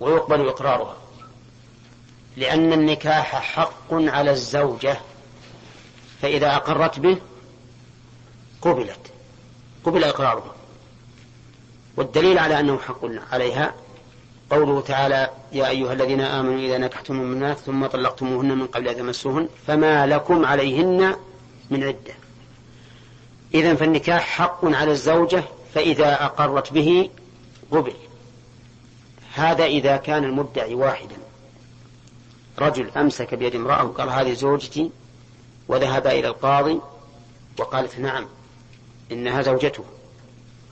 [0.00, 0.96] ويقبل إقرارها
[2.36, 5.00] لأن النكاح حق على الزوجة
[6.22, 7.20] فإذا أقرت به
[8.62, 9.12] قبلت
[9.84, 10.54] قبل إقرارها.
[11.96, 13.00] والدليل على أنه حق
[13.32, 13.74] عليها
[14.50, 19.48] قوله تعالى يا أيها الذين آمنوا إذا نكحتم المؤمنات ثم طلقتموهن من قبل أن تمسوهن
[19.66, 21.16] فما لكم عليهن
[21.70, 22.14] من عدة.
[23.54, 25.44] إذا فالنكاح حق على الزوجة
[25.74, 27.10] فإذا أقرت به
[27.70, 27.92] قبل.
[29.34, 31.16] هذا إذا كان المدعي واحدا.
[32.58, 34.90] رجل أمسك بيد امرأة وقال هذه زوجتي
[35.68, 36.80] وذهب إلى القاضي
[37.58, 38.26] وقالت نعم
[39.12, 39.84] إنها زوجته.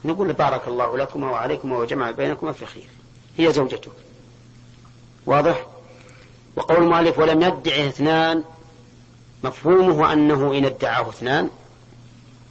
[0.05, 2.89] نقول بارك الله لكما وعليكما وجمع بينكما في خير.
[3.39, 3.93] هي زوجته.
[5.27, 5.67] واضح؟
[6.57, 8.45] وقول المؤلف ولم يدعه اثنان
[9.45, 11.51] مفهومه أنه إن ادعاه اثنان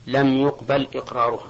[0.08, 1.48] لم يقبل إقرارها.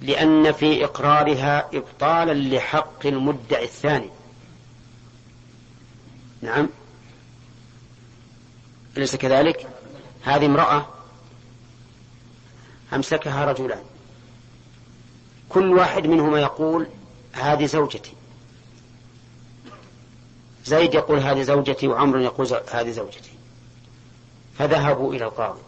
[0.00, 4.10] لأن في إقرارها إبطالا لحق المدعي الثاني.
[6.42, 6.68] نعم.
[8.96, 9.68] أليس كذلك؟
[10.22, 10.86] هذه امرأة
[12.92, 13.82] أمسكها رجلان.
[15.48, 16.86] كل واحد منهما يقول
[17.40, 18.12] هذه زوجتي.
[20.64, 23.30] زيد يقول هذه زوجتي وعمر يقول هذه زوجتي.
[24.58, 25.60] فذهبوا إلى القاضي.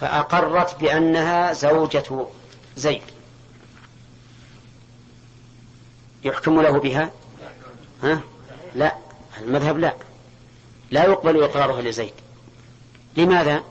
[0.00, 2.26] فأقرت بأنها زوجة
[2.76, 3.02] زيد.
[6.24, 7.10] يحكم له بها؟
[8.02, 8.20] ها؟
[8.74, 8.94] لا.
[9.40, 9.94] المذهب لا.
[10.90, 12.12] لا يقبل إقرارها لزيد.
[13.16, 13.62] لماذا؟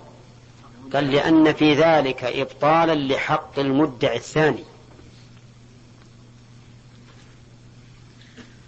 [0.94, 4.64] قال لأن في ذلك إبطالا لحق المدعي الثاني.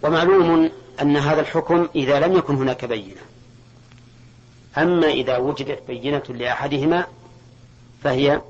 [0.03, 0.69] ومعلوم
[1.01, 3.22] أن هذا الحكم إذا لم يكن هناك بينة.
[4.77, 7.05] أما إذا وجدت بينة لأحدهما
[8.03, 8.41] فهي